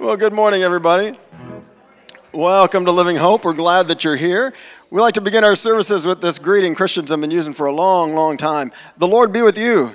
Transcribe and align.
Well, 0.00 0.16
good 0.16 0.32
morning, 0.32 0.62
everybody. 0.62 1.18
Welcome 2.30 2.84
to 2.84 2.92
Living 2.92 3.16
Hope. 3.16 3.44
We're 3.44 3.52
glad 3.52 3.88
that 3.88 4.04
you're 4.04 4.14
here. 4.14 4.52
We 4.90 5.00
like 5.00 5.14
to 5.14 5.20
begin 5.20 5.42
our 5.42 5.56
services 5.56 6.06
with 6.06 6.20
this 6.20 6.38
greeting 6.38 6.76
Christians 6.76 7.10
have 7.10 7.20
been 7.20 7.32
using 7.32 7.52
for 7.52 7.66
a 7.66 7.72
long, 7.72 8.14
long 8.14 8.36
time. 8.36 8.70
The 8.98 9.08
Lord 9.08 9.32
be 9.32 9.42
with 9.42 9.58
you. 9.58 9.92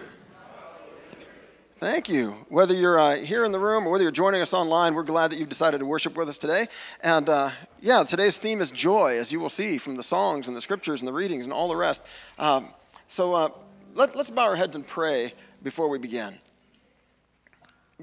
Thank 1.78 2.10
you. 2.10 2.32
Whether 2.50 2.74
you're 2.74 3.00
uh, 3.00 3.16
here 3.16 3.46
in 3.46 3.54
the 3.54 3.60
room 3.60 3.88
or 3.88 3.92
whether 3.92 4.04
you're 4.04 4.12
joining 4.12 4.42
us 4.42 4.54
online, 4.54 4.94
we're 4.94 5.04
glad 5.04 5.32
that 5.32 5.38
you've 5.38 5.48
decided 5.48 5.78
to 5.78 5.86
worship 5.86 6.18
with 6.18 6.28
us 6.28 6.38
today. 6.38 6.68
And 7.02 7.30
uh, 7.30 7.52
yeah, 7.80 8.04
today's 8.04 8.38
theme 8.38 8.60
is 8.60 8.72
joy, 8.72 9.18
as 9.18 9.32
you 9.32 9.40
will 9.40 9.48
see 9.48 9.78
from 9.78 9.96
the 9.96 10.04
songs 10.04 10.50
and 10.50 10.58
the 10.58 10.62
scriptures 10.62 11.02
and 11.02 11.08
the 11.08 11.14
readings 11.14 11.46
and 11.46 11.54
all 11.54 11.70
the 11.70 11.78
rest. 11.78 12.04
Um, 12.38 12.68
so 13.08 13.34
uh, 13.34 13.50
let, 13.94 14.18
let's 14.18 14.30
bow 14.30 14.44
our 14.44 14.58
heads 14.58 14.76
and 14.76 14.86
pray 14.86 15.34
before 15.64 15.88
we 15.88 15.98
begin. 15.98 16.36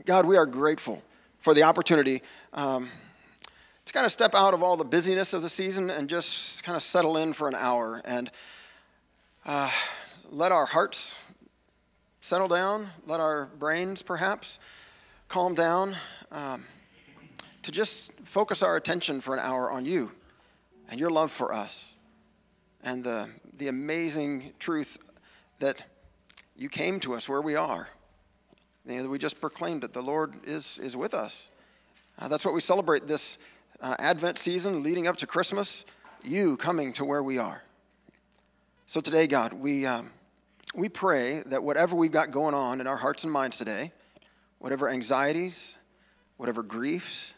God, 0.07 0.25
we 0.25 0.39
are 0.39 0.47
grateful 0.47 1.03
for 1.41 1.55
the 1.55 1.63
opportunity 1.63 2.23
um, 2.53 2.89
to 3.87 3.93
kind 3.93 4.07
of 4.07 4.13
step 4.13 4.35
out 4.35 4.55
of 4.55 4.63
all 4.63 4.77
the 4.77 4.85
busyness 4.85 5.33
of 5.33 5.43
the 5.43 5.49
season 5.49 5.91
and 5.91 6.09
just 6.09 6.63
kind 6.63 6.77
of 6.77 6.83
settle 6.83 7.17
in 7.17 7.33
for 7.33 7.49
an 7.49 7.55
hour 7.55 8.01
and 8.05 8.31
uh, 9.47 9.71
let 10.31 10.53
our 10.53 10.67
hearts 10.67 11.15
settle 12.21 12.49
down, 12.49 12.89
let 13.07 13.21
our 13.21 13.47
brains 13.59 14.03
perhaps 14.03 14.61
calm 15.29 15.55
down, 15.55 15.97
um, 16.31 16.67
to 17.63 17.73
just 17.73 18.13
focus 18.25 18.63
our 18.63 18.77
attention 18.77 19.21
for 19.21 19.35
an 19.35 19.41
hour 19.41 19.71
on 19.71 19.85
you 19.85 20.13
and 20.89 21.01
your 21.01 21.11
love 21.11 21.31
for 21.31 21.53
us 21.53 21.97
and 22.83 23.05
the, 23.05 23.29
the 23.59 23.69
amazing 23.69 24.53
truth 24.59 24.99
that 25.59 25.83
you 26.57 26.69
came 26.69 27.01
to 27.01 27.15
us 27.15 27.29
where 27.29 27.41
we 27.41 27.57
are 27.57 27.89
you 28.87 29.03
know, 29.03 29.09
we 29.09 29.19
just 29.19 29.41
proclaimed 29.41 29.85
it. 29.85 29.93
The 29.93 30.03
Lord 30.03 30.35
is, 30.45 30.79
is 30.83 30.97
with 30.97 31.15
us. 31.15 31.51
Uh, 32.19 32.29
that's 32.29 32.45
what 32.45 32.55
we 32.55 32.61
celebrate 32.61 33.07
this 33.07 33.39
uh, 33.81 33.97
Advent 33.99 34.39
season 34.39 34.83
leading 34.83 35.07
up 35.07 35.17
to 35.19 35.27
Christmas, 35.27 35.85
you 36.23 36.57
coming 36.57 36.93
to 36.95 37.05
where 37.05 37.23
we 37.23 37.39
are. 37.39 37.63
So 38.87 39.01
today, 39.01 39.27
God, 39.27 39.53
we, 39.53 39.87
um, 39.87 40.11
we 40.75 40.89
pray 40.89 41.43
that 41.47 41.63
whatever 41.63 41.95
we've 41.95 42.11
got 42.11 42.31
going 42.31 42.55
on 42.55 42.81
in 42.81 42.87
our 42.87 42.97
hearts 42.97 43.25
and 43.25 43.33
minds 43.33 43.57
today, 43.57 43.93
whatever 44.59 44.89
anxieties, 44.89 45.77
whatever 46.37 46.63
griefs, 46.63 47.35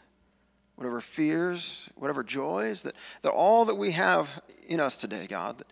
whatever 0.75 0.99
fears, 1.01 1.89
whatever 1.95 2.23
joys, 2.23 2.81
that, 2.83 2.95
that 3.21 3.31
all 3.31 3.65
that 3.65 3.75
we 3.75 3.91
have 3.91 4.29
in 4.67 4.79
us 4.79 4.97
today, 4.97 5.27
God, 5.27 5.59
that, 5.59 5.67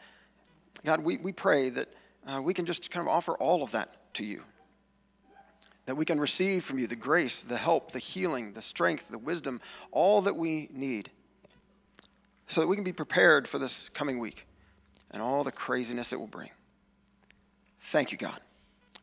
God, 0.85 0.99
we, 1.01 1.17
we 1.17 1.31
pray 1.31 1.69
that 1.69 1.87
uh, 2.27 2.41
we 2.41 2.53
can 2.53 2.65
just 2.65 2.91
kind 2.91 3.05
of 3.05 3.11
offer 3.11 3.33
all 3.35 3.63
of 3.63 3.71
that 3.71 4.13
to 4.13 4.25
you 4.25 4.43
that 5.85 5.95
we 5.95 6.05
can 6.05 6.19
receive 6.19 6.63
from 6.63 6.79
you 6.79 6.87
the 6.87 6.95
grace, 6.95 7.41
the 7.41 7.57
help, 7.57 7.91
the 7.91 7.99
healing, 7.99 8.53
the 8.53 8.61
strength, 8.61 9.09
the 9.09 9.17
wisdom, 9.17 9.59
all 9.91 10.21
that 10.21 10.35
we 10.35 10.69
need, 10.71 11.09
so 12.47 12.61
that 12.61 12.67
we 12.67 12.75
can 12.75 12.83
be 12.83 12.93
prepared 12.93 13.47
for 13.47 13.59
this 13.59 13.89
coming 13.89 14.19
week 14.19 14.45
and 15.11 15.21
all 15.21 15.43
the 15.43 15.51
craziness 15.51 16.13
it 16.13 16.19
will 16.19 16.27
bring. 16.27 16.49
Thank 17.81 18.11
you, 18.11 18.17
God. 18.17 18.39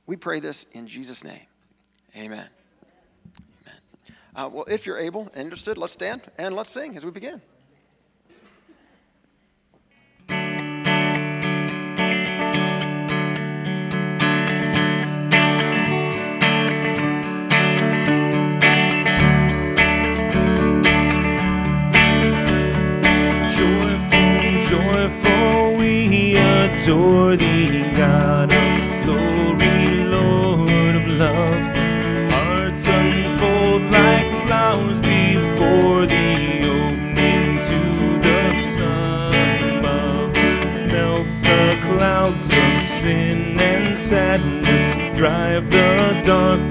We 0.07 0.17
pray 0.17 0.41
this 0.41 0.65
in 0.73 0.87
Jesus' 0.87 1.25
name. 1.25 1.41
Amen. 2.17 2.47
Amen. 3.65 3.81
Uh, 4.35 4.49
well, 4.51 4.65
if 4.69 4.87
you're 4.87 4.99
able 4.99 5.29
and 5.35 5.45
interested, 5.45 5.77
let's 5.77 5.93
stand 5.93 6.23
and 6.39 6.55
let's 6.55 6.71
sing 6.71 6.97
as 6.97 7.05
we 7.05 7.11
begin. 7.11 7.43
Adore 26.89 27.37
thee, 27.37 27.83
God 27.95 28.51
of 28.51 29.05
glory, 29.05 30.05
Lord 30.05 30.97
of 30.97 31.07
love. 31.07 31.77
Hearts 32.33 32.87
unfold 32.87 33.83
like 33.91 34.47
flowers 34.47 34.99
before 35.03 36.07
thee, 36.07 36.65
opening 36.65 37.59
to 37.69 37.81
the 38.27 38.43
sun 38.75 39.79
above. 39.79 40.33
Melt 40.87 41.27
the 41.43 41.79
clouds 41.83 42.51
of 42.51 42.81
sin 42.81 43.61
and 43.61 43.99
sadness, 43.99 45.15
drive 45.15 45.69
the 45.69 46.23
dark 46.25 46.68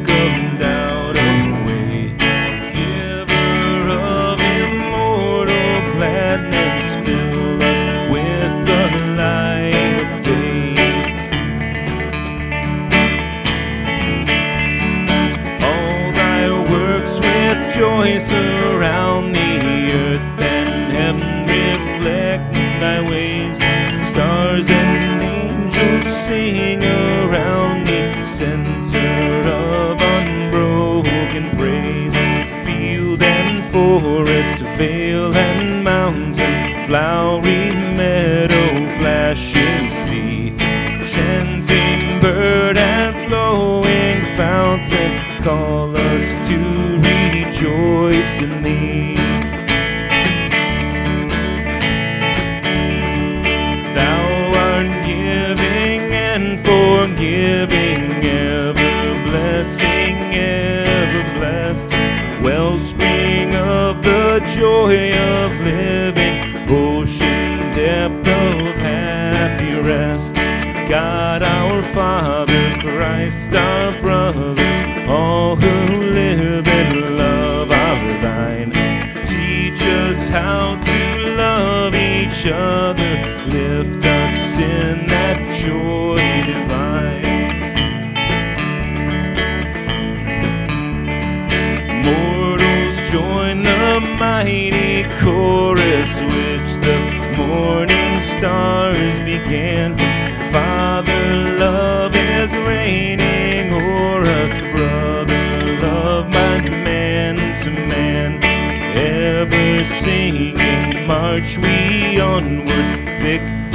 Father, 71.94 72.76
Christ 72.80 73.54
our 73.54 74.02
brother, 74.02 74.57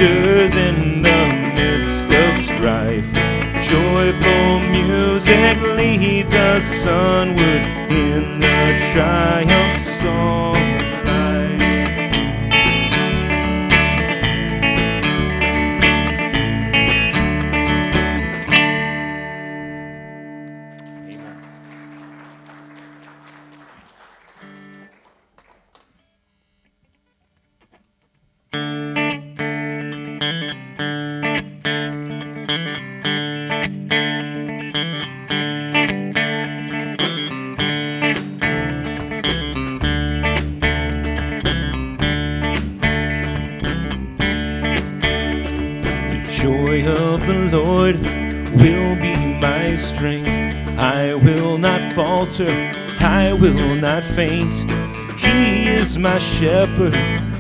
in 0.01 1.03
the 1.03 1.27
midst 1.55 2.11
of 2.11 2.39
strife. 2.39 3.11
Joyful 3.63 4.61
music 4.71 5.61
leads 5.77 6.33
us 6.33 6.87
onward 6.87 7.65
in 7.91 8.41
the 8.41 8.91
triumph 8.93 9.83
song 9.83 10.52
shepherd, 56.43 56.93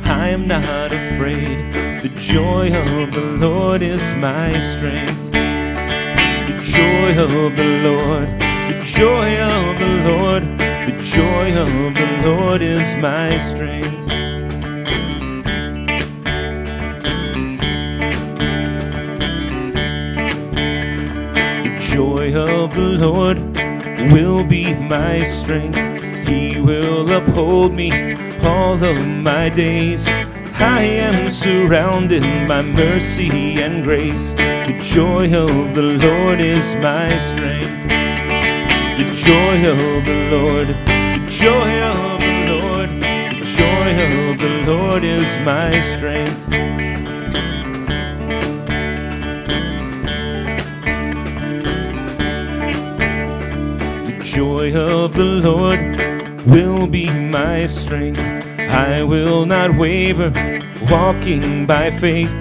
I 0.05 0.29
am 0.29 0.47
not 0.47 0.93
afraid. 0.93 1.75
The 2.05 2.11
joy 2.11 2.69
of 2.69 3.13
the 3.13 3.37
Lord 3.45 3.83
is 3.83 4.01
my 4.15 4.53
strength. 4.61 5.33
The 5.33 6.61
joy 6.63 7.11
of 7.21 7.57
the 7.57 7.71
Lord, 7.83 8.29
the 8.71 8.81
joy 8.85 9.41
of 9.41 9.81
the 9.81 9.93
Lord, 10.09 10.45
the 10.87 10.97
joy 11.03 11.49
of 11.51 11.95
the 11.97 12.09
Lord 12.25 12.63
is 12.63 12.95
my 13.03 13.39
strength. 13.39 13.91
The 21.65 21.75
joy 21.93 22.35
of 22.37 22.73
the 22.77 22.89
Lord 23.05 23.39
will 24.13 24.45
be 24.45 24.75
my 24.75 25.25
strength. 25.25 25.92
He 26.32 26.58
will 26.58 27.12
uphold 27.12 27.75
me 27.75 28.14
all 28.40 28.82
of 28.82 29.06
my 29.06 29.50
days. 29.50 30.08
I 30.55 30.81
am 30.81 31.31
surrounded 31.31 32.23
by 32.49 32.62
mercy 32.62 33.61
and 33.61 33.84
grace. 33.84 34.32
The 34.32 34.79
joy 34.82 35.26
of 35.26 35.75
the 35.75 35.82
Lord 35.82 36.40
is 36.40 36.64
my 36.76 37.19
strength. 37.19 37.82
The 38.96 39.08
joy 39.14 39.56
of 39.73 40.05
the 40.06 40.20
Lord, 40.34 40.69
the 40.69 41.26
joy 41.29 41.70
of 41.82 42.20
the 42.26 42.37
Lord, 42.55 42.88
the 42.88 43.44
joy 43.58 43.90
of 44.08 44.38
the 44.38 44.55
Lord 44.73 45.05
is 45.05 45.29
my 45.44 45.70
strength. 45.93 46.49
The 54.06 54.25
joy 54.25 54.75
of 54.75 55.12
the 55.12 55.25
Lord 55.25 55.92
will 56.47 56.87
be 56.87 57.09
my 57.11 57.67
strength. 57.67 58.21
I 58.59 59.03
will 59.03 59.47
not 59.47 59.77
waver, 59.77 60.33
walking 60.91 61.67
by 61.67 61.91
faith. 61.91 62.33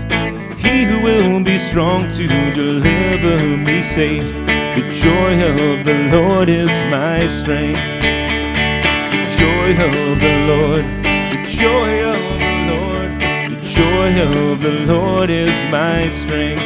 He 0.57 0.83
who 0.83 1.01
will 1.03 1.43
be 1.43 1.57
strong 1.59 2.09
to 2.11 2.27
deliver 2.53 3.45
me 3.57 3.83
safe. 3.83 4.33
The 4.75 4.87
joy 4.93 5.33
of 5.49 5.83
the 5.83 6.09
Lord 6.11 6.49
is 6.49 6.71
my 6.89 7.27
strength. 7.27 7.79
The 9.11 9.25
joy 9.37 9.71
of 9.73 10.19
the 10.19 10.35
Lord, 10.47 10.85
the 11.03 11.45
joy 11.47 12.03
of 12.03 12.21
the 12.39 12.55
Lord, 12.71 13.11
the 13.51 13.61
joy 13.63 14.11
of 14.21 14.61
the 14.61 14.93
Lord 14.93 15.29
is 15.29 15.53
my 15.71 16.07
strength. 16.09 16.61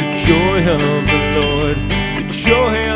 The 0.00 0.08
joy 0.26 0.58
of 0.70 1.06
the 1.06 1.22
Lord, 1.40 1.76
the 1.76 2.28
joy 2.30 2.95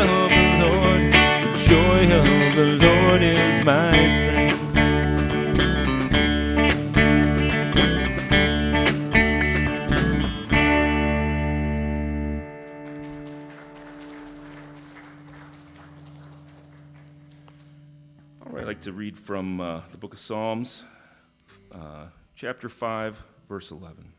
to 18.81 18.91
read 18.91 19.15
from 19.15 19.61
uh, 19.61 19.81
the 19.91 19.97
book 19.97 20.13
of 20.13 20.19
Psalms, 20.19 20.83
uh, 21.71 22.05
chapter 22.33 22.67
5, 22.67 23.23
verse 23.47 23.69
11. 23.69 24.11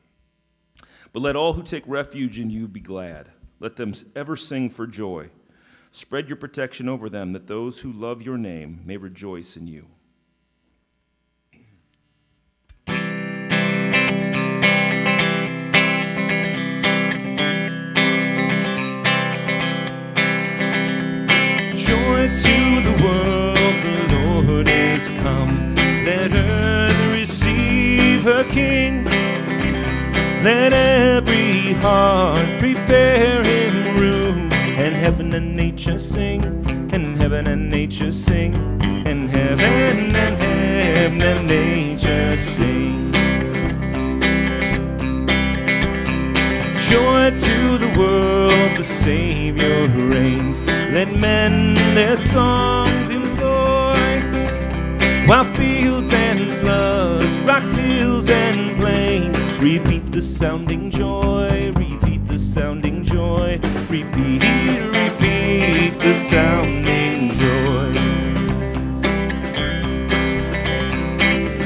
But 1.12 1.20
let 1.20 1.34
all 1.34 1.54
who 1.54 1.64
take 1.64 1.82
refuge 1.88 2.38
in 2.38 2.48
you 2.48 2.68
be 2.68 2.78
glad. 2.78 3.30
Let 3.58 3.74
them 3.74 3.92
ever 4.14 4.36
sing 4.36 4.70
for 4.70 4.86
joy. 4.86 5.30
Spread 5.90 6.28
your 6.28 6.36
protection 6.36 6.88
over 6.88 7.10
them, 7.10 7.32
that 7.32 7.48
those 7.48 7.80
who 7.80 7.90
love 7.90 8.22
your 8.22 8.38
name 8.38 8.82
may 8.84 8.96
rejoice 8.96 9.56
in 9.56 9.66
you. 9.66 9.86
Her 28.32 28.44
King. 28.44 29.04
Let 30.42 30.72
every 30.72 31.74
heart 31.84 32.48
prepare 32.60 33.42
him 33.42 33.74
room, 33.98 34.50
and 34.82 34.94
heaven 34.94 35.34
and 35.34 35.54
nature 35.54 35.98
sing, 35.98 36.40
and 36.94 37.04
heaven 37.20 37.46
and 37.46 37.70
nature 37.70 38.12
sing, 38.12 38.54
and 39.10 39.28
heaven 39.28 40.16
and 40.24 40.36
heaven 40.46 41.20
and 41.30 41.46
nature 41.46 42.36
sing. 42.38 43.12
Joy 46.90 47.24
to 47.46 47.58
the 47.84 47.90
world, 47.98 48.70
the 48.80 48.84
Savior 49.04 49.86
reigns. 50.12 50.60
Let 50.96 51.08
men 51.28 51.74
their 51.94 52.16
songs 52.16 53.10
employ, 53.10 54.20
while 55.28 55.48
fields 55.58 56.10
and 56.12 56.40
floods, 56.60 57.01
hills, 57.82 58.28
and 58.28 58.76
plains. 58.76 59.38
Repeat 59.60 60.10
the 60.10 60.22
sounding 60.22 60.90
joy, 60.90 61.72
repeat 61.76 62.24
the 62.26 62.38
sounding 62.38 63.04
joy, 63.04 63.60
repeat, 63.88 64.42
repeat 64.98 65.92
the 66.00 66.14
sounding 66.30 67.30
joy. 67.42 67.92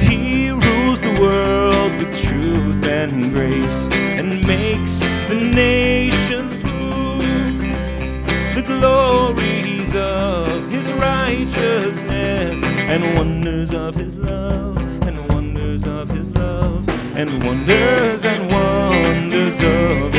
He 0.08 0.50
rules 0.50 1.00
the 1.00 1.16
world 1.20 1.92
with 1.98 2.12
truth 2.22 2.84
and 2.84 3.32
grace 3.32 3.88
and 3.92 4.46
makes 4.46 4.98
the 5.30 5.34
nations 5.34 6.52
prove 6.52 7.58
the 8.54 8.64
glories 8.66 9.94
of 9.94 10.68
his 10.70 10.86
righteousness 10.92 12.62
and 12.62 13.16
wonders 13.16 13.73
of 13.73 13.94
his 13.94 14.16
love 14.16 14.75
and 17.16 17.42
wonders 17.42 18.26
and 18.26 18.52
wonders 18.52 19.62
of 19.62 20.15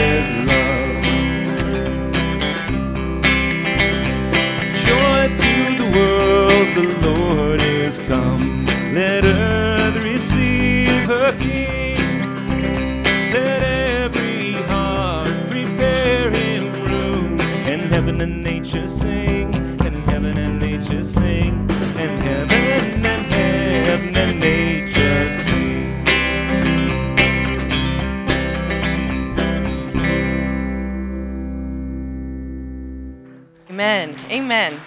Amen. 34.29 34.77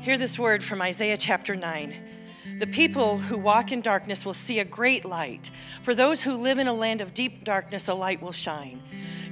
Hear 0.00 0.18
this 0.18 0.36
word 0.36 0.64
from 0.64 0.82
Isaiah 0.82 1.16
chapter 1.16 1.54
9. 1.54 1.94
The 2.58 2.66
people 2.66 3.18
who 3.18 3.38
walk 3.38 3.70
in 3.70 3.82
darkness 3.82 4.26
will 4.26 4.34
see 4.34 4.58
a 4.58 4.64
great 4.64 5.04
light. 5.04 5.52
For 5.84 5.94
those 5.94 6.24
who 6.24 6.32
live 6.32 6.58
in 6.58 6.66
a 6.66 6.72
land 6.72 7.00
of 7.00 7.14
deep 7.14 7.44
darkness, 7.44 7.86
a 7.86 7.94
light 7.94 8.20
will 8.20 8.32
shine. 8.32 8.82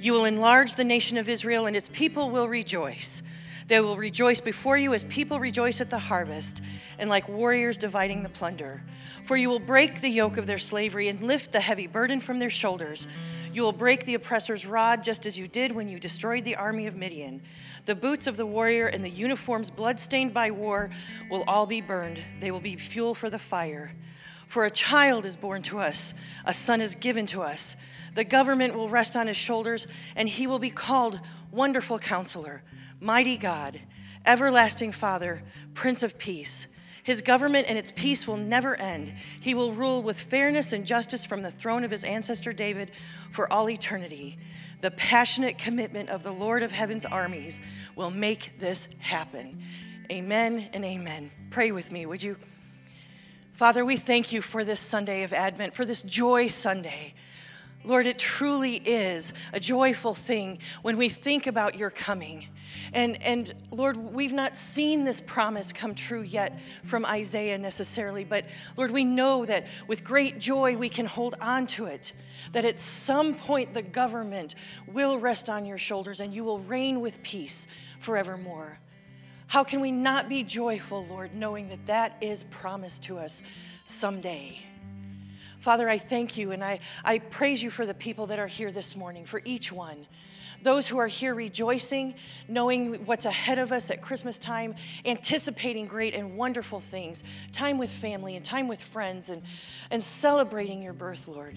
You 0.00 0.12
will 0.12 0.26
enlarge 0.26 0.76
the 0.76 0.84
nation 0.84 1.18
of 1.18 1.28
Israel, 1.28 1.66
and 1.66 1.74
its 1.74 1.90
people 1.92 2.30
will 2.30 2.48
rejoice. 2.48 3.20
They 3.66 3.80
will 3.80 3.96
rejoice 3.96 4.40
before 4.40 4.78
you 4.78 4.94
as 4.94 5.02
people 5.04 5.40
rejoice 5.40 5.80
at 5.80 5.90
the 5.90 5.98
harvest, 5.98 6.62
and 7.00 7.10
like 7.10 7.28
warriors 7.28 7.78
dividing 7.78 8.22
the 8.22 8.28
plunder. 8.28 8.80
For 9.24 9.36
you 9.36 9.48
will 9.48 9.58
break 9.58 10.00
the 10.00 10.08
yoke 10.08 10.36
of 10.36 10.46
their 10.46 10.60
slavery 10.60 11.08
and 11.08 11.20
lift 11.20 11.50
the 11.50 11.60
heavy 11.60 11.88
burden 11.88 12.20
from 12.20 12.38
their 12.38 12.50
shoulders. 12.50 13.08
You 13.52 13.62
will 13.62 13.72
break 13.72 14.04
the 14.04 14.14
oppressor's 14.14 14.64
rod 14.64 15.02
just 15.02 15.26
as 15.26 15.36
you 15.36 15.48
did 15.48 15.72
when 15.72 15.88
you 15.88 15.98
destroyed 15.98 16.44
the 16.44 16.54
army 16.54 16.86
of 16.86 16.94
Midian. 16.94 17.42
The 17.84 17.96
boots 17.96 18.28
of 18.28 18.36
the 18.36 18.46
warrior 18.46 18.86
and 18.86 19.04
the 19.04 19.10
uniforms 19.10 19.70
bloodstained 19.70 20.32
by 20.32 20.52
war 20.52 20.90
will 21.30 21.42
all 21.48 21.66
be 21.66 21.80
burned. 21.80 22.20
They 22.40 22.52
will 22.52 22.60
be 22.60 22.76
fuel 22.76 23.12
for 23.14 23.28
the 23.28 23.40
fire. 23.40 23.92
For 24.46 24.66
a 24.66 24.70
child 24.70 25.26
is 25.26 25.36
born 25.36 25.62
to 25.62 25.80
us, 25.80 26.14
a 26.44 26.54
son 26.54 26.80
is 26.80 26.94
given 26.94 27.26
to 27.26 27.42
us. 27.42 27.76
The 28.14 28.24
government 28.24 28.74
will 28.74 28.88
rest 28.88 29.16
on 29.16 29.26
his 29.26 29.36
shoulders, 29.36 29.86
and 30.14 30.28
he 30.28 30.46
will 30.46 30.58
be 30.58 30.70
called 30.70 31.20
Wonderful 31.50 31.98
Counselor, 31.98 32.62
Mighty 33.00 33.36
God, 33.36 33.80
Everlasting 34.26 34.92
Father, 34.92 35.42
Prince 35.74 36.02
of 36.02 36.18
Peace. 36.18 36.66
His 37.10 37.22
government 37.22 37.68
and 37.68 37.76
its 37.76 37.90
peace 37.90 38.28
will 38.28 38.36
never 38.36 38.76
end. 38.76 39.12
He 39.40 39.52
will 39.52 39.72
rule 39.72 40.00
with 40.00 40.20
fairness 40.20 40.72
and 40.72 40.86
justice 40.86 41.24
from 41.24 41.42
the 41.42 41.50
throne 41.50 41.82
of 41.82 41.90
his 41.90 42.04
ancestor 42.04 42.52
David 42.52 42.92
for 43.32 43.52
all 43.52 43.68
eternity. 43.68 44.38
The 44.80 44.92
passionate 44.92 45.58
commitment 45.58 46.08
of 46.08 46.22
the 46.22 46.30
Lord 46.30 46.62
of 46.62 46.70
Heaven's 46.70 47.04
armies 47.04 47.60
will 47.96 48.12
make 48.12 48.60
this 48.60 48.86
happen. 49.00 49.60
Amen 50.08 50.70
and 50.72 50.84
amen. 50.84 51.32
Pray 51.50 51.72
with 51.72 51.90
me, 51.90 52.06
would 52.06 52.22
you? 52.22 52.36
Father, 53.54 53.84
we 53.84 53.96
thank 53.96 54.30
you 54.30 54.40
for 54.40 54.64
this 54.64 54.78
Sunday 54.78 55.24
of 55.24 55.32
Advent, 55.32 55.74
for 55.74 55.84
this 55.84 56.02
Joy 56.02 56.46
Sunday. 56.46 57.14
Lord, 57.82 58.06
it 58.06 58.20
truly 58.20 58.76
is 58.76 59.32
a 59.52 59.58
joyful 59.58 60.14
thing 60.14 60.60
when 60.82 60.96
we 60.96 61.08
think 61.08 61.48
about 61.48 61.76
your 61.76 61.90
coming. 61.90 62.46
And, 62.92 63.22
and 63.22 63.54
Lord, 63.70 63.96
we've 63.96 64.32
not 64.32 64.56
seen 64.56 65.04
this 65.04 65.20
promise 65.20 65.72
come 65.72 65.94
true 65.94 66.22
yet 66.22 66.58
from 66.84 67.04
Isaiah 67.04 67.58
necessarily, 67.58 68.24
but 68.24 68.44
Lord, 68.76 68.90
we 68.90 69.04
know 69.04 69.46
that 69.46 69.66
with 69.86 70.04
great 70.04 70.38
joy 70.38 70.76
we 70.76 70.88
can 70.88 71.06
hold 71.06 71.36
on 71.40 71.66
to 71.68 71.86
it, 71.86 72.12
that 72.52 72.64
at 72.64 72.80
some 72.80 73.34
point 73.34 73.74
the 73.74 73.82
government 73.82 74.54
will 74.86 75.18
rest 75.18 75.48
on 75.48 75.66
your 75.66 75.78
shoulders 75.78 76.20
and 76.20 76.34
you 76.34 76.44
will 76.44 76.60
reign 76.60 77.00
with 77.00 77.22
peace 77.22 77.66
forevermore. 78.00 78.78
How 79.46 79.64
can 79.64 79.80
we 79.80 79.90
not 79.90 80.28
be 80.28 80.44
joyful, 80.44 81.04
Lord, 81.06 81.34
knowing 81.34 81.68
that 81.70 81.86
that 81.86 82.16
is 82.20 82.44
promised 82.50 83.02
to 83.04 83.18
us 83.18 83.42
someday? 83.84 84.58
Father, 85.60 85.88
I 85.88 85.98
thank 85.98 86.38
you 86.38 86.52
and 86.52 86.64
I, 86.64 86.80
I 87.04 87.18
praise 87.18 87.62
you 87.62 87.68
for 87.68 87.84
the 87.84 87.92
people 87.92 88.26
that 88.28 88.38
are 88.38 88.46
here 88.46 88.72
this 88.72 88.96
morning, 88.96 89.26
for 89.26 89.42
each 89.44 89.70
one. 89.70 90.06
Those 90.62 90.86
who 90.86 90.98
are 90.98 91.06
here 91.06 91.34
rejoicing, 91.34 92.14
knowing 92.48 93.04
what's 93.06 93.24
ahead 93.24 93.58
of 93.58 93.72
us 93.72 93.90
at 93.90 94.02
Christmas 94.02 94.38
time, 94.38 94.74
anticipating 95.04 95.86
great 95.86 96.14
and 96.14 96.36
wonderful 96.36 96.80
things, 96.80 97.24
time 97.52 97.78
with 97.78 97.90
family 97.90 98.36
and 98.36 98.44
time 98.44 98.68
with 98.68 98.80
friends, 98.80 99.30
and, 99.30 99.42
and 99.90 100.02
celebrating 100.02 100.82
your 100.82 100.92
birth, 100.92 101.28
Lord. 101.28 101.56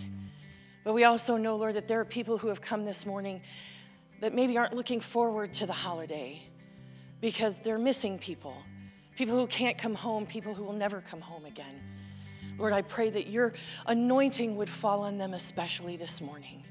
But 0.84 0.94
we 0.94 1.06
also 1.06 1.38
know, 1.38 1.56
Lord, 1.56 1.76
that 1.76 1.88
there 1.88 2.00
are 2.00 2.06
people 2.06 2.38
who 2.38 2.48
have 2.50 2.62
come 2.62 2.86
this 2.86 3.06
morning 3.06 3.42
that 4.22 4.34
maybe 4.34 4.58
aren't 4.58 4.74
looking 4.74 5.00
forward 5.00 5.54
to 5.54 5.66
the 5.66 5.74
holiday 5.74 6.42
because 7.22 7.60
they're 7.60 7.80
missing 7.80 8.18
people. 8.20 8.56
People 9.16 9.38
who 9.38 9.48
can't 9.48 9.78
come 9.78 9.94
home, 9.94 10.26
people 10.26 10.54
who 10.54 10.64
will 10.64 10.74
never 10.74 11.02
come 11.02 11.22
home 11.22 11.46
again. 11.46 11.82
Lord, 12.58 12.74
I 12.74 12.82
pray 12.82 13.10
that 13.10 13.28
your 13.28 13.54
anointing 13.88 14.56
would 14.56 14.70
fall 14.70 15.04
on 15.04 15.18
them 15.18 15.34
especially 15.34 15.98
this 15.98 16.22
morning. 16.22 16.64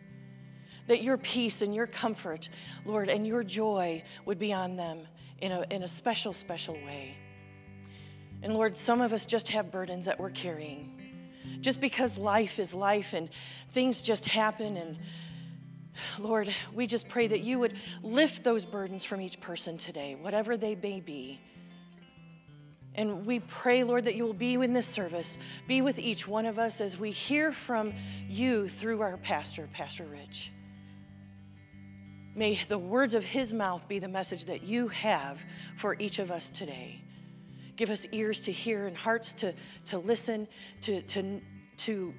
That 0.88 1.02
your 1.02 1.16
peace 1.16 1.62
and 1.62 1.74
your 1.74 1.86
comfort, 1.86 2.48
Lord, 2.84 3.08
and 3.08 3.26
your 3.26 3.44
joy 3.44 4.02
would 4.24 4.38
be 4.38 4.52
on 4.52 4.76
them 4.76 5.06
in 5.40 5.52
a, 5.52 5.64
in 5.70 5.82
a 5.82 5.88
special, 5.88 6.32
special 6.32 6.74
way. 6.74 7.16
And 8.42 8.54
Lord, 8.54 8.76
some 8.76 9.00
of 9.00 9.12
us 9.12 9.24
just 9.24 9.48
have 9.48 9.70
burdens 9.70 10.06
that 10.06 10.18
we're 10.18 10.30
carrying. 10.30 10.98
Just 11.60 11.80
because 11.80 12.18
life 12.18 12.58
is 12.58 12.74
life 12.74 13.12
and 13.12 13.28
things 13.72 14.02
just 14.02 14.24
happen 14.24 14.76
and 14.76 14.98
Lord, 16.18 16.52
we 16.74 16.86
just 16.86 17.08
pray 17.08 17.26
that 17.26 17.40
you 17.40 17.58
would 17.58 17.74
lift 18.02 18.42
those 18.42 18.64
burdens 18.64 19.04
from 19.04 19.20
each 19.20 19.40
person 19.40 19.76
today, 19.76 20.14
whatever 20.14 20.56
they 20.56 20.74
may 20.74 21.00
be. 21.00 21.40
And 22.94 23.24
we 23.24 23.40
pray, 23.40 23.84
Lord, 23.84 24.04
that 24.04 24.14
you 24.14 24.24
will 24.24 24.34
be 24.34 24.54
in 24.54 24.72
this 24.72 24.86
service, 24.86 25.38
be 25.66 25.80
with 25.80 25.98
each 25.98 26.28
one 26.28 26.44
of 26.44 26.58
us 26.58 26.80
as 26.80 26.98
we 26.98 27.10
hear 27.10 27.52
from 27.52 27.92
you 28.28 28.68
through 28.68 29.00
our 29.00 29.16
pastor, 29.18 29.68
Pastor 29.72 30.04
Rich. 30.04 30.50
May 32.34 32.58
the 32.68 32.78
words 32.78 33.14
of 33.14 33.24
his 33.24 33.52
mouth 33.52 33.86
be 33.88 33.98
the 33.98 34.08
message 34.08 34.46
that 34.46 34.62
you 34.62 34.88
have 34.88 35.38
for 35.76 35.96
each 35.98 36.18
of 36.18 36.30
us 36.30 36.48
today. 36.48 37.00
Give 37.76 37.90
us 37.90 38.06
ears 38.12 38.40
to 38.42 38.52
hear 38.52 38.86
and 38.86 38.96
hearts 38.96 39.32
to, 39.34 39.54
to 39.86 39.98
listen, 39.98 40.48
to, 40.82 41.02
to, 41.02 41.40
to 41.78 42.14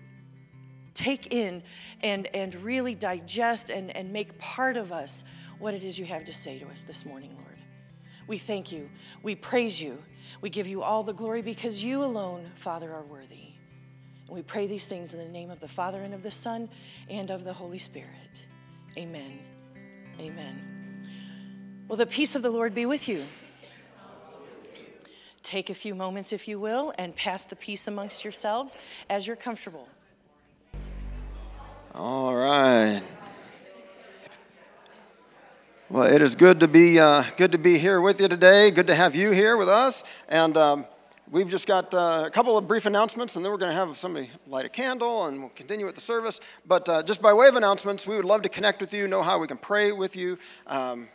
take 0.93 1.33
in 1.33 1.63
and, 2.01 2.27
and 2.35 2.55
really 2.55 2.95
digest 2.95 3.69
and, 3.69 3.95
and 3.95 4.11
make 4.11 4.37
part 4.39 4.77
of 4.77 4.91
us 4.91 5.23
what 5.59 5.73
it 5.73 5.83
is 5.83 5.97
you 5.97 6.05
have 6.05 6.25
to 6.25 6.33
say 6.33 6.59
to 6.59 6.67
us 6.67 6.83
this 6.83 7.05
morning, 7.05 7.35
Lord. 7.39 7.57
We 8.27 8.37
thank 8.37 8.71
you. 8.71 8.89
We 9.21 9.35
praise 9.35 9.81
you. 9.81 9.97
We 10.41 10.49
give 10.49 10.67
you 10.67 10.81
all 10.81 11.03
the 11.03 11.13
glory 11.13 11.41
because 11.41 11.83
you 11.83 12.03
alone, 12.03 12.45
Father, 12.55 12.93
are 12.93 13.03
worthy. 13.03 13.53
And 14.27 14.35
we 14.35 14.41
pray 14.41 14.67
these 14.67 14.87
things 14.87 15.13
in 15.13 15.19
the 15.19 15.27
name 15.27 15.49
of 15.51 15.59
the 15.59 15.67
Father 15.67 16.01
and 16.01 16.13
of 16.13 16.23
the 16.23 16.31
Son 16.31 16.69
and 17.09 17.29
of 17.29 17.43
the 17.43 17.53
Holy 17.53 17.79
Spirit. 17.79 18.09
Amen. 18.97 19.39
Amen. 20.19 21.07
Well, 21.87 21.97
the 21.97 22.05
peace 22.05 22.35
of 22.35 22.41
the 22.41 22.49
Lord 22.49 22.73
be 22.73 22.85
with 22.85 23.07
you. 23.07 23.25
Take 25.43 25.69
a 25.69 25.73
few 25.73 25.93
moments, 25.93 26.31
if 26.31 26.47
you 26.47 26.59
will, 26.59 26.93
and 26.97 27.15
pass 27.15 27.43
the 27.43 27.55
peace 27.55 27.87
amongst 27.87 28.23
yourselves 28.23 28.77
as 29.09 29.27
you're 29.27 29.35
comfortable. 29.35 29.87
All 31.93 32.33
right. 32.33 33.03
Well, 35.89 36.11
it 36.11 36.23
is 36.23 36.35
good 36.35 36.61
to 36.61 36.67
be 36.67 36.99
uh, 36.99 37.23
good 37.37 37.51
to 37.51 37.59
be 37.59 37.77
here 37.77 38.01
with 38.01 38.19
you 38.19 38.27
today. 38.27 38.71
Good 38.71 38.87
to 38.87 38.95
have 38.95 39.13
you 39.13 39.29
here 39.29 39.57
with 39.57 39.69
us, 39.69 40.03
and 40.27 40.57
um, 40.57 40.87
we've 41.33 41.49
just 41.49 41.65
got 41.65 41.91
uh, 41.95 42.23
a 42.27 42.29
couple 42.29 42.59
of 42.59 42.67
brief 42.67 42.85
announcements, 42.85 43.35
and 43.35 43.43
then 43.43 43.51
we're 43.51 43.57
going 43.57 43.71
to 43.71 43.75
have 43.75 43.97
somebody 43.97 44.29
light 44.45 44.65
a 44.65 44.69
candle, 44.69 45.25
and 45.25 45.39
we'll 45.39 45.49
continue 45.49 45.83
with 45.83 45.95
the 45.95 46.01
service. 46.01 46.39
But 46.67 46.87
uh, 46.87 47.01
just 47.01 47.23
by 47.23 47.33
way 47.33 47.47
of 47.47 47.55
announcements, 47.55 48.05
we 48.05 48.15
would 48.15 48.23
love 48.23 48.43
to 48.43 48.49
connect 48.49 48.79
with 48.79 48.93
you, 48.93 49.07
know 49.07 49.23
how 49.23 49.39
we 49.39 49.47
can 49.47 49.57
pray 49.57 49.91
with 49.91 50.15
you. 50.15 50.37
Um, 50.67 51.09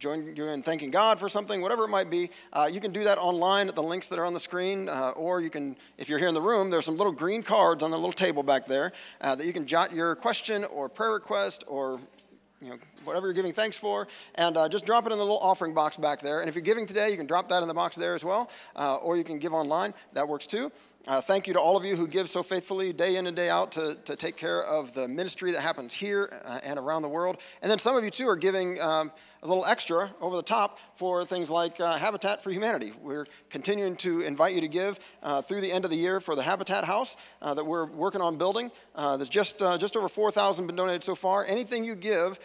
join 0.00 0.34
you 0.34 0.48
in 0.48 0.64
thanking 0.64 0.90
God 0.90 1.20
for 1.20 1.28
something, 1.28 1.60
whatever 1.60 1.84
it 1.84 1.88
might 1.88 2.10
be. 2.10 2.28
Uh, 2.52 2.68
you 2.70 2.80
can 2.80 2.92
do 2.92 3.04
that 3.04 3.18
online 3.18 3.68
at 3.68 3.76
the 3.76 3.82
links 3.84 4.08
that 4.08 4.18
are 4.18 4.24
on 4.24 4.34
the 4.34 4.40
screen, 4.40 4.88
uh, 4.88 5.10
or 5.10 5.40
you 5.40 5.48
can, 5.48 5.76
if 5.96 6.08
you're 6.08 6.18
here 6.18 6.26
in 6.26 6.34
the 6.34 6.42
room, 6.42 6.68
there's 6.68 6.84
some 6.84 6.96
little 6.96 7.12
green 7.12 7.40
cards 7.40 7.84
on 7.84 7.92
the 7.92 7.96
little 7.96 8.12
table 8.12 8.42
back 8.42 8.66
there 8.66 8.92
uh, 9.20 9.36
that 9.36 9.46
you 9.46 9.52
can 9.52 9.64
jot 9.64 9.94
your 9.94 10.16
question 10.16 10.64
or 10.64 10.88
prayer 10.88 11.12
request 11.12 11.62
or 11.68 12.00
you 12.62 12.70
know, 12.70 12.78
whatever 13.04 13.26
you're 13.26 13.34
giving 13.34 13.52
thanks 13.52 13.76
for, 13.76 14.06
and 14.36 14.56
uh, 14.56 14.68
just 14.68 14.86
drop 14.86 15.06
it 15.06 15.12
in 15.12 15.18
the 15.18 15.24
little 15.24 15.40
offering 15.40 15.74
box 15.74 15.96
back 15.96 16.20
there. 16.20 16.40
And 16.40 16.48
if 16.48 16.54
you're 16.54 16.62
giving 16.62 16.86
today, 16.86 17.10
you 17.10 17.16
can 17.16 17.26
drop 17.26 17.48
that 17.48 17.62
in 17.62 17.68
the 17.68 17.74
box 17.74 17.96
there 17.96 18.14
as 18.14 18.24
well, 18.24 18.50
uh, 18.76 18.96
or 18.96 19.16
you 19.16 19.24
can 19.24 19.38
give 19.38 19.52
online. 19.52 19.92
That 20.12 20.28
works 20.28 20.46
too. 20.46 20.70
Uh, 21.08 21.20
thank 21.20 21.48
you 21.48 21.52
to 21.52 21.60
all 21.60 21.76
of 21.76 21.84
you 21.84 21.96
who 21.96 22.06
give 22.06 22.30
so 22.30 22.44
faithfully 22.44 22.92
day 22.92 23.16
in 23.16 23.26
and 23.26 23.34
day 23.34 23.50
out 23.50 23.72
to, 23.72 23.96
to 24.04 24.14
take 24.14 24.36
care 24.36 24.62
of 24.62 24.94
the 24.94 25.08
ministry 25.08 25.50
that 25.50 25.60
happens 25.60 25.92
here 25.92 26.40
uh, 26.44 26.60
and 26.62 26.78
around 26.78 27.02
the 27.02 27.08
world. 27.08 27.38
And 27.60 27.70
then 27.70 27.80
some 27.80 27.96
of 27.96 28.04
you 28.04 28.10
too 28.10 28.28
are 28.28 28.36
giving. 28.36 28.80
Um, 28.80 29.10
a 29.42 29.48
little 29.48 29.64
extra 29.66 30.14
over 30.20 30.36
the 30.36 30.42
top 30.42 30.78
for 30.94 31.24
things 31.24 31.50
like 31.50 31.80
uh, 31.80 31.96
Habitat 31.96 32.44
for 32.44 32.50
Humanity. 32.52 32.92
We're 33.02 33.26
continuing 33.50 33.96
to 33.96 34.20
invite 34.20 34.54
you 34.54 34.60
to 34.60 34.68
give 34.68 35.00
uh, 35.22 35.42
through 35.42 35.62
the 35.62 35.72
end 35.72 35.84
of 35.84 35.90
the 35.90 35.96
year 35.96 36.20
for 36.20 36.36
the 36.36 36.42
Habitat 36.42 36.84
House 36.84 37.16
uh, 37.40 37.52
that 37.54 37.64
we're 37.64 37.86
working 37.86 38.20
on 38.20 38.38
building. 38.38 38.70
Uh, 38.94 39.16
there's 39.16 39.28
just, 39.28 39.60
uh, 39.60 39.76
just 39.78 39.96
over 39.96 40.08
4,000 40.08 40.66
been 40.68 40.76
donated 40.76 41.02
so 41.02 41.16
far. 41.16 41.44
Anything 41.44 41.84
you 41.84 41.96
give 41.96 42.38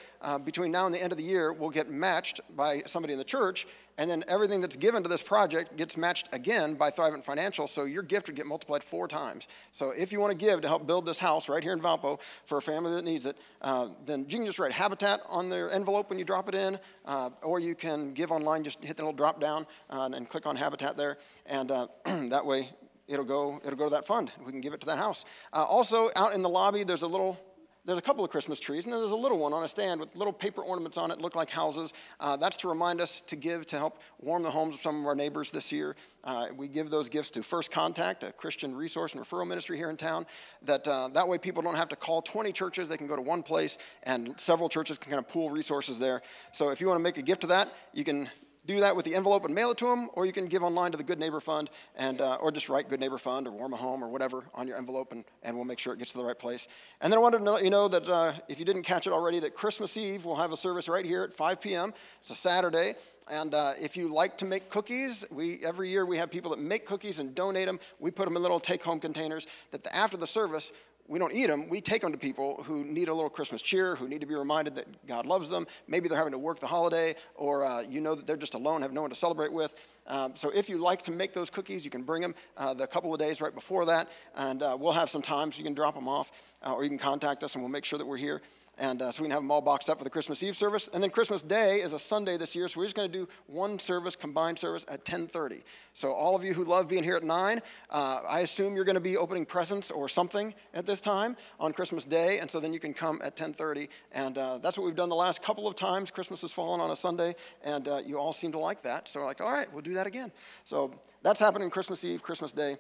between 0.44 0.72
now 0.72 0.88
and 0.88 0.96
the 0.96 1.02
end 1.02 1.12
of 1.14 1.18
the 1.18 1.24
year 1.24 1.54
will 1.54 1.70
get 1.70 1.88
matched 1.88 2.42
by 2.56 2.82
somebody 2.88 3.14
in 3.14 3.20
the 3.20 3.26
church 3.26 3.68
and 3.98 4.10
then 4.10 4.24
everything 4.28 4.62
that's 4.62 4.76
given 4.76 5.04
to 5.04 5.10
this 5.10 5.22
project 5.22 5.76
gets 5.76 5.98
matched 5.98 6.30
again 6.32 6.76
by 6.76 6.92
Thrivent 6.92 7.24
Financial, 7.24 7.68
so 7.68 7.86
your 7.86 8.04
gift 8.04 8.28
would 8.28 8.36
get 8.36 8.46
multiplied 8.46 8.84
four 8.84 9.08
times. 9.08 9.48
So 9.72 9.92
if 9.92 10.12
you 10.12 10.20
want 10.20 10.38
to 10.38 10.46
give 10.46 10.62
to 10.62 10.68
help 10.68 10.86
build 10.86 11.06
this 11.06 11.20
house 11.20 11.50
right 11.50 11.64
here 11.64 11.74
in 11.74 11.82
Valpo 11.82 12.20
for 12.46 12.58
a 12.60 12.62
family 12.62 12.94
that 12.96 13.04
needs 13.04 13.26
it, 13.26 13.38
uh, 13.62 13.90
then 14.06 14.22
you 14.30 14.38
can 14.38 14.46
just 14.46 14.60
write 14.60 14.72
Habitat 14.72 15.22
on 15.28 15.50
their 15.50 15.72
envelope 15.72 16.10
when 16.10 16.20
you 16.20 16.26
drop 16.26 16.48
it 16.48 16.56
in, 16.56 16.80
uh, 17.06 17.30
or 17.42 17.60
you 17.60 17.76
can 17.76 18.14
give 18.14 18.32
online, 18.32 18.64
just 18.64 18.84
hit 18.84 18.98
the 18.98 19.04
little 19.04 19.14
drop 19.14 19.42
down 19.42 19.66
uh, 19.90 20.10
and 20.14 20.30
click 20.30 20.46
on 20.46 20.56
Habitat 20.56 20.98
there, 20.98 21.18
and 21.46 21.72
uh, 21.72 21.88
that 22.06 22.46
way 22.46 22.70
it'll 23.08 23.26
go, 23.26 23.60
it'll 23.64 23.78
go 23.78 23.86
to 23.86 23.92
that 23.92 24.06
fund. 24.06 24.32
We 24.46 24.52
can 24.52 24.62
give 24.62 24.74
it 24.74 24.80
to 24.82 24.86
that 24.88 24.98
house. 24.98 25.26
Uh, 25.54 25.64
also, 25.64 26.10
out 26.16 26.34
in 26.34 26.42
the 26.42 26.50
lobby, 26.50 26.84
there's 26.84 27.04
a 27.04 27.08
little 27.08 27.40
there's 27.88 27.98
a 27.98 28.02
couple 28.02 28.24
of 28.24 28.30
Christmas 28.30 28.60
trees, 28.60 28.84
and 28.84 28.92
then 28.92 29.00
there's 29.00 29.14
a 29.14 29.16
little 29.16 29.38
one 29.38 29.54
on 29.54 29.64
a 29.64 29.68
stand 29.68 30.02
with 30.02 30.14
little 30.14 30.34
paper 30.34 30.62
ornaments 30.62 30.98
on 30.98 31.10
it, 31.10 31.20
look 31.20 31.36
like 31.36 31.50
houses. 31.50 31.94
Uh, 32.20 32.36
that's 32.36 32.58
to 32.58 32.68
remind 32.68 33.00
us 33.00 33.22
to 33.22 33.38
give 33.38 33.66
to 33.68 33.78
help 33.78 34.02
warm 34.20 34.44
the 34.44 34.52
homes 34.52 34.76
of 34.76 34.82
some 34.82 35.00
of 35.00 35.08
our 35.08 35.16
neighbors 35.16 35.52
this 35.52 35.72
year. 35.72 35.96
Uh, 36.26 36.48
we 36.54 36.68
give 36.68 36.90
those 36.90 37.08
gifts 37.08 37.32
to 37.32 37.42
First 37.42 37.72
Contact, 37.72 38.26
a 38.26 38.34
Christian 38.34 38.76
resource 38.76 39.14
and 39.14 39.24
referral 39.24 39.48
ministry 39.48 39.78
here 39.78 39.90
in 39.90 39.96
town. 39.96 40.26
That 40.64 40.86
uh, 40.86 41.08
that 41.14 41.26
way 41.30 41.38
people 41.38 41.62
don't 41.62 41.76
have 41.76 41.88
to 41.90 41.96
call 41.96 42.22
20 42.22 42.52
churches; 42.52 42.90
they 42.90 42.98
can 42.98 43.08
go 43.08 43.16
to 43.16 43.22
one 43.22 43.42
place, 43.42 43.78
and 44.04 44.38
several 44.38 44.68
churches 44.68 44.98
can 44.98 45.10
kind 45.10 45.24
of 45.24 45.30
pool 45.30 45.50
resources 45.50 45.98
there. 45.98 46.22
So 46.52 46.72
if 46.72 46.82
you 46.82 46.88
want 46.88 47.00
to 47.00 47.04
make 47.04 47.18
a 47.18 47.22
gift 47.22 47.42
to 47.42 47.48
that, 47.48 47.74
you 47.94 48.04
can 48.04 48.30
do 48.68 48.82
that 48.82 48.96
with 48.96 49.06
the 49.06 49.16
envelope 49.16 49.46
and 49.46 49.56
mail 49.56 49.72
it 49.72 49.78
to 49.78 49.86
them, 49.86 50.10
or 50.14 50.26
you 50.26 50.34
can 50.34 50.46
give 50.46 50.62
online 50.62 50.92
to 50.92 50.98
the 50.98 51.04
Good 51.04 51.20
Neighbor 51.20 51.40
Fund, 51.40 51.70
and, 51.96 52.22
uh, 52.22 52.36
or 52.36 52.52
just 52.52 52.70
write 52.70 52.90
Good 52.90 53.00
Neighbor 53.00 53.18
Fund 53.18 53.48
or 53.48 53.52
Warm 53.52 53.74
a 53.74 53.78
Home 53.78 54.04
or 54.04 54.10
whatever 54.10 54.44
on 54.54 54.68
your 54.68 54.78
envelope, 54.78 55.14
and, 55.14 55.24
and 55.42 55.56
we'll 55.56 55.66
make 55.66 55.80
sure 55.80 55.94
it 55.94 56.00
gets 56.00 56.12
to 56.12 56.18
the 56.18 56.26
right 56.26 56.38
place. 56.38 56.68
And 57.02 57.12
then 57.12 57.18
I 57.18 57.22
wanted 57.22 57.40
to 57.40 57.44
let 57.46 57.64
you 57.64 57.70
know 57.70 57.88
that 57.88 58.08
uh, 58.08 58.34
if 58.48 58.60
you 58.60 58.66
didn't 58.66 58.84
catch 58.84 59.08
it 59.08 59.14
already, 59.14 59.40
that 59.40 59.56
Christmas 59.56 59.96
Eve 59.98 60.26
we'll 60.26 60.36
have 60.36 60.52
a 60.52 60.58
service 60.58 60.88
right 60.90 61.06
here 61.06 61.24
at 61.24 61.34
5 61.34 61.62
p.m. 61.62 61.94
It's 62.22 62.32
a 62.32 62.36
Saturday. 62.36 62.96
And 63.30 63.54
uh, 63.54 63.74
if 63.80 63.98
you 63.98 64.08
like 64.08 64.38
to 64.38 64.46
make 64.46 64.70
cookies, 64.70 65.26
we 65.30 65.60
every 65.66 65.90
year 65.90 66.06
we 66.06 66.18
have 66.18 66.32
people 66.32 66.52
that 66.52 66.60
make 66.60 66.86
cookies 66.86 67.20
and 67.20 67.36
donate 67.36 67.66
them. 67.66 67.80
We 68.00 68.10
put 68.10 68.26
them 68.26 68.38
in 68.38 68.42
little 68.42 68.60
take-home 68.60 69.02
containers. 69.02 69.48
That 69.72 69.84
the, 69.84 69.94
after 69.94 70.16
the 70.16 70.28
service, 70.28 70.72
we 71.08 71.20
don't 71.20 71.34
eat 71.34 71.48
them, 71.48 71.70
we 71.70 71.80
take 71.80 72.02
them 72.02 72.12
to 72.12 72.18
people 72.18 72.64
who 72.64 72.84
need 72.84 73.08
a 73.08 73.14
little 73.14 73.30
Christmas 73.30 73.62
cheer, 73.62 73.96
who 73.96 74.08
need 74.08 74.20
to 74.22 74.28
be 74.28 74.36
reminded 74.36 74.76
that 74.76 75.08
God 75.08 75.26
loves 75.26 75.50
them. 75.50 75.66
Maybe 75.88 76.10
they're 76.10 76.18
having 76.18 76.34
to 76.34 76.38
work 76.40 76.60
the 76.60 76.68
holiday, 76.68 77.16
or 77.36 77.64
uh, 77.64 77.82
you 77.82 78.02
know 78.02 78.16
that 78.16 78.28
they're 78.28 78.38
just 78.38 78.54
alone, 78.54 78.82
have 78.82 78.94
no 78.94 79.02
one 79.02 79.10
to 79.10 79.16
celebrate 79.16 79.52
with. 79.52 79.74
Um, 80.08 80.34
so 80.36 80.50
if 80.50 80.70
you 80.70 80.78
like 80.78 81.02
to 81.04 81.12
make 81.12 81.34
those 81.34 81.50
cookies, 81.50 81.84
you 81.84 81.92
can 81.92 82.04
bring 82.04 82.22
them 82.22 82.36
uh, 82.58 82.74
the 82.74 82.88
couple 82.88 83.14
of 83.14 83.20
days 83.20 83.42
right 83.42 83.54
before 83.54 83.86
that, 83.86 84.10
and 84.36 84.62
uh, 84.62 84.78
we'll 84.80 84.94
have 84.94 85.10
some 85.10 85.22
time 85.22 85.52
so 85.52 85.58
you 85.58 85.64
can 85.64 85.74
drop 85.74 85.96
them 85.96 86.08
off, 86.08 86.32
uh, 86.66 86.74
or 86.74 86.84
you 86.84 86.90
can 86.90 86.98
contact 87.00 87.44
us 87.44 87.56
and 87.56 87.64
we'll 87.64 87.72
make 87.72 87.86
sure 87.86 88.00
that 88.00 88.06
we're 88.06 88.18
here. 88.18 88.42
And 88.80 89.02
uh, 89.02 89.12
so 89.12 89.24
we 89.24 89.28
can 89.28 89.32
have 89.32 89.42
them 89.42 89.50
all 89.50 89.62
boxed 89.62 89.90
up 89.90 89.98
for 89.98 90.04
the 90.04 90.10
Christmas 90.10 90.44
Eve 90.44 90.56
service. 90.56 90.88
And 90.94 91.02
then 91.02 91.10
Christmas 91.10 91.42
Day 91.42 91.82
is 91.82 91.94
a 91.94 92.00
Sunday 92.00 92.38
this 92.38 92.56
year, 92.56 92.68
so 92.68 92.80
we're 92.80 92.86
just 92.86 92.96
going 92.96 93.12
to 93.12 93.18
do 93.18 93.28
one 93.48 93.80
service, 93.80 94.16
combined 94.16 94.60
service 94.60 94.86
at 94.88 95.04
10:30. 95.04 95.64
So 95.94 96.12
all 96.12 96.36
of 96.36 96.44
you 96.44 96.54
who 96.54 96.64
love 96.64 96.88
being 96.88 97.04
here 97.04 97.16
at 97.16 97.24
9, 97.24 97.62
uh, 97.90 98.20
I 98.28 98.42
assume 98.42 98.76
you're 98.76 98.86
going 98.86 98.94
to 98.94 99.00
be 99.02 99.18
opening 99.18 99.48
presents 99.48 99.90
or 99.90 100.08
something 100.08 100.54
at 100.76 100.86
this 100.86 101.02
time 101.02 101.36
on 101.60 101.74
Christmas 101.74 102.06
Day, 102.06 102.38
and 102.38 102.50
so 102.50 102.60
then 102.60 102.72
you 102.72 102.80
can 102.80 102.94
come 102.94 103.20
at 103.24 103.36
10:30. 103.36 103.90
And 104.12 104.38
uh, 104.38 104.60
that's 104.60 104.78
what 104.78 104.86
we've 104.86 104.96
done 104.96 105.10
the 105.10 105.16
last 105.16 105.42
couple 105.42 105.68
of 105.68 105.76
times. 105.76 106.12
Christmas 106.12 106.42
has 106.42 106.52
fallen 106.52 106.80
on 106.80 106.92
a 106.92 106.96
Sunday, 106.96 107.36
and 107.64 107.88
uh, 107.88 108.02
you 108.06 108.20
all 108.20 108.32
seem 108.32 108.52
to 108.52 108.60
like 108.60 108.84
that. 108.84 109.08
So 109.08 109.22
we're 109.22 109.26
like, 109.26 109.42
all 109.42 109.52
right, 109.52 109.72
we'll 109.74 109.82
do 109.82 109.96
that 109.96 110.06
again. 110.06 110.32
So 110.66 110.92
that's 111.24 111.40
happening 111.40 111.72
Christmas 111.72 112.06
Eve, 112.06 112.22
Christmas 112.22 112.52
Day. 112.52 112.78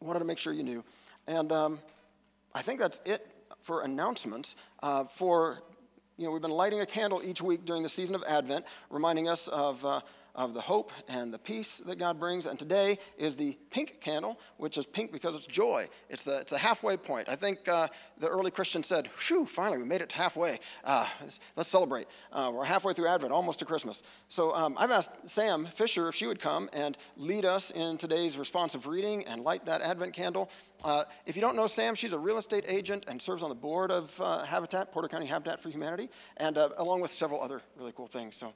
Wanted 0.00 0.18
to 0.18 0.26
make 0.26 0.38
sure 0.38 0.52
you 0.52 0.62
knew. 0.62 0.84
And 1.26 1.50
um, 1.50 1.78
I 2.54 2.60
think 2.60 2.78
that's 2.78 3.00
it 3.06 3.26
for 3.62 3.82
announcements. 3.82 4.56
Uh, 4.82 5.04
for, 5.04 5.62
you 6.16 6.24
know, 6.24 6.32
we've 6.32 6.42
been 6.42 6.50
lighting 6.50 6.80
a 6.80 6.86
candle 6.86 7.22
each 7.22 7.42
week 7.42 7.64
during 7.64 7.82
the 7.82 7.88
season 7.88 8.14
of 8.14 8.24
Advent, 8.26 8.64
reminding 8.90 9.28
us 9.28 9.48
of 9.48 9.84
uh, 9.84 10.00
of 10.38 10.54
the 10.54 10.60
hope 10.60 10.92
and 11.08 11.34
the 11.34 11.38
peace 11.38 11.82
that 11.84 11.98
God 11.98 12.20
brings. 12.20 12.46
And 12.46 12.56
today 12.56 13.00
is 13.18 13.34
the 13.34 13.58
pink 13.70 14.00
candle, 14.00 14.38
which 14.56 14.78
is 14.78 14.86
pink 14.86 15.10
because 15.10 15.34
it's 15.34 15.46
joy. 15.46 15.88
It's 16.08 16.22
the, 16.22 16.38
it's 16.38 16.52
the 16.52 16.58
halfway 16.58 16.96
point. 16.96 17.28
I 17.28 17.34
think 17.34 17.66
uh, 17.66 17.88
the 18.18 18.28
early 18.28 18.52
Christians 18.52 18.86
said, 18.86 19.10
Phew, 19.16 19.46
finally, 19.46 19.78
we 19.78 19.84
made 19.84 20.00
it 20.00 20.12
halfway. 20.12 20.60
Uh, 20.84 21.08
let's 21.56 21.68
celebrate. 21.68 22.06
Uh, 22.32 22.52
we're 22.54 22.64
halfway 22.64 22.94
through 22.94 23.08
Advent, 23.08 23.32
almost 23.32 23.58
to 23.58 23.64
Christmas. 23.64 24.04
So 24.28 24.54
um, 24.54 24.76
I've 24.78 24.92
asked 24.92 25.10
Sam 25.26 25.66
Fisher 25.74 26.08
if 26.08 26.14
she 26.14 26.28
would 26.28 26.40
come 26.40 26.70
and 26.72 26.96
lead 27.16 27.44
us 27.44 27.72
in 27.72 27.98
today's 27.98 28.38
responsive 28.38 28.86
reading 28.86 29.26
and 29.26 29.42
light 29.42 29.66
that 29.66 29.82
Advent 29.82 30.14
candle. 30.14 30.50
Uh, 30.84 31.02
if 31.26 31.34
you 31.34 31.42
don't 31.42 31.56
know 31.56 31.66
Sam, 31.66 31.96
she's 31.96 32.12
a 32.12 32.18
real 32.18 32.38
estate 32.38 32.64
agent 32.68 33.06
and 33.08 33.20
serves 33.20 33.42
on 33.42 33.48
the 33.48 33.56
board 33.56 33.90
of 33.90 34.18
uh, 34.20 34.44
Habitat, 34.44 34.92
Porter 34.92 35.08
County 35.08 35.26
Habitat 35.26 35.60
for 35.60 35.68
Humanity, 35.68 36.08
and 36.36 36.56
uh, 36.56 36.68
along 36.76 37.00
with 37.00 37.12
several 37.12 37.42
other 37.42 37.60
really 37.76 37.92
cool 37.96 38.06
things. 38.06 38.36
So 38.36 38.52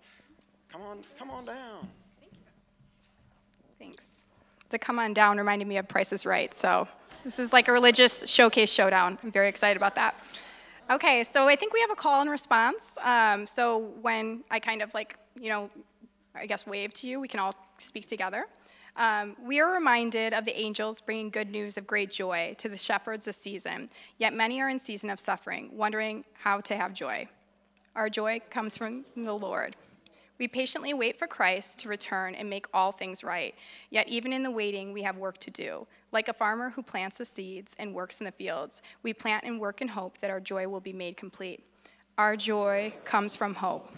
Come 0.73 0.83
on, 0.83 0.99
come 1.19 1.31
on 1.31 1.45
down. 1.45 1.89
Thanks. 3.79 4.05
The 4.71 4.79
come 4.79 4.99
on 4.99 5.13
down 5.13 5.37
reminded 5.37 5.69
me 5.69 5.77
of 5.77 5.87
Price 5.87 6.13
is 6.13 6.25
Right. 6.25 6.55
So 6.55 6.89
this 7.25 7.39
is 7.39 7.53
like 7.53 7.69
a 7.69 7.73
religious 7.73 8.25
showcase 8.27 8.71
showdown. 8.71 9.19
I'm 9.23 9.31
very 9.31 9.49
excited 9.49 9.77
about 9.77 9.95
that. 9.97 10.15
Okay, 10.91 11.23
so 11.25 11.47
I 11.47 11.57
think 11.57 11.73
we 11.73 11.81
have 11.81 11.91
a 11.91 11.95
call 11.95 12.23
and 12.23 12.31
response. 12.31 12.93
Um, 13.03 13.47
so 13.47 13.93
when 14.01 14.45
I 14.51 14.59
kind 14.59 14.83
of 14.83 14.93
like, 14.95 15.17
you 15.39 15.49
know, 15.51 15.71
I 16.35 16.47
guess 16.47 16.67
wave 16.67 16.95
to 16.95 17.07
you, 17.07 17.21
we 17.21 17.29
can 17.29 17.39
all 17.39 17.55
speak 17.79 18.07
together. 18.07 18.47
Um, 18.97 19.37
we 19.43 19.61
are 19.61 19.73
reminded 19.73 20.33
of 20.35 20.45
the 20.45 20.59
angels 20.59 21.01
bringing 21.01 21.31
good 21.31 21.51
news 21.51 21.77
of 21.77 21.87
great 21.87 22.11
joy 22.11 22.55
to 22.59 22.69
the 22.69 22.77
shepherds 22.77 23.25
this 23.27 23.37
season, 23.37 23.89
yet 24.19 24.35
many 24.35 24.61
are 24.61 24.69
in 24.69 24.79
season 24.79 25.09
of 25.11 25.21
suffering, 25.21 25.71
wondering 25.73 26.25
how 26.35 26.61
to 26.63 26.77
have 26.77 26.93
joy. 26.93 27.29
Our 27.95 28.11
joy 28.11 28.41
comes 28.51 28.77
from 28.77 29.05
the 29.17 29.33
Lord. 29.33 29.77
We 30.43 30.49
patiently 30.49 30.93
wait 30.93 31.17
for 31.17 31.29
Christ 31.29 31.79
to 31.79 31.89
return 31.89 32.35
and 32.35 32.51
make 32.51 32.67
all 32.75 32.91
things 32.91 33.23
right. 33.23 33.55
Yet, 33.91 34.09
even 34.09 34.33
in 34.33 34.43
the 34.43 34.51
waiting, 34.51 34.93
we 34.93 35.05
have 35.05 35.17
work 35.17 35.39
to 35.39 35.53
do. 35.53 35.87
Like 36.11 36.27
a 36.27 36.33
farmer 36.33 36.69
who 36.69 36.83
plants 36.83 37.19
the 37.19 37.25
seeds 37.25 37.77
and 37.79 37.95
works 37.95 38.19
in 38.19 38.25
the 38.25 38.33
fields, 38.33 38.83
we 39.05 39.15
plant 39.15 39.45
and 39.45 39.61
work 39.61 39.83
in 39.83 39.87
hope 39.87 40.19
that 40.19 40.31
our 40.31 40.41
joy 40.41 40.67
will 40.67 40.81
be 40.81 40.93
made 40.93 41.17
complete. 41.17 41.65
Our 42.19 42.37
joy 42.37 42.93
comes 43.05 43.37
from 43.37 43.55
hope. 43.55 43.89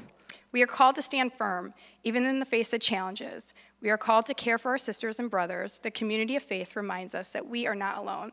We 0.53 0.61
are 0.61 0.67
called 0.67 0.97
to 0.97 1.03
stand 1.03 1.33
firm, 1.33 1.73
even 2.03 2.27
in 2.27 2.41
the 2.41 2.45
face 2.45 2.75
of 2.75 2.81
challenges. 2.83 3.55
We 3.81 3.89
are 3.89 3.97
called 3.97 4.27
to 4.27 4.35
care 4.35 4.59
for 4.59 4.73
our 4.73 4.77
sisters 4.77 5.21
and 5.21 5.31
brothers. 5.31 5.81
The 5.83 5.91
community 5.91 6.37
of 6.37 6.43
faith 6.43 6.77
reminds 6.77 7.15
us 7.15 7.31
that 7.31 7.49
we 7.49 7.67
are 7.67 7.75
not 7.75 7.97
alone. 7.97 8.33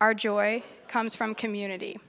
Our 0.00 0.12
joy 0.12 0.64
comes 0.88 1.14
from 1.14 1.36
community. 1.36 2.00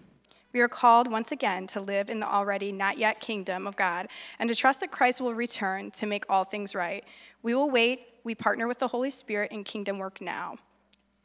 We 0.56 0.62
are 0.62 0.70
called 0.70 1.12
once 1.12 1.34
again 1.34 1.68
to 1.68 1.82
live 1.82 2.10
in 2.10 2.22
the 2.22 2.34
already 2.34 2.72
not 2.72 2.98
yet 2.98 3.20
kingdom 3.20 3.68
of 3.68 3.76
God 3.76 4.08
and 4.40 4.48
to 4.48 4.56
trust 4.56 4.80
that 4.80 4.90
Christ 4.90 5.20
will 5.20 5.34
return 5.34 5.92
to 5.92 6.06
make 6.06 6.24
all 6.30 6.46
things 6.46 6.74
right. 6.74 7.04
We 7.44 7.54
will 7.56 7.70
wait, 7.70 8.08
we 8.24 8.36
partner 8.36 8.66
with 8.66 8.80
the 8.80 8.88
Holy 8.88 9.10
Spirit 9.10 9.52
in 9.52 9.66
kingdom 9.66 10.00
work 10.00 10.22
now. 10.22 10.56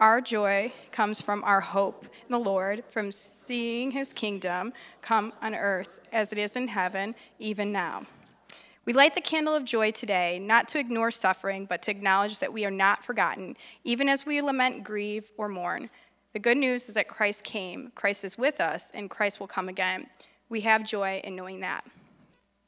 Our 0.00 0.20
joy 0.20 0.72
comes 0.90 1.20
from 1.20 1.44
our 1.44 1.60
hope 1.60 2.06
in 2.06 2.32
the 2.32 2.40
Lord, 2.40 2.82
from 2.90 3.12
seeing 3.12 3.92
his 3.92 4.12
kingdom 4.12 4.72
come 5.00 5.32
on 5.40 5.54
earth 5.54 6.00
as 6.12 6.32
it 6.32 6.38
is 6.38 6.56
in 6.56 6.66
heaven, 6.66 7.14
even 7.38 7.70
now. 7.70 8.02
We 8.84 8.94
light 8.94 9.14
the 9.14 9.20
candle 9.20 9.54
of 9.54 9.64
joy 9.64 9.92
today, 9.92 10.40
not 10.40 10.66
to 10.70 10.80
ignore 10.80 11.12
suffering, 11.12 11.66
but 11.66 11.82
to 11.82 11.92
acknowledge 11.92 12.40
that 12.40 12.52
we 12.52 12.64
are 12.64 12.70
not 12.72 13.04
forgotten, 13.04 13.56
even 13.84 14.08
as 14.08 14.26
we 14.26 14.42
lament, 14.42 14.82
grieve, 14.82 15.30
or 15.36 15.48
mourn. 15.48 15.88
The 16.32 16.38
good 16.38 16.56
news 16.56 16.88
is 16.88 16.94
that 16.94 17.08
Christ 17.08 17.42
came, 17.42 17.90
Christ 17.94 18.24
is 18.24 18.38
with 18.38 18.60
us, 18.60 18.90
and 18.94 19.10
Christ 19.10 19.40
will 19.40 19.48
come 19.48 19.68
again. 19.68 20.06
We 20.48 20.60
have 20.60 20.86
joy 20.86 21.20
in 21.24 21.34
knowing 21.34 21.60
that. 21.60 21.84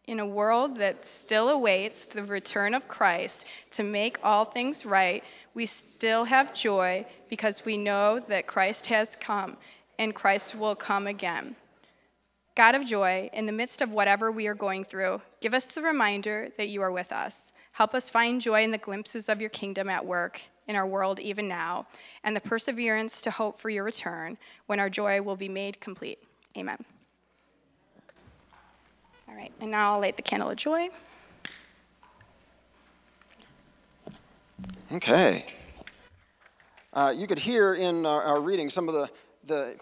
In 0.07 0.19
a 0.19 0.27
world 0.27 0.77
that 0.79 1.07
still 1.07 1.49
awaits 1.49 2.07
the 2.07 2.25
return 2.25 2.75
of 2.75 2.89
Christ 2.89 3.47
to 3.71 3.85
make 3.85 4.19
all 4.25 4.45
things 4.45 4.85
right, 4.85 5.23
we 5.55 5.67
still 5.67 6.25
have 6.25 6.53
joy 6.53 7.07
because 7.31 7.65
we 7.65 7.77
know 7.77 8.19
that 8.19 8.49
Christ 8.49 8.87
has 8.87 9.17
come 9.21 9.57
and 9.97 10.13
Christ 10.13 10.57
will 10.57 10.75
come 10.75 11.07
again. 11.07 11.55
God 12.57 12.75
of 12.75 12.85
joy, 12.85 13.31
in 13.33 13.47
the 13.47 13.53
midst 13.53 13.81
of 13.81 13.93
whatever 13.93 14.33
we 14.33 14.49
are 14.49 14.55
going 14.55 14.85
through, 14.85 15.23
give 15.41 15.55
us 15.55 15.67
the 15.67 15.83
reminder 15.83 16.49
that 16.57 16.69
you 16.69 16.83
are 16.83 16.91
with 16.91 17.13
us. 17.13 17.53
Help 17.71 17.95
us 17.95 18.11
find 18.11 18.43
joy 18.43 18.65
in 18.65 18.73
the 18.73 18.79
glimpses 18.79 19.29
of 19.29 19.41
your 19.41 19.51
kingdom 19.51 19.89
at 19.89 20.05
work 20.05 20.43
in 20.73 20.77
our 20.77 20.87
world 20.87 21.21
even 21.21 21.47
now, 21.47 21.87
and 22.25 22.35
the 22.35 22.41
perseverance 22.41 23.21
to 23.21 23.31
hope 23.31 23.61
for 23.61 23.69
your 23.69 23.85
return 23.85 24.39
when 24.69 24.81
our 24.81 24.89
joy 24.89 25.21
will 25.21 25.37
be 25.37 25.49
made 25.49 25.79
complete. 25.81 26.19
Amen. 26.57 26.83
All 29.29 29.35
right, 29.35 29.53
and 29.61 29.71
now 29.71 29.93
I'll 29.93 30.01
light 30.01 30.17
the 30.17 30.23
candle 30.23 30.49
of 30.49 30.57
joy. 30.57 30.89
Okay. 34.91 35.45
Uh, 36.95 37.13
you 37.15 37.27
could 37.27 37.39
hear 37.39 37.75
in 37.75 38.07
our, 38.07 38.23
our, 38.23 38.41
reading 38.41 38.71
some 38.71 38.89
of 38.89 38.95
the, 38.95 39.11
the, 39.47 39.77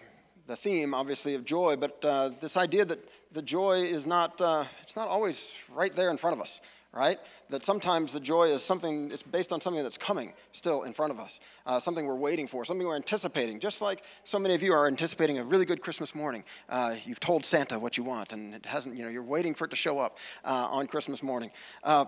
the 0.47 0.57
theme, 0.57 0.93
obviously, 0.93 1.35
of 1.35 1.45
joy, 1.45 1.77
but 1.77 2.03
uh, 2.03 2.31
this 2.41 2.57
idea 2.57 2.83
that 2.83 2.99
the 3.31 3.41
joy 3.41 3.81
is 3.83 4.05
not, 4.05 4.39
uh, 4.41 4.65
it's 4.83 4.97
not 4.97 5.07
always 5.07 5.53
right 5.73 5.95
there 5.95 6.11
in 6.11 6.17
front 6.17 6.35
of 6.35 6.41
us 6.41 6.59
right? 6.93 7.19
That 7.49 7.65
sometimes 7.65 8.11
the 8.11 8.19
joy 8.19 8.49
is 8.49 8.61
something, 8.61 9.11
it's 9.11 9.23
based 9.23 9.53
on 9.53 9.61
something 9.61 9.81
that's 9.81 9.97
coming 9.97 10.33
still 10.51 10.83
in 10.83 10.93
front 10.93 11.13
of 11.13 11.19
us, 11.19 11.39
uh, 11.65 11.79
something 11.79 12.05
we're 12.05 12.15
waiting 12.15 12.47
for, 12.47 12.65
something 12.65 12.85
we're 12.85 12.95
anticipating. 12.95 13.59
Just 13.59 13.81
like 13.81 14.03
so 14.23 14.37
many 14.37 14.55
of 14.55 14.61
you 14.61 14.73
are 14.73 14.87
anticipating 14.87 15.37
a 15.37 15.43
really 15.43 15.65
good 15.65 15.81
Christmas 15.81 16.13
morning. 16.13 16.43
Uh, 16.67 16.95
you've 17.05 17.19
told 17.19 17.45
Santa 17.45 17.79
what 17.79 17.97
you 17.97 18.03
want, 18.03 18.33
and 18.33 18.53
it 18.53 18.65
hasn't, 18.65 18.95
you 18.95 19.03
know, 19.03 19.09
you're 19.09 19.23
waiting 19.23 19.53
for 19.53 19.65
it 19.65 19.69
to 19.69 19.75
show 19.75 19.99
up 19.99 20.17
uh, 20.43 20.67
on 20.69 20.85
Christmas 20.87 21.23
morning. 21.23 21.51
Uh, 21.83 22.05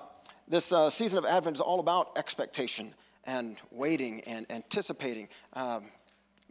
this 0.47 0.73
uh, 0.73 0.89
season 0.89 1.17
of 1.17 1.25
Advent 1.25 1.55
is 1.57 1.61
all 1.61 1.79
about 1.79 2.17
expectation 2.17 2.93
and 3.25 3.57
waiting 3.71 4.19
and 4.21 4.45
anticipating. 4.51 5.29
Um, 5.53 5.85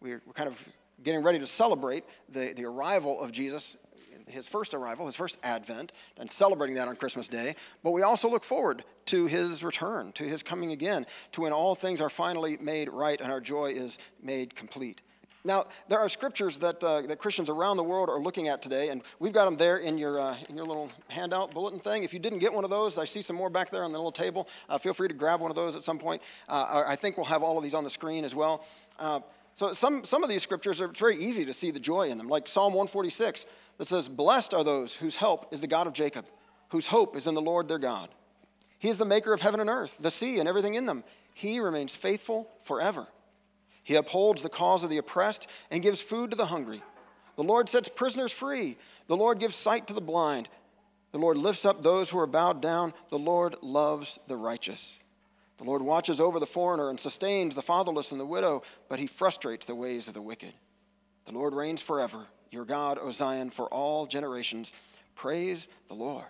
we're, 0.00 0.22
we're 0.26 0.32
kind 0.32 0.48
of 0.48 0.56
getting 1.02 1.22
ready 1.22 1.38
to 1.38 1.46
celebrate 1.46 2.04
the, 2.30 2.54
the 2.56 2.64
arrival 2.64 3.20
of 3.20 3.30
Jesus 3.32 3.76
his 4.32 4.48
first 4.48 4.74
arrival, 4.74 5.06
his 5.06 5.14
first 5.14 5.38
advent, 5.42 5.92
and 6.18 6.32
celebrating 6.32 6.76
that 6.76 6.88
on 6.88 6.96
Christmas 6.96 7.28
Day. 7.28 7.54
But 7.82 7.92
we 7.92 8.02
also 8.02 8.28
look 8.28 8.44
forward 8.44 8.84
to 9.06 9.26
his 9.26 9.62
return, 9.62 10.12
to 10.12 10.24
his 10.24 10.42
coming 10.42 10.72
again, 10.72 11.06
to 11.32 11.42
when 11.42 11.52
all 11.52 11.74
things 11.74 12.00
are 12.00 12.10
finally 12.10 12.56
made 12.60 12.88
right 12.88 13.20
and 13.20 13.30
our 13.30 13.40
joy 13.40 13.66
is 13.66 13.98
made 14.22 14.54
complete. 14.54 15.00
Now, 15.44 15.66
there 15.88 15.98
are 15.98 16.08
scriptures 16.08 16.58
that, 16.58 16.82
uh, 16.84 17.02
that 17.02 17.18
Christians 17.18 17.50
around 17.50 17.76
the 17.76 17.82
world 17.82 18.08
are 18.08 18.20
looking 18.20 18.46
at 18.46 18.62
today, 18.62 18.90
and 18.90 19.02
we've 19.18 19.32
got 19.32 19.46
them 19.46 19.56
there 19.56 19.78
in 19.78 19.98
your, 19.98 20.20
uh, 20.20 20.36
in 20.48 20.56
your 20.56 20.64
little 20.64 20.90
handout 21.08 21.52
bulletin 21.52 21.80
thing. 21.80 22.04
If 22.04 22.14
you 22.14 22.20
didn't 22.20 22.38
get 22.38 22.52
one 22.52 22.62
of 22.62 22.70
those, 22.70 22.96
I 22.96 23.04
see 23.04 23.22
some 23.22 23.34
more 23.34 23.50
back 23.50 23.70
there 23.70 23.82
on 23.82 23.90
the 23.90 23.98
little 23.98 24.12
table. 24.12 24.48
Uh, 24.68 24.78
feel 24.78 24.94
free 24.94 25.08
to 25.08 25.14
grab 25.14 25.40
one 25.40 25.50
of 25.50 25.56
those 25.56 25.74
at 25.74 25.82
some 25.82 25.98
point. 25.98 26.22
Uh, 26.48 26.84
I 26.86 26.94
think 26.94 27.16
we'll 27.16 27.26
have 27.26 27.42
all 27.42 27.56
of 27.56 27.64
these 27.64 27.74
on 27.74 27.82
the 27.82 27.90
screen 27.90 28.24
as 28.24 28.36
well. 28.36 28.64
Uh, 29.00 29.20
so, 29.54 29.72
some, 29.72 30.04
some 30.04 30.22
of 30.22 30.28
these 30.28 30.42
scriptures 30.42 30.80
are 30.80 30.88
very 30.88 31.16
easy 31.16 31.44
to 31.44 31.52
see 31.52 31.70
the 31.70 31.80
joy 31.80 32.08
in 32.08 32.18
them, 32.18 32.28
like 32.28 32.46
Psalm 32.48 32.72
146 32.72 33.44
that 33.82 33.88
says, 33.88 34.08
Blessed 34.08 34.54
are 34.54 34.62
those 34.62 34.94
whose 34.94 35.16
help 35.16 35.52
is 35.52 35.60
the 35.60 35.66
God 35.66 35.88
of 35.88 35.92
Jacob, 35.92 36.24
whose 36.68 36.86
hope 36.86 37.16
is 37.16 37.26
in 37.26 37.34
the 37.34 37.40
Lord 37.40 37.66
their 37.66 37.80
God. 37.80 38.10
He 38.78 38.88
is 38.88 38.96
the 38.96 39.04
maker 39.04 39.32
of 39.32 39.40
heaven 39.40 39.58
and 39.58 39.68
earth, 39.68 39.96
the 39.98 40.12
sea, 40.12 40.38
and 40.38 40.48
everything 40.48 40.76
in 40.76 40.86
them. 40.86 41.02
He 41.34 41.58
remains 41.58 41.96
faithful 41.96 42.48
forever. 42.62 43.08
He 43.82 43.96
upholds 43.96 44.40
the 44.40 44.48
cause 44.48 44.84
of 44.84 44.90
the 44.90 44.98
oppressed 44.98 45.48
and 45.68 45.82
gives 45.82 46.00
food 46.00 46.30
to 46.30 46.36
the 46.36 46.46
hungry. 46.46 46.80
The 47.34 47.42
Lord 47.42 47.68
sets 47.68 47.88
prisoners 47.88 48.30
free. 48.30 48.76
The 49.08 49.16
Lord 49.16 49.40
gives 49.40 49.56
sight 49.56 49.88
to 49.88 49.94
the 49.94 50.00
blind. 50.00 50.48
The 51.10 51.18
Lord 51.18 51.36
lifts 51.36 51.66
up 51.66 51.82
those 51.82 52.08
who 52.08 52.20
are 52.20 52.28
bowed 52.28 52.62
down. 52.62 52.94
The 53.10 53.18
Lord 53.18 53.56
loves 53.62 54.16
the 54.28 54.36
righteous. 54.36 55.00
The 55.58 55.64
Lord 55.64 55.82
watches 55.82 56.20
over 56.20 56.38
the 56.38 56.46
foreigner 56.46 56.88
and 56.88 57.00
sustains 57.00 57.56
the 57.56 57.62
fatherless 57.62 58.12
and 58.12 58.20
the 58.20 58.26
widow, 58.26 58.62
but 58.88 59.00
he 59.00 59.08
frustrates 59.08 59.66
the 59.66 59.74
ways 59.74 60.06
of 60.06 60.14
the 60.14 60.22
wicked. 60.22 60.54
The 61.26 61.32
Lord 61.32 61.52
reigns 61.52 61.82
forever 61.82 62.28
your 62.52 62.64
God, 62.64 62.98
O 63.00 63.10
Zion, 63.10 63.50
for 63.50 63.66
all 63.66 64.06
generations. 64.06 64.72
Praise 65.14 65.68
the 65.88 65.94
Lord. 65.94 66.26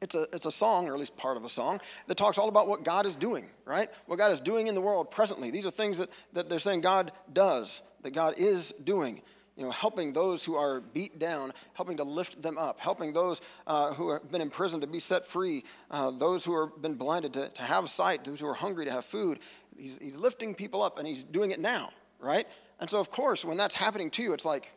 It's 0.00 0.14
a, 0.14 0.26
it's 0.32 0.44
a 0.44 0.52
song, 0.52 0.88
or 0.88 0.94
at 0.94 1.00
least 1.00 1.16
part 1.16 1.36
of 1.36 1.44
a 1.44 1.48
song, 1.48 1.80
that 2.08 2.16
talks 2.16 2.36
all 2.36 2.48
about 2.48 2.68
what 2.68 2.84
God 2.84 3.06
is 3.06 3.16
doing, 3.16 3.46
right? 3.64 3.88
What 4.06 4.18
God 4.18 4.32
is 4.32 4.40
doing 4.40 4.66
in 4.66 4.74
the 4.74 4.80
world 4.80 5.10
presently. 5.10 5.50
These 5.50 5.64
are 5.64 5.70
things 5.70 5.96
that, 5.98 6.10
that 6.34 6.48
they're 6.48 6.58
saying 6.58 6.82
God 6.82 7.12
does, 7.32 7.80
that 8.02 8.10
God 8.12 8.34
is 8.36 8.74
doing. 8.84 9.22
you 9.56 9.64
know, 9.64 9.70
helping 9.70 10.12
those 10.12 10.44
who 10.44 10.56
are 10.56 10.80
beat 10.80 11.18
down, 11.18 11.52
helping 11.74 11.96
to 11.96 12.04
lift 12.04 12.42
them 12.42 12.58
up, 12.58 12.80
helping 12.80 13.12
those 13.12 13.40
uh, 13.66 13.92
who 13.92 14.10
have 14.10 14.30
been 14.30 14.40
imprisoned 14.40 14.82
to 14.82 14.88
be 14.88 14.98
set 14.98 15.26
free, 15.26 15.64
uh, 15.90 16.10
those 16.10 16.44
who 16.44 16.60
have 16.60 16.82
been 16.82 16.94
blinded 16.94 17.32
to, 17.34 17.48
to 17.50 17.62
have 17.62 17.88
sight, 17.88 18.24
those 18.24 18.40
who 18.40 18.48
are 18.48 18.54
hungry 18.54 18.84
to 18.84 18.90
have 18.90 19.04
food. 19.04 19.38
He's, 19.76 19.98
he's 19.98 20.16
lifting 20.16 20.54
people 20.54 20.82
up, 20.82 20.98
and 20.98 21.06
he's 21.06 21.22
doing 21.22 21.52
it 21.52 21.60
now, 21.60 21.90
right? 22.18 22.48
And 22.80 22.90
so, 22.90 22.98
of 22.98 23.10
course, 23.10 23.44
when 23.44 23.56
that's 23.56 23.74
happening 23.74 24.10
to 24.12 24.22
you, 24.22 24.32
it's 24.32 24.44
like 24.44 24.72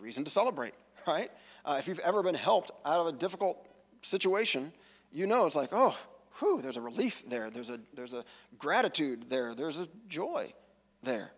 reason 0.00 0.24
to 0.24 0.30
celebrate, 0.30 0.74
right? 1.06 1.30
Uh, 1.64 1.76
if 1.78 1.86
you've 1.86 1.98
ever 2.00 2.22
been 2.22 2.34
helped 2.34 2.70
out 2.84 3.00
of 3.00 3.06
a 3.06 3.12
difficult 3.12 3.66
situation, 4.02 4.72
you 5.12 5.26
know 5.26 5.46
it's 5.46 5.56
like, 5.56 5.70
oh, 5.72 5.96
whew, 6.38 6.60
there's 6.60 6.76
a 6.76 6.80
relief 6.80 7.22
there, 7.28 7.50
there's 7.50 7.70
a, 7.70 7.78
there's 7.94 8.14
a 8.14 8.24
gratitude 8.58 9.26
there, 9.28 9.54
there's 9.54 9.80
a 9.80 9.88
joy 10.08 10.52
there. 11.02 11.32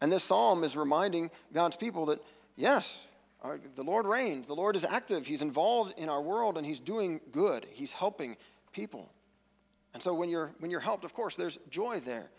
And 0.00 0.10
this 0.10 0.24
psalm 0.24 0.64
is 0.64 0.76
reminding 0.76 1.30
God's 1.52 1.76
people 1.76 2.06
that, 2.06 2.20
yes, 2.56 3.06
our, 3.42 3.60
the 3.76 3.82
Lord 3.82 4.06
reigns, 4.06 4.46
the 4.46 4.54
Lord 4.54 4.76
is 4.76 4.84
active, 4.84 5.26
He's 5.26 5.42
involved 5.42 5.94
in 5.96 6.08
our 6.08 6.22
world, 6.22 6.56
and 6.56 6.66
He's 6.66 6.80
doing 6.80 7.20
good, 7.30 7.66
He's 7.70 7.92
helping 7.92 8.36
people. 8.72 9.10
And 9.94 10.02
so 10.02 10.14
when 10.14 10.28
you're, 10.28 10.52
when 10.58 10.70
you're 10.70 10.80
helped, 10.80 11.04
of 11.04 11.12
course, 11.12 11.36
there's 11.36 11.58
joy 11.68 12.00
there. 12.00 12.30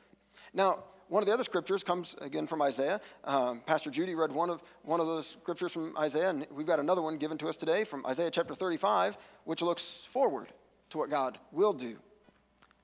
Now, 0.53 0.84
one 1.13 1.21
of 1.21 1.28
the 1.28 1.34
other 1.34 1.43
scriptures 1.43 1.84
comes 1.84 2.15
again 2.21 2.47
from 2.47 2.60
Isaiah. 2.63 2.99
Um, 3.23 3.62
Pastor 3.67 3.91
Judy 3.91 4.15
read 4.15 4.32
one 4.32 4.49
of, 4.49 4.63
one 4.82 4.99
of 4.99 5.06
those 5.06 5.28
scriptures 5.28 5.71
from 5.71 5.95
Isaiah, 5.95 6.32
and 6.32 6.47
we've 6.52 6.65
got 6.65 6.80
another 6.80 7.04
one 7.04 7.17
given 7.19 7.38
to 7.38 7.49
us 7.49 7.56
today 7.56 7.84
from 7.84 8.04
Isaiah 8.08 8.32
chapter 8.32 8.56
35, 8.56 9.19
which 9.43 9.62
looks 9.62 10.08
forward 10.10 10.47
to 10.89 10.97
what 10.97 11.12
God 11.12 11.38
will 11.52 11.71
do. 11.71 11.89
It 11.89 11.97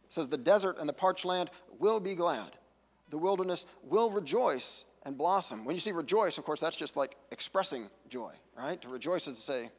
says, 0.09 0.27
The 0.27 0.37
desert 0.37 0.77
and 0.77 0.87
the 0.87 0.93
parched 0.93 1.25
land 1.25 1.49
will 1.79 1.99
be 1.99 2.13
glad, 2.13 2.51
the 3.09 3.17
wilderness 3.17 3.65
will 3.81 4.11
rejoice 4.11 4.85
and 5.07 5.17
blossom. 5.17 5.65
When 5.65 5.75
you 5.75 5.79
see 5.79 5.91
rejoice, 5.91 6.37
of 6.37 6.43
course, 6.43 6.59
that's 6.59 6.77
just 6.77 6.95
like 6.95 7.15
expressing 7.31 7.89
joy, 8.09 8.33
right? 8.55 8.79
To 8.83 8.89
rejoice 8.89 9.27
is 9.27 9.37
to 9.37 9.41
say, 9.41 9.71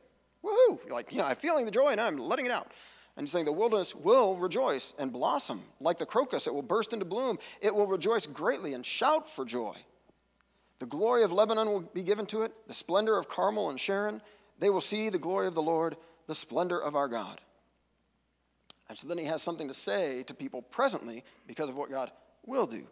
woohoo! 0.45 0.85
You're 0.85 0.95
like, 0.95 1.13
yeah, 1.13 1.27
I'm 1.27 1.37
feeling 1.37 1.67
the 1.67 1.71
joy 1.71 1.91
and 1.91 2.01
I'm 2.01 2.19
letting 2.19 2.47
it 2.47 2.53
out. 2.53 2.73
And 3.20 3.28
he's 3.28 3.33
saying 3.33 3.44
the 3.44 3.52
wilderness 3.52 3.94
will 3.94 4.35
rejoice 4.38 4.94
and 4.98 5.12
blossom. 5.12 5.61
Like 5.78 5.98
the 5.98 6.06
crocus, 6.06 6.46
it 6.46 6.54
will 6.54 6.62
burst 6.62 6.94
into 6.94 7.04
bloom. 7.04 7.38
It 7.61 7.74
will 7.74 7.87
rejoice 7.87 8.24
greatly 8.24 8.72
and 8.72 8.85
shout 8.85 9.28
for 9.28 9.44
joy. 9.44 9.76
The 10.78 10.87
glory 10.87 11.22
of 11.22 11.30
Lebanon 11.30 11.68
will 11.68 11.80
be 11.80 12.02
given 12.02 12.24
to 12.28 12.44
it, 12.44 12.54
the 12.66 12.72
splendor 12.72 13.18
of 13.18 13.28
Carmel 13.28 13.68
and 13.68 13.78
Sharon. 13.78 14.22
They 14.59 14.70
will 14.70 14.80
see 14.80 15.11
the 15.11 15.18
glory 15.18 15.46
of 15.46 15.54
the 15.54 15.61
Lord, 15.61 15.98
the 16.28 16.35
splendor 16.35 16.80
of 16.80 16.96
our 16.96 17.09
God. 17.09 17.42
And 18.88 18.96
so 18.96 19.06
then 19.06 19.18
he 19.18 19.26
has 19.26 19.42
something 19.42 19.68
to 19.68 19.74
say 19.74 20.22
to 20.22 20.33
people 20.33 20.62
presently 20.62 21.22
because 21.46 21.68
of 21.68 21.76
what 21.76 21.90
God 21.90 22.11
will 22.46 22.66
do. 22.66 22.78
It 22.78 22.87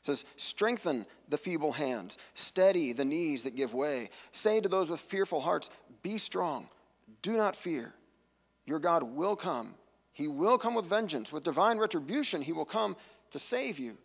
says, 0.00 0.24
Strengthen 0.38 1.04
the 1.28 1.36
feeble 1.36 1.72
hands, 1.72 2.16
steady 2.32 2.94
the 2.94 3.04
knees 3.04 3.42
that 3.42 3.54
give 3.54 3.74
way. 3.74 4.08
Say 4.32 4.62
to 4.62 4.68
those 4.70 4.88
with 4.88 5.00
fearful 5.00 5.40
hearts, 5.40 5.68
Be 6.02 6.16
strong, 6.16 6.70
do 7.20 7.36
not 7.36 7.54
fear. 7.54 7.92
Your 8.68 8.78
God 8.78 9.02
will 9.02 9.34
come. 9.34 9.74
He 10.12 10.28
will 10.28 10.58
come 10.58 10.74
with 10.74 10.84
vengeance. 10.84 11.32
With 11.32 11.42
divine 11.42 11.78
retribution, 11.78 12.42
He 12.42 12.52
will 12.52 12.66
come 12.66 12.96
to 13.30 13.38
save 13.38 13.78
you. 13.78 13.96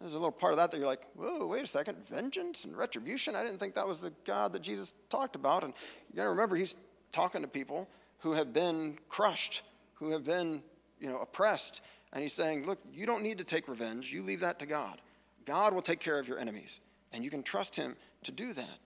There's 0.00 0.14
a 0.14 0.18
little 0.18 0.30
part 0.30 0.52
of 0.52 0.58
that 0.58 0.70
that 0.70 0.78
you're 0.78 0.86
like, 0.86 1.04
whoa, 1.16 1.46
wait 1.46 1.64
a 1.64 1.66
second, 1.66 1.96
vengeance 2.08 2.64
and 2.64 2.76
retribution? 2.76 3.34
I 3.34 3.42
didn't 3.42 3.58
think 3.58 3.74
that 3.74 3.86
was 3.86 4.00
the 4.00 4.12
God 4.24 4.52
that 4.52 4.62
Jesus 4.62 4.94
talked 5.10 5.34
about. 5.34 5.64
And 5.64 5.74
you 6.08 6.16
got 6.16 6.24
to 6.24 6.30
remember, 6.30 6.54
He's 6.54 6.76
talking 7.10 7.42
to 7.42 7.48
people 7.48 7.88
who 8.20 8.32
have 8.32 8.52
been 8.52 8.98
crushed, 9.08 9.62
who 9.94 10.10
have 10.10 10.22
been, 10.22 10.62
you 11.00 11.08
know, 11.08 11.18
oppressed. 11.18 11.80
And 12.12 12.22
He's 12.22 12.32
saying, 12.32 12.64
look, 12.66 12.78
you 12.92 13.04
don't 13.04 13.24
need 13.24 13.38
to 13.38 13.44
take 13.44 13.66
revenge. 13.66 14.12
You 14.12 14.22
leave 14.22 14.40
that 14.40 14.60
to 14.60 14.66
God. 14.66 15.00
God 15.44 15.74
will 15.74 15.82
take 15.82 15.98
care 15.98 16.20
of 16.20 16.28
your 16.28 16.38
enemies. 16.38 16.78
And 17.12 17.24
you 17.24 17.30
can 17.30 17.42
trust 17.42 17.74
Him 17.74 17.96
to 18.22 18.30
do 18.30 18.52
that. 18.52 18.78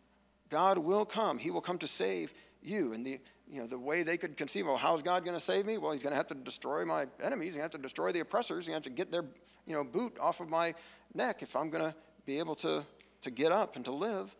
God 0.49 0.79
will 0.79 1.05
come. 1.05 1.37
He 1.37 1.51
will 1.51 1.61
come 1.61 1.77
to 1.79 1.87
save 1.87 2.33
you. 2.67 2.93
And 2.93 3.05
the, 3.05 3.21
you 3.51 3.61
know, 3.61 3.67
the 3.67 3.79
way 3.79 4.03
they 4.03 4.17
could 4.17 4.37
conceive 4.37 4.67
of 4.67 4.79
how's 4.79 5.03
God 5.03 5.25
going 5.25 5.37
to 5.37 5.45
save 5.45 5.67
me? 5.67 5.79
Well, 5.79 5.93
he's 5.93 6.03
going 6.03 6.13
to 6.13 6.17
have 6.17 6.27
to 6.29 6.35
destroy 6.35 6.85
my 6.85 7.07
enemies. 7.23 7.49
He's 7.49 7.57
going 7.57 7.69
to 7.69 7.75
have 7.75 7.83
to 7.83 7.87
destroy 7.87 8.13
the 8.13 8.21
oppressors. 8.21 8.67
He's 8.67 8.73
going 8.73 8.83
to 8.83 8.89
have 8.89 8.97
to 8.97 9.03
get 9.03 9.11
their 9.13 9.25
you 9.67 9.75
know, 9.75 9.85
boot 9.85 10.17
off 10.21 10.41
of 10.41 10.49
my 10.49 10.75
neck 11.15 11.43
if 11.43 11.57
I'm 11.57 11.71
going 11.71 11.85
to 11.85 11.95
be 12.25 12.39
able 12.39 12.55
to, 12.57 12.85
to 13.23 13.31
get 13.31 13.53
up 13.53 13.77
and 13.77 13.85
to 13.85 13.93
live. 13.93 14.35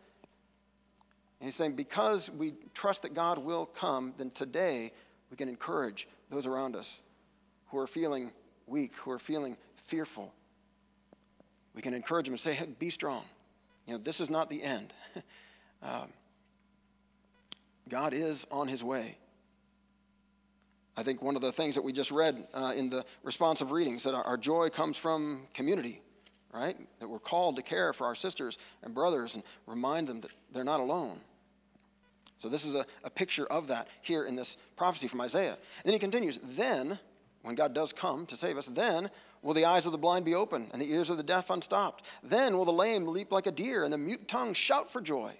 And 1.41 1.49
he's 1.49 1.57
saying, 1.57 1.75
because 1.75 2.31
we 2.31 2.55
trust 2.75 3.03
that 3.03 3.15
God 3.15 3.39
will 3.39 3.67
come, 3.67 4.15
then 4.17 4.31
today 4.31 4.93
we 5.31 5.37
can 5.37 5.49
encourage 5.49 6.09
those 6.31 6.47
around 6.47 6.77
us 6.77 7.03
who 7.69 7.79
are 7.79 7.87
feeling 7.87 8.33
weak, 8.67 8.95
who 8.97 9.11
are 9.11 9.19
feeling 9.19 9.57
fearful. 9.77 10.33
We 11.75 11.83
can 11.83 11.93
encourage 11.93 12.27
them 12.27 12.35
and 12.35 12.41
say, 12.41 12.55
hey, 12.55 12.69
be 12.79 12.91
strong. 12.91 13.23
You 13.87 13.95
know, 13.95 13.99
this 13.99 14.21
is 14.21 14.31
not 14.31 14.49
the 14.49 14.63
end. 14.63 14.93
um, 15.83 16.09
God 17.89 18.15
is 18.15 18.47
on 18.51 18.69
his 18.69 18.83
way. 18.83 19.17
I 20.97 21.03
think 21.03 21.23
one 21.23 21.37
of 21.37 21.43
the 21.43 21.53
things 21.53 21.75
that 21.75 21.83
we 21.83 21.93
just 21.93 22.11
read 22.11 22.49
uh, 22.55 22.73
in 22.75 22.89
the 22.89 23.05
responsive 23.23 23.71
readings 23.71 24.05
that 24.05 24.15
our, 24.15 24.25
our, 24.25 24.37
joy 24.39 24.71
comes 24.71 24.97
from 24.97 25.47
community, 25.53 26.01
right? 26.53 26.77
That 27.01 27.09
we're 27.09 27.19
called 27.19 27.57
to 27.57 27.63
care 27.63 27.93
for 27.93 28.07
our 28.07 28.15
sisters 28.15 28.57
and 28.83 28.95
brothers 28.95 29.35
and 29.35 29.45
remind 29.67 30.09
them 30.09 30.23
that 30.23 30.33
they're 30.53 30.65
not 30.65 30.81
alone. 30.81 31.21
So, 32.39 32.49
this 32.49 32.65
is 32.65 32.75
a, 32.75 32.87
a 33.05 33.11
picture 33.11 33.47
of 33.47 33.69
that 33.69 33.89
here 34.03 34.25
in 34.25 34.37
this 34.37 34.57
prophecy 34.77 35.07
from 35.07 35.21
Isaiah. 35.21 35.53
And 35.53 35.85
then 35.85 35.93
he 35.93 35.99
continues 35.99 36.39
Then, 36.43 36.99
when 37.43 37.55
God 37.55 37.75
does 37.75 37.93
come 37.93 38.27
to 38.27 38.37
save 38.37 38.57
us, 38.57 38.67
then 38.67 39.11
will 39.43 39.55
the 39.55 39.65
eyes 39.67 39.87
of 39.87 39.93
the 39.93 39.99
blind 39.99 40.25
be 40.25 40.35
open 40.35 40.69
and 40.73 40.81
the 40.81 40.91
ears 40.91 41.11
of 41.11 41.19
the 41.19 41.23
deaf 41.23 41.51
unstopped. 41.51 42.05
Then 42.23 42.57
will 42.57 42.65
the 42.65 42.73
lame 42.73 43.07
leap 43.07 43.33
like 43.33 43.47
a 43.47 43.53
deer 43.53 43.85
and 43.85 43.93
the 43.93 43.99
mute 43.99 44.27
tongue 44.29 44.55
shout 44.55 44.91
for 44.91 45.01
joy. 45.01 45.35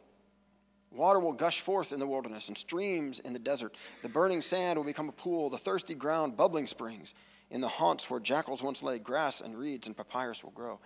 Water 0.93 1.21
will 1.21 1.33
gush 1.33 1.61
forth 1.61 1.93
in 1.93 1.99
the 1.99 2.07
wilderness 2.07 2.49
and 2.49 2.57
streams 2.57 3.21
in 3.21 3.33
the 3.33 3.39
desert. 3.39 3.77
The 4.03 4.09
burning 4.09 4.41
sand 4.41 4.79
will 4.79 4.85
become 4.85 5.09
a 5.09 5.13
pool, 5.13 5.51
the 5.51 5.59
thirsty 5.59 5.95
ground, 5.95 6.37
bubbling 6.37 6.67
springs. 6.67 7.15
In 7.51 7.61
the 7.61 7.69
haunts 7.69 8.11
where 8.11 8.19
jackals 8.19 8.63
once 8.63 8.83
lay, 8.83 8.99
grass 8.99 9.41
and 9.41 9.57
reeds 9.57 9.87
and 9.87 9.97
papyrus 9.97 10.43
will 10.43 10.51
grow. 10.51 10.81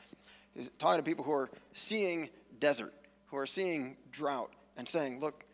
He's 0.54 0.70
talking 0.78 0.98
to 0.98 1.02
people 1.02 1.24
who 1.24 1.32
are 1.32 1.50
seeing 1.72 2.28
desert, 2.58 2.92
who 3.28 3.36
are 3.36 3.46
seeing 3.46 3.96
drought, 4.12 4.52
and 4.76 4.86
saying, 4.86 5.20
Look, 5.20 5.44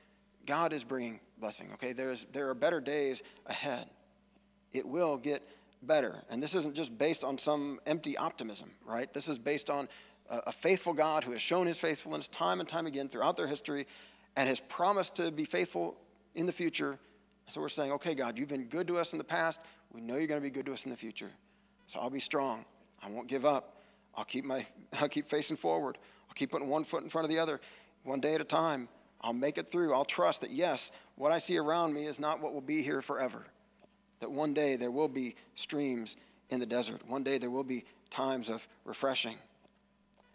God 0.47 0.73
is 0.73 0.85
bringing 0.85 1.21
blessing, 1.39 1.71
okay? 1.75 1.93
There's, 1.93 2.27
there 2.33 2.49
are 2.49 2.55
better 2.55 2.81
days 2.81 3.23
ahead. 3.47 3.87
It 4.73 4.87
will 4.87 5.17
get 5.17 5.47
better. 5.83 6.23
And 6.31 6.43
this 6.43 6.55
isn't 6.55 6.75
just 6.75 6.97
based 6.97 7.25
on 7.25 7.39
some 7.39 7.79
empty 7.87 8.17
optimism, 8.17 8.71
right? 8.85 9.13
This 9.13 9.29
is 9.29 9.39
based 9.39 9.71
on 9.71 9.89
a, 10.29 10.39
a 10.47 10.53
faithful 10.53 10.93
God 10.93 11.25
who 11.25 11.33
has 11.33 11.43
shown 11.43 11.67
his 11.67 11.79
faithfulness 11.79 12.29
time 12.29 12.61
and 12.61 12.69
time 12.69 12.87
again 12.87 13.09
throughout 13.09 13.37
their 13.37 13.47
history 13.47 13.87
and 14.37 14.49
has 14.49 14.61
promised 14.61 15.17
to 15.17 15.31
be 15.31 15.45
faithful 15.45 15.97
in 16.35 16.47
the 16.47 16.53
future. 16.53 16.99
So 17.49 17.61
we're 17.61 17.69
saying, 17.69 17.93
okay, 17.93 18.15
God, 18.15 18.39
you've 18.39 18.49
been 18.49 18.67
good 18.67 18.87
to 18.89 18.99
us 18.99 19.13
in 19.13 19.19
the 19.19 19.25
past. 19.25 19.61
We 19.93 20.01
know 20.01 20.17
you're 20.17 20.27
going 20.27 20.41
to 20.41 20.47
be 20.47 20.51
good 20.51 20.67
to 20.67 20.73
us 20.73 20.85
in 20.85 20.91
the 20.91 20.97
future. 20.97 21.31
So 21.87 22.01
I'll 22.01 22.11
be 22.11 22.21
strong. 22.21 22.65
I 23.03 23.09
won't 23.09 23.29
give 23.29 23.45
up. 23.45 23.81
I'll 24.15 24.25
keep, 24.25 24.45
my, 24.45 24.67
I'll 25.01 25.09
keep 25.09 25.29
facing 25.29 25.57
forward. 25.57 25.99
I'll 26.29 26.35
keep 26.35 26.51
putting 26.51 26.69
one 26.69 26.85
foot 26.85 27.03
in 27.03 27.09
front 27.09 27.25
of 27.25 27.31
the 27.31 27.39
other, 27.39 27.61
one 28.05 28.21
day 28.21 28.35
at 28.35 28.41
a 28.41 28.45
time. 28.45 28.89
I'll 29.23 29.33
make 29.33 29.59
it 29.59 29.69
through. 29.71 29.95
I'll 29.95 30.05
trust 30.05 30.43
that, 30.43 30.51
yes, 30.51 30.93
what 31.17 31.33
I 31.33 31.39
see 31.39 31.57
around 31.57 31.95
me 31.95 32.07
is 32.07 32.19
not 32.19 32.41
what 32.41 32.53
will 32.53 32.61
be 32.61 32.83
here 32.83 33.01
forever. 33.01 33.47
That 34.21 34.31
one 34.31 34.55
day 34.55 34.77
there 34.77 34.91
will 34.91 35.09
be 35.09 35.35
streams 35.55 36.17
in 36.51 36.61
the 36.61 36.67
desert. 36.67 37.01
One 37.09 37.23
day 37.23 37.39
there 37.39 37.51
will 37.51 37.65
be 37.65 37.85
times 38.11 38.49
of 38.49 38.67
refreshing. 38.85 39.37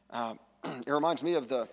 Uh, 0.10 0.36
it 0.64 0.92
reminds 0.92 1.24
me 1.24 1.36
of 1.36 1.48
the 1.48 1.68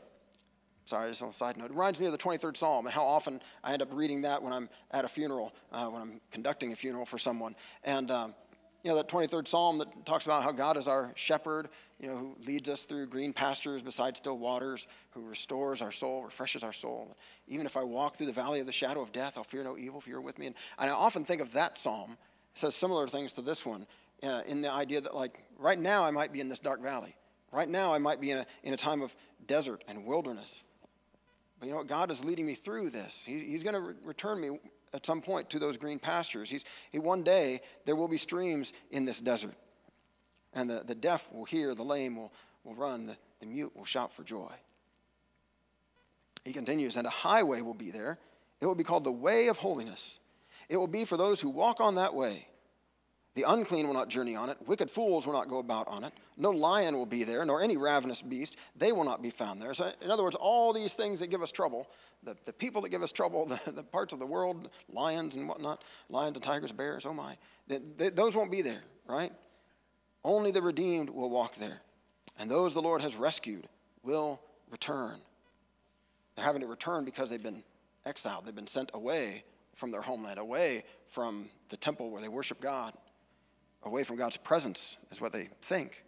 Sorry, 0.88 1.10
just 1.10 1.22
on 1.22 1.28
a 1.28 1.32
side 1.34 1.58
note. 1.58 1.66
It 1.66 1.72
reminds 1.72 2.00
me 2.00 2.06
of 2.06 2.12
the 2.12 2.18
23rd 2.18 2.56
Psalm 2.56 2.86
and 2.86 2.94
how 2.94 3.04
often 3.04 3.42
I 3.62 3.74
end 3.74 3.82
up 3.82 3.90
reading 3.92 4.22
that 4.22 4.42
when 4.42 4.54
I'm 4.54 4.70
at 4.90 5.04
a 5.04 5.08
funeral, 5.08 5.52
uh, 5.70 5.84
when 5.88 6.00
I'm 6.00 6.18
conducting 6.30 6.72
a 6.72 6.76
funeral 6.76 7.04
for 7.04 7.18
someone. 7.18 7.54
And, 7.84 8.10
um, 8.10 8.34
you 8.82 8.88
know, 8.88 8.96
that 8.96 9.06
23rd 9.06 9.46
Psalm 9.46 9.76
that 9.78 10.06
talks 10.06 10.24
about 10.24 10.42
how 10.42 10.50
God 10.50 10.78
is 10.78 10.88
our 10.88 11.12
shepherd, 11.14 11.68
you 12.00 12.08
know, 12.08 12.16
who 12.16 12.36
leads 12.46 12.70
us 12.70 12.84
through 12.84 13.08
green 13.08 13.34
pastures 13.34 13.82
beside 13.82 14.16
still 14.16 14.38
waters, 14.38 14.88
who 15.10 15.20
restores 15.20 15.82
our 15.82 15.92
soul, 15.92 16.24
refreshes 16.24 16.62
our 16.62 16.72
soul. 16.72 17.14
Even 17.48 17.66
if 17.66 17.76
I 17.76 17.82
walk 17.82 18.16
through 18.16 18.28
the 18.28 18.32
valley 18.32 18.60
of 18.60 18.64
the 18.64 18.72
shadow 18.72 19.02
of 19.02 19.12
death, 19.12 19.34
I'll 19.36 19.44
fear 19.44 19.62
no 19.62 19.76
evil, 19.76 20.00
for 20.00 20.08
you're 20.08 20.22
with 20.22 20.38
me. 20.38 20.46
And, 20.46 20.56
and 20.78 20.88
I 20.88 20.94
often 20.94 21.22
think 21.22 21.42
of 21.42 21.52
that 21.52 21.76
psalm. 21.76 22.12
It 22.12 22.58
says 22.58 22.74
similar 22.74 23.06
things 23.08 23.34
to 23.34 23.42
this 23.42 23.66
one 23.66 23.86
uh, 24.22 24.40
in 24.46 24.62
the 24.62 24.72
idea 24.72 25.02
that, 25.02 25.14
like, 25.14 25.44
right 25.58 25.78
now 25.78 26.02
I 26.06 26.12
might 26.12 26.32
be 26.32 26.40
in 26.40 26.48
this 26.48 26.60
dark 26.60 26.82
valley. 26.82 27.14
Right 27.52 27.68
now 27.68 27.92
I 27.92 27.98
might 27.98 28.22
be 28.22 28.30
in 28.30 28.38
a, 28.38 28.46
in 28.62 28.72
a 28.72 28.78
time 28.78 29.02
of 29.02 29.14
desert 29.46 29.84
and 29.86 30.06
wilderness. 30.06 30.62
But 31.58 31.66
you 31.66 31.72
know 31.72 31.78
what? 31.78 31.88
God 31.88 32.10
is 32.10 32.24
leading 32.24 32.46
me 32.46 32.54
through 32.54 32.90
this. 32.90 33.22
He, 33.26 33.38
he's 33.38 33.62
going 33.62 33.74
to 33.74 33.80
re- 33.80 33.94
return 34.04 34.40
me 34.40 34.58
at 34.94 35.04
some 35.04 35.20
point 35.20 35.50
to 35.50 35.58
those 35.58 35.76
green 35.76 35.98
pastures. 35.98 36.48
He's, 36.50 36.64
he, 36.92 36.98
one 36.98 37.22
day, 37.22 37.60
there 37.84 37.96
will 37.96 38.08
be 38.08 38.16
streams 38.16 38.72
in 38.90 39.04
this 39.04 39.20
desert. 39.20 39.54
And 40.54 40.68
the, 40.68 40.82
the 40.86 40.94
deaf 40.94 41.28
will 41.32 41.44
hear, 41.44 41.74
the 41.74 41.84
lame 41.84 42.16
will, 42.16 42.32
will 42.64 42.74
run, 42.74 43.06
the, 43.06 43.16
the 43.40 43.46
mute 43.46 43.76
will 43.76 43.84
shout 43.84 44.12
for 44.12 44.22
joy. 44.22 44.52
He 46.44 46.52
continues, 46.52 46.96
and 46.96 47.06
a 47.06 47.10
highway 47.10 47.60
will 47.60 47.74
be 47.74 47.90
there. 47.90 48.18
It 48.60 48.66
will 48.66 48.74
be 48.74 48.84
called 48.84 49.04
the 49.04 49.12
way 49.12 49.48
of 49.48 49.58
holiness. 49.58 50.18
It 50.68 50.76
will 50.76 50.86
be 50.86 51.04
for 51.04 51.16
those 51.16 51.40
who 51.40 51.50
walk 51.50 51.80
on 51.80 51.96
that 51.96 52.14
way. 52.14 52.48
The 53.38 53.44
unclean 53.52 53.86
will 53.86 53.94
not 53.94 54.08
journey 54.08 54.34
on 54.34 54.50
it. 54.50 54.58
Wicked 54.66 54.90
fools 54.90 55.24
will 55.24 55.32
not 55.32 55.48
go 55.48 55.58
about 55.58 55.86
on 55.86 56.02
it. 56.02 56.12
No 56.36 56.50
lion 56.50 56.96
will 56.96 57.06
be 57.06 57.22
there, 57.22 57.44
nor 57.44 57.62
any 57.62 57.76
ravenous 57.76 58.20
beast. 58.20 58.56
They 58.74 58.90
will 58.90 59.04
not 59.04 59.22
be 59.22 59.30
found 59.30 59.62
there. 59.62 59.72
So, 59.74 59.92
in 60.02 60.10
other 60.10 60.24
words, 60.24 60.34
all 60.34 60.72
these 60.72 60.94
things 60.94 61.20
that 61.20 61.28
give 61.28 61.40
us 61.40 61.52
trouble, 61.52 61.88
the, 62.24 62.36
the 62.46 62.52
people 62.52 62.82
that 62.82 62.88
give 62.88 63.00
us 63.00 63.12
trouble, 63.12 63.46
the, 63.64 63.70
the 63.70 63.84
parts 63.84 64.12
of 64.12 64.18
the 64.18 64.26
world, 64.26 64.70
lions 64.92 65.36
and 65.36 65.48
whatnot, 65.48 65.84
lions 66.10 66.36
and 66.36 66.42
tigers, 66.42 66.72
bears, 66.72 67.06
oh 67.06 67.14
my, 67.14 67.36
they, 67.68 67.78
they, 67.96 68.08
those 68.08 68.34
won't 68.34 68.50
be 68.50 68.60
there, 68.60 68.82
right? 69.06 69.30
Only 70.24 70.50
the 70.50 70.60
redeemed 70.60 71.08
will 71.08 71.30
walk 71.30 71.54
there. 71.58 71.80
And 72.40 72.50
those 72.50 72.74
the 72.74 72.82
Lord 72.82 73.02
has 73.02 73.14
rescued 73.14 73.68
will 74.02 74.40
return. 74.68 75.20
They're 76.34 76.44
having 76.44 76.62
to 76.62 76.66
return 76.66 77.04
because 77.04 77.30
they've 77.30 77.40
been 77.40 77.62
exiled, 78.04 78.46
they've 78.46 78.52
been 78.52 78.66
sent 78.66 78.90
away 78.94 79.44
from 79.76 79.92
their 79.92 80.02
homeland, 80.02 80.40
away 80.40 80.82
from 81.06 81.48
the 81.68 81.76
temple 81.76 82.10
where 82.10 82.20
they 82.20 82.26
worship 82.26 82.60
God 82.60 82.94
away 83.88 84.04
from 84.04 84.16
God's 84.16 84.36
presence, 84.36 84.96
is 85.10 85.20
what 85.20 85.32
they 85.32 85.48
think. 85.62 86.04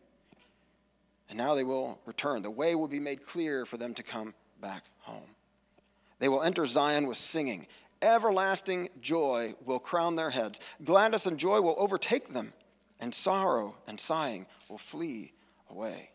And 1.29 1.39
now 1.39 1.55
they 1.55 1.65
will 1.65 1.99
return. 2.07 2.43
The 2.43 2.51
way 2.51 2.75
will 2.75 2.89
be 2.89 3.01
made 3.01 3.25
clear 3.25 3.67
for 3.67 3.77
them 3.77 3.95
to 3.95 4.03
come 4.03 4.35
back 4.61 4.85
home. 4.99 5.35
They 6.19 6.29
will 6.29 6.43
enter 6.43 6.67
Zion 6.67 7.07
with 7.07 7.17
singing. 7.17 7.67
Everlasting 8.03 8.91
joy 9.01 9.55
will 9.65 9.79
crown 9.79 10.17
their 10.17 10.31
heads. 10.31 10.61
Gladness 10.85 11.27
and 11.27 11.39
joy 11.39 11.61
will 11.61 11.77
overtake 11.79 12.33
them, 12.33 12.53
and 13.01 13.15
sorrow 13.15 13.75
and 13.87 13.99
sighing 13.99 14.47
will 14.69 14.79
flee 14.79 15.33
away. 15.71 16.11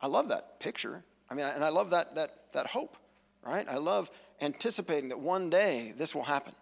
I 0.00 0.06
love 0.06 0.28
that 0.28 0.60
picture. 0.60 1.02
I 1.30 1.34
mean, 1.34 1.46
and 1.46 1.64
I 1.64 1.68
love 1.68 1.90
that, 1.90 2.14
that, 2.14 2.52
that 2.52 2.66
hope, 2.66 2.96
right? 3.44 3.66
I 3.68 3.76
love 3.76 4.10
anticipating 4.40 5.08
that 5.08 5.18
one 5.18 5.50
day 5.50 5.92
this 5.96 6.14
will 6.14 6.24
happen. 6.24 6.54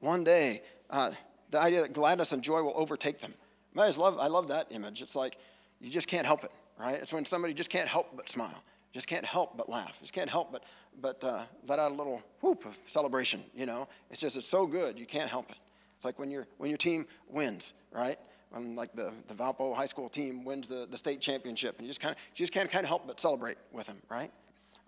One 0.00 0.24
day, 0.24 0.62
uh, 0.90 1.10
the 1.50 1.60
idea 1.60 1.82
that 1.82 1.92
gladness 1.92 2.32
and 2.32 2.42
joy 2.42 2.62
will 2.62 2.74
overtake 2.76 3.20
them. 3.20 3.34
I 3.82 3.86
just 3.86 3.98
love, 3.98 4.18
I 4.18 4.26
love 4.26 4.48
that 4.48 4.66
image. 4.70 5.02
It's 5.02 5.14
like 5.14 5.36
you 5.80 5.90
just 5.90 6.08
can't 6.08 6.26
help 6.26 6.44
it, 6.44 6.52
right? 6.78 6.96
It's 6.96 7.12
when 7.12 7.24
somebody 7.24 7.54
just 7.54 7.70
can't 7.70 7.88
help 7.88 8.16
but 8.16 8.28
smile, 8.28 8.62
just 8.92 9.06
can't 9.06 9.24
help 9.24 9.56
but 9.56 9.68
laugh, 9.68 9.98
just 10.00 10.12
can't 10.12 10.30
help 10.30 10.52
but, 10.52 10.64
but 11.00 11.22
uh, 11.22 11.44
let 11.66 11.78
out 11.78 11.92
a 11.92 11.94
little 11.94 12.22
whoop 12.40 12.64
of 12.64 12.76
celebration, 12.86 13.42
you 13.54 13.66
know? 13.66 13.88
It's 14.10 14.20
just, 14.20 14.36
it's 14.36 14.46
so 14.46 14.66
good, 14.66 14.98
you 14.98 15.06
can't 15.06 15.28
help 15.28 15.50
it. 15.50 15.56
It's 15.96 16.04
like 16.04 16.18
when, 16.18 16.30
you 16.30 16.44
when 16.58 16.70
your 16.70 16.78
team 16.78 17.06
wins, 17.28 17.74
right? 17.92 18.16
When 18.50 18.76
like 18.76 18.94
the, 18.94 19.12
the 19.28 19.34
Valpo 19.34 19.74
high 19.74 19.86
school 19.86 20.08
team 20.08 20.44
wins 20.44 20.68
the, 20.68 20.86
the 20.90 20.96
state 20.98 21.20
championship, 21.20 21.76
and 21.78 21.86
you 21.86 21.90
just 21.90 22.00
kind 22.00 22.14
of, 22.14 22.18
you 22.34 22.44
just 22.44 22.52
can't 22.52 22.70
kind 22.70 22.84
of 22.84 22.88
help 22.88 23.06
but 23.06 23.20
celebrate 23.20 23.56
with 23.72 23.86
them, 23.86 24.00
right? 24.08 24.30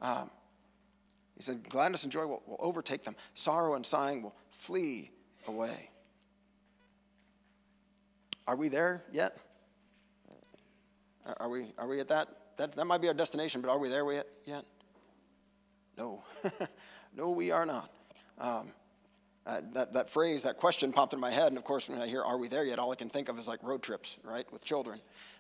Um, 0.01 0.31
he 1.37 1.43
said, 1.43 1.69
gladness 1.69 2.03
and 2.03 2.13
joy 2.13 2.27
will, 2.27 2.43
will 2.47 2.59
overtake 2.61 3.05
them. 3.05 3.15
Sorrow 3.35 3.75
and 3.75 3.87
sighing 3.87 4.23
will 4.23 4.35
flee 4.51 5.11
away. 5.47 5.91
Are 8.49 8.57
we 8.57 8.71
there 8.71 9.05
yet? 9.13 9.37
Are 11.37 11.51
we, 11.51 11.67
are 11.77 11.87
we 11.87 12.01
at 12.01 12.09
that? 12.09 12.29
that? 12.57 12.75
That 12.75 12.87
might 12.87 13.03
be 13.03 13.09
our 13.09 13.15
destination, 13.15 13.61
but 13.61 13.69
are 13.69 13.79
we 13.79 13.91
there 13.91 14.11
yet? 14.47 14.65
No. 15.99 16.25
no, 17.15 17.29
we 17.29 17.51
are 17.51 17.67
not. 17.67 17.91
Um, 18.39 18.73
uh, 19.45 19.61
that, 19.75 19.93
that 19.93 20.09
phrase, 20.09 20.43
that 20.45 20.57
question 20.57 20.93
popped 20.93 21.13
in 21.13 21.21
my 21.21 21.31
head, 21.31 21.49
and 21.49 21.59
of 21.59 21.65
course, 21.65 21.91
when 21.91 22.01
I 22.01 22.07
hear, 22.07 22.23
Are 22.23 22.39
we 22.39 22.49
there 22.49 22.65
yet? 22.65 22.79
all 22.79 22.91
I 22.91 22.95
can 22.95 23.11
think 23.11 23.29
of 23.29 23.39
is 23.39 23.47
like 23.47 23.63
road 23.63 23.83
trips, 23.83 24.17
right, 24.25 24.51
with 24.51 24.65
children 24.65 24.99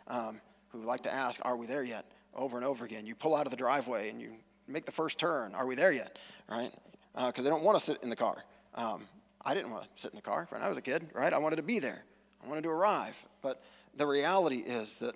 um, 0.08 0.42
who 0.68 0.82
like 0.82 1.00
to 1.04 1.12
ask, 1.12 1.40
Are 1.44 1.56
we 1.56 1.66
there 1.66 1.84
yet? 1.84 2.04
over 2.34 2.58
and 2.58 2.64
over 2.64 2.84
again. 2.84 3.06
You 3.06 3.14
pull 3.14 3.34
out 3.34 3.46
of 3.46 3.50
the 3.50 3.56
driveway 3.56 4.10
and 4.10 4.20
you 4.20 4.32
make 4.66 4.84
the 4.84 4.92
first 4.92 5.18
turn. 5.18 5.54
Are 5.54 5.66
we 5.66 5.74
there 5.74 5.92
yet? 5.92 6.18
Right? 6.46 6.72
Because 7.14 7.38
uh, 7.38 7.42
they 7.42 7.48
don't 7.48 7.64
want 7.64 7.78
to 7.78 7.84
sit 7.84 8.02
in 8.02 8.10
the 8.10 8.16
car. 8.16 8.44
Um, 8.74 9.04
I 9.44 9.54
didn't 9.54 9.70
want 9.70 9.84
to 9.84 9.88
sit 9.96 10.12
in 10.12 10.16
the 10.16 10.22
car 10.22 10.46
when 10.50 10.62
I 10.62 10.68
was 10.68 10.76
a 10.76 10.82
kid, 10.82 11.08
right? 11.14 11.32
I 11.32 11.38
wanted 11.38 11.56
to 11.56 11.62
be 11.62 11.78
there. 11.78 12.04
Wanted 12.48 12.64
to 12.64 12.70
arrive. 12.70 13.14
But 13.42 13.62
the 13.94 14.06
reality 14.06 14.58
is 14.58 14.96
that 14.96 15.14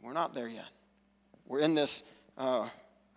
we're 0.00 0.12
not 0.12 0.32
there 0.32 0.46
yet. 0.46 0.68
We're 1.44 1.58
in 1.58 1.74
this, 1.74 2.04
uh, 2.38 2.68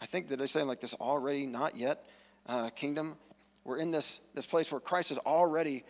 I 0.01 0.05
think 0.07 0.29
that 0.29 0.39
they 0.39 0.47
say 0.47 0.63
like 0.63 0.79
this 0.79 0.95
already 0.95 1.45
not 1.45 1.77
yet 1.77 2.05
uh, 2.47 2.71
kingdom. 2.71 3.17
We're 3.63 3.77
in 3.77 3.91
this, 3.91 4.19
this 4.33 4.47
place 4.47 4.71
where 4.71 4.81
Christ 4.81 5.09
has 5.09 5.19
already 5.19 5.83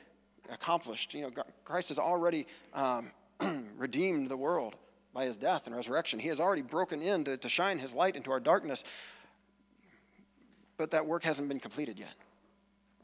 accomplished. 0.51 1.13
You 1.13 1.21
know, 1.21 1.43
Christ 1.63 1.89
has 1.89 1.97
already 1.97 2.45
um, 2.73 3.11
redeemed 3.77 4.27
the 4.27 4.37
world 4.37 4.75
by 5.13 5.23
his 5.23 5.37
death 5.37 5.65
and 5.65 5.73
resurrection. 5.73 6.19
He 6.19 6.27
has 6.27 6.41
already 6.41 6.61
broken 6.61 7.01
in 7.01 7.23
to, 7.23 7.37
to 7.37 7.47
shine 7.47 7.79
his 7.79 7.93
light 7.93 8.17
into 8.17 8.31
our 8.31 8.41
darkness. 8.41 8.83
But 10.75 10.91
that 10.91 11.05
work 11.05 11.23
hasn't 11.23 11.47
been 11.47 11.61
completed 11.61 11.99
yet, 11.99 12.15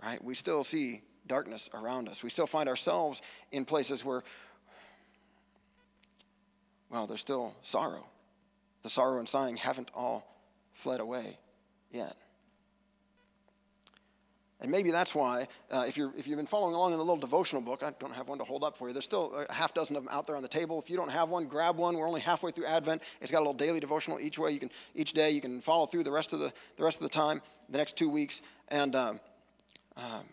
right? 0.03 0.21
We 0.21 0.33
still 0.35 0.65
see 0.65 1.03
darkness 1.27 1.69
around 1.73 2.09
us. 2.09 2.23
We 2.23 2.29
still 2.29 2.47
find 2.47 2.69
ourselves 2.69 3.21
in 3.51 3.65
places 3.65 4.03
where, 4.05 4.23
well, 6.89 7.07
there's 7.07 7.21
still 7.21 7.53
sorrow. 7.63 8.05
The 8.83 8.89
sorrow 8.89 9.19
and 9.19 9.27
sighing 9.27 9.57
haven't 9.57 9.91
all 9.93 10.25
fled 10.73 10.99
away 10.99 11.39
yet. 11.91 12.15
And 14.61 14.71
maybe 14.71 14.89
that's 14.89 15.13
why, 15.13 15.47
uh, 15.69 15.85
if, 15.87 15.97
you're, 15.97 16.13
if 16.17 16.27
you've 16.27 16.37
been 16.37 16.47
following 16.47 16.75
along 16.75 16.93
in 16.93 16.97
the 16.97 17.03
little 17.03 17.19
devotional 17.19 17.61
book, 17.61 17.83
I 17.83 17.91
don't 17.99 18.15
have 18.15 18.29
one 18.29 18.37
to 18.37 18.45
hold 18.45 18.63
up 18.63 18.77
for 18.77 18.87
you. 18.87 18.93
There's 18.93 19.03
still 19.03 19.45
a 19.49 19.53
half 19.53 19.73
dozen 19.73 19.97
of 19.97 20.05
them 20.05 20.13
out 20.13 20.25
there 20.25 20.35
on 20.35 20.41
the 20.41 20.47
table. 20.47 20.79
If 20.79 20.89
you 20.89 20.95
don't 20.95 21.11
have 21.11 21.29
one, 21.29 21.45
grab 21.45 21.75
one. 21.75 21.97
We're 21.97 22.07
only 22.07 22.21
halfway 22.21 22.51
through 22.51 22.65
Advent. 22.65 23.01
It's 23.19 23.31
got 23.31 23.39
a 23.39 23.45
little 23.45 23.53
daily 23.53 23.81
devotional 23.81 24.19
each 24.19 24.39
way. 24.39 24.51
You 24.51 24.59
can 24.59 24.71
each 24.95 25.11
day 25.11 25.29
you 25.31 25.41
can 25.41 25.59
follow 25.59 25.85
through 25.85 26.03
the 26.03 26.11
rest 26.11 26.31
of 26.31 26.39
the, 26.39 26.53
the 26.77 26.83
rest 26.83 26.97
of 26.97 27.03
the 27.03 27.09
time, 27.09 27.41
the 27.69 27.77
next 27.77 27.97
two 27.97 28.09
weeks. 28.09 28.41
And 28.69 28.95
um, 28.95 29.19
um, 29.97 30.23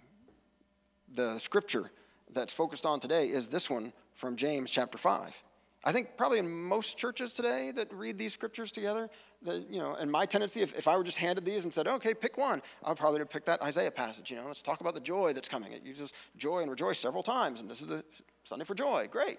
the 1.14 1.38
scripture 1.38 1.90
that's 2.32 2.52
focused 2.52 2.86
on 2.86 3.00
today 3.00 3.28
is 3.28 3.46
this 3.46 3.68
one 3.68 3.92
from 4.14 4.36
James 4.36 4.70
chapter 4.70 4.98
5. 4.98 5.42
I 5.84 5.92
think 5.92 6.16
probably 6.16 6.38
in 6.38 6.48
most 6.48 6.96
churches 6.96 7.34
today 7.34 7.72
that 7.72 7.92
read 7.92 8.16
these 8.16 8.32
scriptures 8.32 8.70
together, 8.70 9.10
the, 9.42 9.66
you 9.68 9.80
know, 9.80 9.94
and 9.94 10.10
my 10.10 10.26
tendency, 10.26 10.62
if, 10.62 10.78
if 10.78 10.86
I 10.86 10.96
were 10.96 11.02
just 11.02 11.18
handed 11.18 11.44
these 11.44 11.64
and 11.64 11.72
said, 11.72 11.88
okay, 11.88 12.14
pick 12.14 12.38
one, 12.38 12.62
I 12.84 12.90
would 12.90 12.98
probably 12.98 13.24
pick 13.24 13.44
that 13.46 13.60
Isaiah 13.62 13.90
passage. 13.90 14.30
You 14.30 14.36
know, 14.36 14.46
let's 14.46 14.62
talk 14.62 14.80
about 14.80 14.94
the 14.94 15.00
joy 15.00 15.32
that's 15.32 15.48
coming. 15.48 15.72
It 15.72 15.82
uses 15.82 16.12
joy 16.36 16.60
and 16.60 16.70
rejoice 16.70 17.00
several 17.00 17.24
times, 17.24 17.60
and 17.60 17.68
this 17.68 17.80
is 17.80 17.88
the 17.88 18.04
Sunday 18.44 18.64
for 18.64 18.76
joy. 18.76 19.08
Great. 19.10 19.38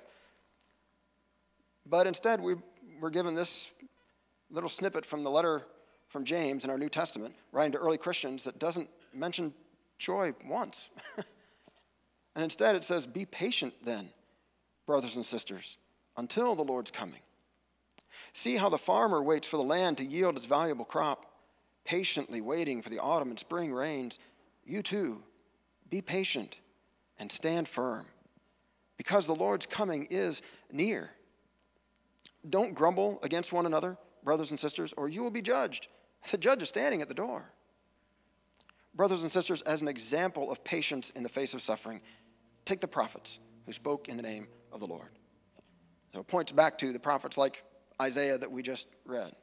But 1.86 2.08
instead, 2.08 2.42
we, 2.42 2.56
we're 3.00 3.10
given 3.10 3.36
this 3.36 3.70
little 4.52 4.70
snippet 4.70 5.06
from 5.06 5.24
the 5.24 5.32
letter 5.32 5.64
from 6.10 6.26
James 6.26 6.66
in 6.66 6.70
our 6.70 6.78
New 6.78 6.90
Testament, 6.90 7.34
writing 7.54 7.72
to 7.72 7.78
early 7.78 7.98
Christians, 7.98 8.44
that 8.44 8.60
doesn't 8.60 8.90
mention 9.14 9.54
joy 9.98 10.34
once. 10.46 10.90
And 12.36 12.44
instead 12.44 12.76
it 12.76 12.84
says, 12.84 13.06
Be 13.06 13.26
patient 13.26 13.74
then, 13.84 14.10
brothers 14.86 15.16
and 15.16 15.26
sisters, 15.26 15.78
until 16.18 16.56
the 16.56 16.64
Lord's 16.64 16.92
coming. 16.92 17.20
See 18.34 18.56
how 18.56 18.70
the 18.70 18.78
farmer 18.78 19.22
waits 19.22 19.48
for 19.48 19.58
the 19.58 19.64
land 19.64 19.98
to 19.98 20.06
yield 20.06 20.38
its 20.38 20.46
valuable 20.46 20.86
crop, 20.86 21.26
patiently 21.84 22.42
waiting 22.42 22.82
for 22.82 22.90
the 22.90 23.00
autumn 23.00 23.30
and 23.30 23.40
spring 23.40 23.74
rains. 23.74 24.20
You 24.66 24.82
too, 24.82 25.24
be 25.90 26.02
patient 26.02 26.58
and 27.20 27.32
stand 27.32 27.68
firm, 27.68 28.06
because 28.98 29.28
the 29.28 29.36
Lord's 29.36 29.66
coming 29.66 30.08
is 30.10 30.42
near. 30.72 31.12
Don't 32.50 32.74
grumble 32.74 33.20
against 33.24 33.54
one 33.54 33.66
another, 33.66 33.98
brothers 34.24 34.52
and 34.52 34.60
sisters, 34.60 34.94
or 34.98 35.08
you 35.08 35.24
will 35.24 35.32
be 35.32 35.42
judged. 35.42 35.88
The 36.32 36.38
judge 36.38 36.62
is 36.62 36.70
standing 36.70 37.02
at 37.02 37.10
the 37.10 37.14
door. 37.14 37.44
Brothers 38.96 39.24
and 39.24 39.32
sisters, 39.32 39.62
as 39.64 39.82
an 39.82 39.88
example 39.88 40.52
of 40.52 40.64
patience 40.64 41.10
in 41.12 41.24
the 41.24 41.30
face 41.30 41.54
of 41.54 41.62
suffering, 41.62 42.02
Take 42.66 42.82
the 42.82 42.88
prophets 42.88 43.40
who 43.66 43.74
spoke 43.74 44.10
in 44.10 44.18
the 44.18 44.24
name 44.24 44.48
of 44.72 44.80
the 44.80 44.88
Lord. 44.88 45.10
So 46.14 46.20
it 46.20 46.28
points 46.28 46.52
back 46.52 46.78
to 46.80 46.92
the 46.92 47.00
prophets 47.00 47.38
like 47.38 47.64
Isaiah 48.02 48.38
that 48.38 48.52
we 48.52 48.62
just 48.62 48.88
read, 49.06 49.34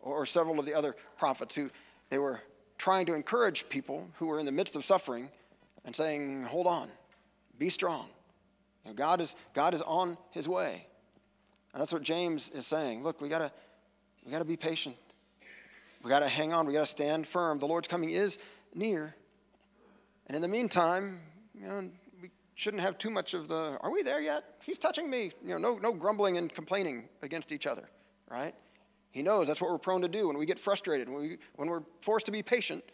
or 0.00 0.26
several 0.26 0.58
of 0.58 0.66
the 0.66 0.74
other 0.74 0.94
prophets 1.18 1.54
who 1.54 1.70
they 2.08 2.18
were 2.18 2.40
trying 2.78 3.06
to 3.06 3.14
encourage 3.14 3.68
people 3.68 4.08
who 4.14 4.26
were 4.26 4.38
in 4.38 4.46
the 4.46 4.52
midst 4.52 4.76
of 4.76 4.84
suffering 4.84 5.28
and 5.84 5.94
saying, 5.94 6.44
Hold 6.44 6.66
on, 6.66 6.88
be 7.58 7.68
strong. 7.68 8.06
You 8.84 8.90
know, 8.90 8.94
God, 8.94 9.20
is, 9.20 9.36
God 9.54 9.74
is 9.74 9.82
on 9.82 10.16
his 10.30 10.48
way. 10.48 10.86
And 11.72 11.80
that's 11.80 11.92
what 11.92 12.02
James 12.02 12.50
is 12.50 12.66
saying. 12.66 13.02
Look, 13.02 13.20
we 13.20 13.28
gotta, 13.28 13.52
we 14.24 14.32
gotta 14.32 14.44
be 14.44 14.56
patient. 14.56 14.96
We 16.02 16.08
gotta 16.08 16.28
hang 16.28 16.52
on. 16.52 16.66
We 16.66 16.72
gotta 16.72 16.86
stand 16.86 17.28
firm. 17.28 17.58
The 17.58 17.66
Lord's 17.66 17.88
coming 17.88 18.10
is 18.10 18.38
near. 18.74 19.14
And 20.26 20.34
in 20.34 20.42
the 20.42 20.48
meantime, 20.48 21.20
you 21.54 21.66
know, 21.66 21.90
shouldn't 22.60 22.82
have 22.82 22.98
too 22.98 23.08
much 23.08 23.32
of 23.32 23.48
the, 23.48 23.78
are 23.80 23.90
we 23.90 24.02
there 24.02 24.20
yet? 24.20 24.44
He's 24.62 24.76
touching 24.76 25.08
me. 25.08 25.32
You 25.42 25.52
know, 25.52 25.58
no, 25.58 25.78
no 25.78 25.92
grumbling 25.94 26.36
and 26.36 26.52
complaining 26.52 27.08
against 27.22 27.52
each 27.52 27.66
other, 27.66 27.88
right? 28.30 28.54
He 29.12 29.22
knows 29.22 29.46
that's 29.46 29.62
what 29.62 29.70
we're 29.70 29.78
prone 29.78 30.02
to 30.02 30.08
do 30.08 30.28
when 30.28 30.36
we 30.36 30.44
get 30.44 30.58
frustrated, 30.58 31.08
when, 31.08 31.22
we, 31.22 31.38
when 31.56 31.70
we're 31.70 31.80
forced 32.02 32.26
to 32.26 32.32
be 32.32 32.42
patient. 32.42 32.84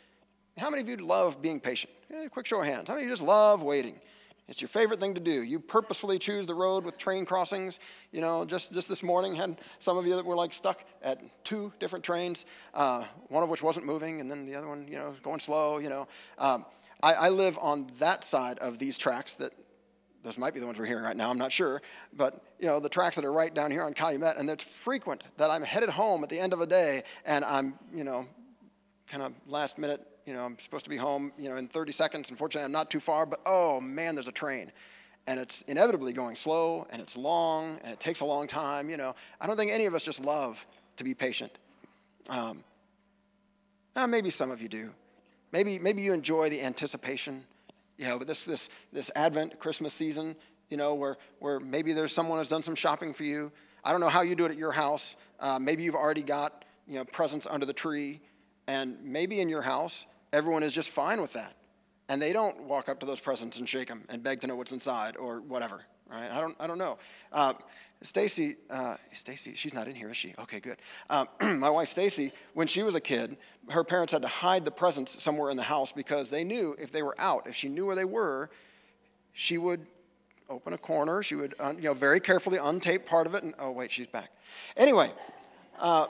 How 0.57 0.71
many 0.71 0.83
of 0.83 0.89
you 0.89 1.05
love 1.05 1.43
being 1.43 1.59
patient? 1.59 1.93
Yeah, 2.09 2.29
quick 2.29 2.47
show 2.47 2.61
of 2.61 2.67
hands. 2.67 2.87
How 2.87 2.95
many 2.95 3.07
of 3.07 3.09
you 3.09 3.13
just 3.13 3.27
love 3.27 3.61
waiting? 3.61 3.99
It's 4.47 4.61
your 4.61 4.69
favorite 4.69 5.01
thing 5.01 5.15
to 5.15 5.21
do. 5.21 5.43
You 5.43 5.59
purposefully 5.59 6.21
choose 6.21 6.47
the 6.47 6.55
road 6.55 6.85
with 6.85 6.97
train 6.97 7.27
crossings. 7.27 7.81
You 8.13 8.21
know, 8.21 8.45
just, 8.45 8.73
just 8.73 8.89
this 8.89 9.03
morning 9.03 9.35
had 9.35 9.61
some 9.81 9.99
of 9.99 10.07
you 10.07 10.15
that 10.15 10.25
were 10.25 10.37
like 10.37 10.55
stuck 10.55 10.85
at 11.03 11.21
two 11.43 11.73
different 11.81 12.05
trains, 12.05 12.47
uh, 12.73 13.05
one 13.31 13.43
of 13.43 13.49
which 13.49 13.65
wasn't 13.65 13.85
moving, 13.85 14.21
and 14.21 14.31
then 14.31 14.47
the 14.47 14.55
other 14.55 14.69
one, 14.69 14.87
you 14.87 14.97
know, 14.97 15.13
going 15.25 15.41
slow. 15.41 15.79
You 15.79 15.89
know, 15.89 16.07
um, 16.39 16.65
I, 17.03 17.13
I 17.15 17.29
live 17.29 17.59
on 17.61 17.91
that 17.99 18.25
side 18.25 18.59
of 18.59 18.79
these 18.79 18.99
tracks 18.99 19.35
that 19.35 19.53
those 20.27 20.39
might 20.39 20.55
be 20.55 20.61
the 20.61 20.67
ones 20.67 20.77
we're 20.77 20.87
hearing 20.87 21.05
right 21.05 21.17
now, 21.17 21.31
I'm 21.31 21.39
not 21.39 21.53
sure. 21.53 21.81
But, 22.13 22.43
you 22.59 22.67
know, 22.67 22.81
the 22.81 22.89
tracks 22.89 23.15
that 23.15 23.25
are 23.25 23.33
right 23.33 23.55
down 23.55 23.71
here 23.71 23.83
on 23.85 23.95
Calumet, 23.95 24.37
and 24.37 24.51
it's 24.51 24.65
frequent 24.65 25.23
that 25.37 25.51
I'm 25.51 25.63
headed 25.63 25.89
home 25.89 26.25
at 26.25 26.31
the 26.31 26.41
end 26.41 26.53
of 26.53 26.61
a 26.61 26.67
day 26.67 27.05
and 27.25 27.45
I'm, 27.45 27.79
you 27.95 28.03
know, 28.03 28.27
kind 29.07 29.23
of 29.23 29.33
last 29.47 29.79
minute, 29.79 30.05
you 30.27 30.35
know, 30.35 30.41
I'm 30.41 30.59
supposed 30.59 30.83
to 30.85 30.91
be 30.91 30.97
home, 30.97 31.33
you 31.39 31.49
know, 31.49 31.55
in 31.55 31.69
30 31.69 31.93
seconds. 31.93 32.31
Unfortunately, 32.31 32.65
I'm 32.65 32.73
not 32.73 32.91
too 32.91 32.99
far, 32.99 33.25
but 33.25 33.41
oh 33.47 33.81
man, 33.81 34.17
there's 34.17 34.27
a 34.27 34.33
train. 34.33 34.73
And 35.29 35.39
it's 35.39 35.63
inevitably 35.63 36.13
going 36.13 36.35
slow 36.35 36.89
and 36.91 37.01
it's 37.01 37.17
long 37.17 37.79
and 37.85 37.93
it 37.93 38.01
takes 38.01 38.19
a 38.19 38.25
long 38.25 38.49
time, 38.49 38.91
you 38.91 38.97
know. 38.97 39.15
I 39.41 39.47
don't 39.47 39.57
think 39.57 39.71
any 39.71 39.87
of 39.87 39.95
us 39.95 40.03
just 40.03 40.25
love 40.25 40.67
to 40.97 41.05
be 41.05 41.15
patient. 41.15 41.53
Um, 42.29 42.65
uh, 43.95 44.09
maybe 44.09 44.31
some 44.31 44.51
of 44.51 44.61
you 44.61 44.69
do. 44.69 44.91
Maybe, 45.57 45.79
maybe 45.79 46.03
you 46.03 46.13
enjoy 46.13 46.51
the 46.51 46.61
anticipation, 46.61 47.43
you 47.97 48.05
know, 48.05 48.19
this, 48.19 48.45
this, 48.45 48.69
this 48.93 49.11
Advent 49.17 49.59
Christmas 49.59 49.95
season, 49.95 50.37
you 50.69 50.77
know, 50.77 50.93
where, 50.93 51.17
where 51.39 51.61
maybe 51.61 51.95
there's 51.95 52.13
someone 52.13 52.37
who's 52.37 52.51
done 52.51 52.63
some 52.63 52.75
shopping 52.75 53.15
for 53.15 53.25
you. 53.25 53.51
I 53.83 53.91
don't 53.91 54.03
know 54.03 54.11
how 54.11 54.21
you 54.21 54.35
do 54.35 54.45
it 54.45 54.51
at 54.51 54.59
your 54.59 54.71
house. 54.71 55.17
Uh, 55.41 55.59
maybe 55.59 55.83
you've 55.83 55.95
already 55.95 56.23
got, 56.23 56.67
you 56.87 56.97
know, 56.97 57.07
presents 57.07 57.47
under 57.47 57.65
the 57.65 57.73
tree. 57.73 58.21
And 58.67 59.03
maybe 59.03 59.41
in 59.41 59.49
your 59.49 59.63
house, 59.63 60.05
everyone 60.31 60.63
is 60.63 60.75
just 60.75 60.91
fine 60.91 61.23
with 61.23 61.33
that. 61.33 61.55
And 62.11 62.21
they 62.21 62.35
don't 62.35 62.65
walk 62.65 62.91
up 62.91 63.01
to 63.01 63.07
those 63.07 63.21
presents 63.21 63.59
and 63.59 63.67
shake 63.67 63.89
them 63.89 64.05
and 64.11 64.23
beg 64.23 64.43
to 64.43 64.47
know 64.47 64.57
what's 64.57 64.73
inside 64.73 65.17
or 65.17 65.41
whatever, 65.41 65.81
right? 66.11 66.31
I 66.31 66.41
don't, 66.41 66.57
I 66.61 66.67
don't 66.67 66.79
know. 66.79 66.99
Uh, 67.33 67.55
Stacy, 68.03 68.57
uh, 68.69 68.97
Stacy, 69.13 69.55
she's 69.55 69.73
not 69.73 69.89
in 69.89 69.95
here, 69.95 70.11
is 70.11 70.17
she? 70.17 70.35
Okay, 70.39 70.61
good. 70.61 70.77
Um, 71.09 71.29
my 71.59 71.71
wife 71.71 71.89
Stacy, 71.89 72.33
when 72.55 72.67
she 72.67 72.83
was 72.83 72.95
a 72.95 73.01
kid, 73.01 73.37
her 73.69 73.85
parents 73.85 74.13
had 74.13 74.23
to 74.23 74.29
hide 74.29 74.65
the 74.65 74.71
presents 74.71 75.23
somewhere 75.23 75.51
in 75.51 75.57
the 75.57 75.63
house 75.63 75.93
because 75.93 76.31
they 76.31 76.45
knew 76.45 76.77
if 76.79 76.93
they 76.93 77.03
were 77.03 77.15
out, 77.19 77.47
if 77.47 77.57
she 77.57 77.69
knew 77.69 77.87
where 77.87 77.97
they 77.97 78.05
were, 78.05 78.51
she 79.33 79.59
would 79.59 79.87
open 80.49 80.73
a 80.73 80.79
corner. 80.79 81.23
She 81.23 81.35
would, 81.35 81.55
un, 81.59 81.77
you 81.77 81.85
know, 81.85 81.95
very 81.95 82.21
carefully 82.21 82.59
untape 82.59 83.07
part 83.07 83.27
of 83.27 83.35
it, 83.35 83.43
and 83.43 83.55
oh 83.59 83.73
wait, 83.73 83.91
she's 83.91 84.07
back. 84.07 84.31
Anyway. 84.77 85.11
Uh, 85.79 86.07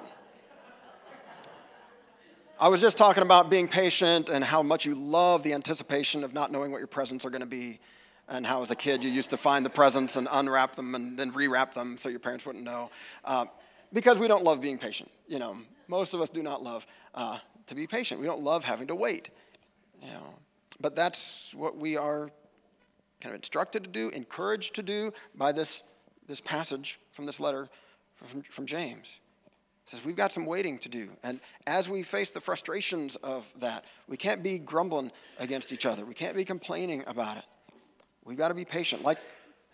I 2.59 2.69
was 2.69 2.81
just 2.81 2.97
talking 2.97 3.23
about 3.23 3.51
being 3.51 3.69
patient 3.69 4.31
and 4.31 4.43
how 4.43 4.63
much 4.63 4.87
you 4.87 4.95
love 4.95 5.43
the 5.43 5.53
anticipation 5.53 6.25
of 6.25 6.33
not 6.33 6.51
knowing 6.51 6.73
what 6.73 6.79
your 6.79 6.87
presents 6.87 7.27
are 7.27 7.31
going 7.31 7.43
to 7.43 7.47
be, 7.47 7.79
and 8.29 8.47
how 8.47 8.63
as 8.63 8.71
a 8.71 8.77
kid 8.77 9.05
you 9.05 9.11
used 9.11 9.31
to 9.31 9.37
find 9.37 9.65
the 9.65 9.71
presents 9.71 10.17
and 10.17 10.29
unwrap 10.31 10.77
them 10.77 10.95
and 10.95 11.19
then 11.19 11.33
rewrap 11.33 11.73
them 11.73 11.97
so 11.97 12.09
your 12.09 12.19
parents 12.19 12.45
wouldn't 12.45 12.65
know. 12.65 12.91
Uh, 13.25 13.47
because 13.93 14.19
we 14.19 14.29
don't 14.29 14.45
love 14.45 14.61
being 14.61 14.79
patient. 14.79 15.11
You 15.29 15.39
know, 15.39 15.57
most 15.89 16.15
of 16.15 16.21
us 16.21 16.31
do 16.31 16.43
not 16.43 16.63
love 16.63 16.87
uh, 17.15 17.39
to 17.67 17.75
be 17.75 17.87
patient. 17.87 18.21
We 18.21 18.27
don't 18.27 18.43
love 18.43 18.65
having 18.65 18.89
to 18.89 18.95
wait. 18.95 19.31
You 20.03 20.09
know, 20.09 20.35
but 20.81 20.97
that's 20.97 21.55
what 21.55 21.77
we 21.77 21.97
are 21.97 22.31
kind 23.21 23.33
of 23.33 23.37
instructed 23.37 23.85
to 23.85 23.91
do, 23.91 24.09
encouraged 24.11 24.75
to 24.75 24.83
do 24.83 25.13
by 25.35 25.53
this, 25.53 25.83
this 26.27 26.41
passage 26.41 27.01
from 27.13 27.27
this 27.27 27.41
letter 27.41 27.69
from, 28.17 28.43
from 28.43 28.67
James 28.67 29.21
says 29.87 30.05
we've 30.05 30.17
got 30.17 30.33
some 30.33 30.47
waiting 30.47 30.79
to 30.79 30.89
do. 30.89 31.09
And 31.23 31.41
as 31.67 31.89
we 31.89 32.03
face 32.03 32.31
the 32.31 32.41
frustrations 32.41 33.17
of 33.17 33.47
that, 33.61 33.85
we 34.09 34.17
can't 34.17 34.43
be 34.43 34.59
grumbling 34.59 35.13
against 35.39 35.73
each 35.73 35.87
other. 35.87 36.05
We 36.05 36.15
can't 36.15 36.37
be 36.37 36.45
complaining 36.45 37.05
about 37.07 37.37
it. 37.37 37.45
We've 38.27 38.37
got 38.37 38.49
to 38.49 38.55
be 38.55 38.65
patient. 38.65 39.03
Like, 39.03 39.19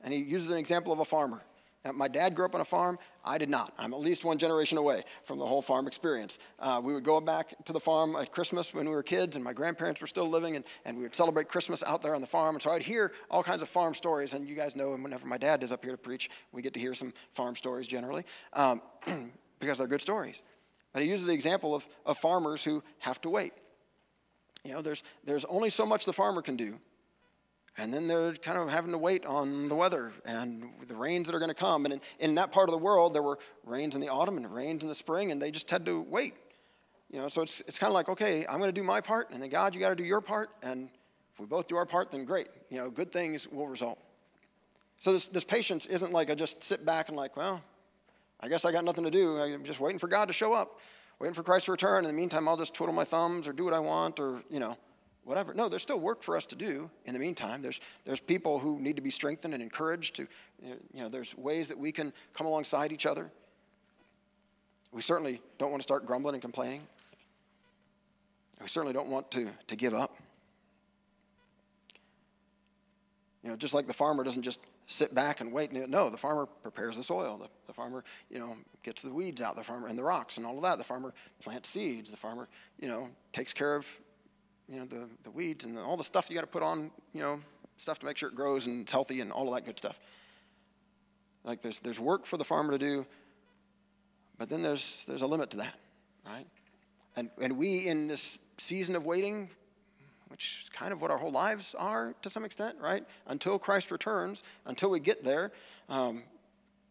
and 0.05 0.13
he 0.13 0.21
uses 0.21 0.51
an 0.51 0.59
example 0.59 0.93
of 0.93 1.01
a 1.01 1.05
farmer. 1.05 1.43
Now, 1.85 1.93
my 1.93 2.07
dad 2.07 2.37
grew 2.37 2.45
up 2.45 2.55
on 2.55 2.61
a 2.61 2.65
farm. 2.65 2.97
I 3.25 3.39
did 3.39 3.51
not. 3.51 3.73
I'm 3.77 3.93
at 3.93 3.99
least 3.99 4.25
one 4.25 4.39
generation 4.39 4.79
away 4.79 5.05
from 5.25 5.39
the 5.39 5.47
whole 5.47 5.63
farm 5.63 5.89
experience. 5.89 6.39
Uh, 6.61 6.81
we 6.83 6.95
would 6.95 7.03
go 7.03 7.21
back 7.21 7.55
to 7.65 7.73
the 7.73 7.81
farm 7.81 8.15
at 8.15 8.31
Christmas 8.31 8.73
when 8.73 8.89
we 8.89 8.95
were 8.95 9.03
kids, 9.03 9.35
and 9.35 9.45
my 9.45 9.53
grandparents 9.53 10.01
were 10.01 10.07
still 10.07 10.29
living, 10.29 10.55
and, 10.55 10.65
and 10.85 10.97
we 10.97 11.03
would 11.03 11.15
celebrate 11.15 11.49
Christmas 11.49 11.83
out 11.83 12.01
there 12.01 12.15
on 12.15 12.21
the 12.21 12.27
farm. 12.27 12.55
And 12.55 12.63
so 12.63 12.71
I'd 12.71 12.85
hear 12.85 13.13
all 13.31 13.43
kinds 13.43 13.63
of 13.63 13.69
farm 13.69 13.97
stories. 13.97 14.35
And 14.35 14.49
you 14.49 14.55
guys 14.55 14.77
know, 14.77 14.93
whenever 14.93 15.27
my 15.27 15.39
dad 15.39 15.65
is 15.65 15.73
up 15.73 15.83
here 15.83 15.93
to 15.93 15.99
preach, 15.99 16.31
we 16.53 16.63
get 16.63 16.73
to 16.75 16.81
hear 16.81 16.95
some 16.95 17.13
farm 17.33 17.57
stories 17.57 17.89
generally. 17.89 18.25
Um, 18.53 18.81
because 19.59 19.79
they're 19.79 19.87
good 19.87 20.01
stories. 20.01 20.43
But 20.93 21.03
he 21.03 21.09
uses 21.09 21.27
the 21.27 21.33
example 21.33 21.75
of, 21.75 21.87
of 22.05 22.19
farmers 22.19 22.63
who 22.63 22.83
have 22.99 23.21
to 23.23 23.31
wait. 23.31 23.55
You 24.65 24.73
know, 24.73 24.83
there's, 24.83 25.03
there's 25.25 25.45
only 25.47 25.71
so 25.71 25.87
much 25.87 26.05
the 26.05 26.13
farmer 26.13 26.43
can 26.43 26.57
do. 26.57 26.79
And 27.79 27.93
then 27.93 28.07
they're 28.07 28.35
kind 28.35 28.59
of 28.59 28.69
having 28.69 28.93
to 28.93 28.99
wait 28.99 29.25
on 29.25 29.69
the 29.69 29.75
weather 29.75 30.13
and 30.27 30.69
the 30.87 30.95
rains 30.95 31.27
that 31.27 31.35
are 31.35 31.39
going 31.39 31.49
to 31.49 31.55
come. 31.55 31.87
And 31.87 31.95
in, 31.95 32.01
in 32.19 32.35
that 32.35 32.53
part 32.53 32.69
of 32.69 32.73
the 32.73 32.79
world, 32.79 33.15
there 33.15 33.23
were 33.23 33.39
rains 33.65 33.95
in 33.95 34.01
the 34.01 34.11
autumn 34.11 34.37
and 34.37 34.55
rains 34.55 34.83
in 34.83 34.89
the 34.89 34.95
spring, 34.95 35.33
and 35.33 35.41
they 35.41 35.51
just 35.51 35.71
had 35.71 35.87
to 35.87 36.01
wait. 36.03 36.35
You 37.11 37.19
know, 37.19 37.29
so 37.29 37.43
it's, 37.43 37.63
it's 37.67 37.79
kind 37.79 37.91
of 37.91 37.95
like, 37.95 38.09
okay, 38.11 38.47
I'm 38.47 38.59
going 38.59 38.69
to 38.69 38.79
do 38.79 38.83
my 38.83 39.01
part, 39.01 39.31
and 39.31 39.43
then 39.43 39.49
God, 39.49 39.75
you 39.75 39.81
got 39.81 39.91
to 39.91 39.97
do 39.97 40.05
your 40.05 40.21
part. 40.21 40.51
And 40.63 40.91
if 41.33 41.41
we 41.41 41.47
both 41.47 41.67
do 41.67 41.77
our 41.77 41.87
part, 41.87 42.11
then 42.11 42.25
great. 42.27 42.49
You 42.69 42.79
know, 42.79 42.91
good 42.91 43.11
things 43.11 43.49
will 43.49 43.69
result. 43.69 43.99
So 44.99 45.13
this, 45.13 45.27
this 45.27 45.45
patience 45.45 45.87
isn't 45.87 46.13
like 46.13 46.31
I 46.31 46.35
just 46.35 46.63
sit 46.63 46.85
back 46.85 47.09
and 47.09 47.17
like, 47.17 47.37
well, 47.37 47.63
I 48.41 48.49
guess 48.49 48.65
I 48.65 48.73
got 48.73 48.85
nothing 48.85 49.05
to 49.05 49.11
do. 49.11 49.39
I'm 49.39 49.65
just 49.65 49.81
waiting 49.81 49.99
for 49.99 50.09
God 50.09 50.27
to 50.27 50.35
show 50.35 50.53
up, 50.53 50.79
waiting 51.19 51.35
for 51.35 51.43
Christ 51.43 51.67
to 51.67 51.73
return. 51.73 52.05
In 52.05 52.11
the 52.11 52.17
meantime, 52.17 52.49
I'll 52.49 52.57
just 52.57 52.75
twiddle 52.75 52.95
my 52.95 53.05
thumbs 53.05 53.49
or 53.49 53.53
do 53.53 53.65
what 53.65 53.75
I 53.75 53.79
want 53.79 54.21
or, 54.21 54.43
you 54.51 54.61
know, 54.61 54.77
whatever. 55.25 55.55
No, 55.55 55.69
there's 55.69 55.83
still 55.83 56.01
work 56.01 56.23
for 56.23 56.37
us 56.37 56.47
to 56.47 56.57
do 56.57 56.91
in 57.05 57.15
the 57.15 57.21
meantime. 57.21 57.63
There's, 57.63 57.81
there's 58.05 58.21
people 58.21 58.59
who 58.59 58.79
need 58.81 58.97
to 58.97 59.03
be 59.03 59.11
strengthened 59.11 59.55
and 59.55 59.63
encouraged 59.63 60.17
to, 60.17 60.27
you 60.63 61.03
know, 61.03 61.09
there's 61.09 61.37
ways 61.37 61.69
that 61.69 61.79
we 61.79 61.93
can 61.93 62.13
come 62.35 62.47
alongside 62.47 62.93
each 62.93 63.07
other. 63.07 63.31
We 64.93 65.01
certainly 65.01 65.41
don't 65.59 65.71
want 65.71 65.81
to 65.81 65.87
start 65.87 66.07
grumbling 66.07 66.35
and 66.35 66.43
complaining. 66.43 66.83
We 68.61 68.69
certainly 68.69 68.93
don't 68.93 69.09
want 69.09 69.31
to, 69.33 69.49
to 69.69 69.77
give 69.77 69.95
up. 69.95 70.17
You 73.43 73.51
know, 73.51 73.57
just 73.57 73.75
like 73.75 73.87
the 73.87 73.93
farmer 73.93 74.23
doesn't 74.23 74.43
just 74.43 74.61
sit 74.87 75.15
back 75.15 75.41
and 75.41 75.53
wait. 75.53 75.73
No, 75.73 76.11
the 76.11 76.17
farmer 76.17 76.47
prepares 76.47 76.97
the 76.97 77.03
soil. 77.03 77.39
The, 77.39 77.49
the, 77.67 77.73
farmer, 77.73 78.05
you 78.31 78.39
know, 78.39 78.57
gets 78.83 79.03
the 79.03 79.13
weeds 79.13 79.41
out. 79.41 79.57
The 79.57 79.65
farmer 79.65 79.89
and 79.89 79.99
the 79.99 80.05
rocks 80.05 80.37
and 80.37 80.47
all 80.47 80.57
of 80.57 80.63
that. 80.63 80.79
The 80.79 80.85
farmer 80.85 81.13
plants 81.41 81.69
seeds. 81.69 82.11
The 82.11 82.17
farmer, 82.17 82.49
you 82.79 82.89
know, 82.89 83.09
takes 83.33 83.53
care 83.53 83.75
of, 83.75 83.87
you 84.73 84.79
know, 84.79 84.87
the, 84.87 85.09
the 85.25 85.31
weeds 85.31 85.65
and 85.65 85.77
the, 85.77 85.83
all 85.83 85.99
the 85.99 86.05
stuff 86.05 86.31
you 86.31 86.35
got 86.35 86.41
to 86.41 86.47
put 86.47 86.63
on, 86.63 86.91
you 87.13 87.21
know, 87.21 87.39
stuff 87.77 87.99
to 87.99 88.07
make 88.07 88.17
sure 88.17 88.31
it 88.31 88.35
grows 88.35 88.67
and 88.67 88.83
it's 88.83 88.93
healthy 88.93 89.21
and 89.21 89.31
all 89.31 89.47
of 89.49 89.55
that 89.55 89.67
good 89.67 89.79
stuff. 89.79 90.01
Like 91.45 91.61
there's 91.61 91.81
there's 91.81 92.01
work 92.01 92.25
for 92.25 92.37
the 92.39 92.45
farmer 92.45 92.73
to 92.73 92.79
do, 92.79 93.05
but 94.39 94.49
then 94.49 94.63
there's 94.63 95.05
there's 95.07 95.23
a 95.23 95.27
limit 95.27 95.51
to 95.51 95.57
that, 95.59 95.75
right? 96.25 96.47
And 97.17 97.29
and 97.41 97.59
we 97.59 97.87
in 97.87 98.09
this 98.09 98.39
season 98.57 98.97
of 98.97 99.05
waiting, 99.05 99.51
which 100.29 100.61
is 100.63 100.69
kind 100.71 100.93
of 100.93 101.03
what 101.03 101.11
our 101.11 101.19
whole 101.19 101.33
lives 101.33 101.75
are 101.79 102.15
to 102.23 102.31
some 102.31 102.45
extent, 102.45 102.77
right? 102.81 103.05
Until 103.27 103.59
Christ 103.59 103.91
returns, 103.91 104.43
until 104.65 104.89
we 104.89 105.01
get 105.01 105.25
there, 105.25 105.51
um, 105.89 106.23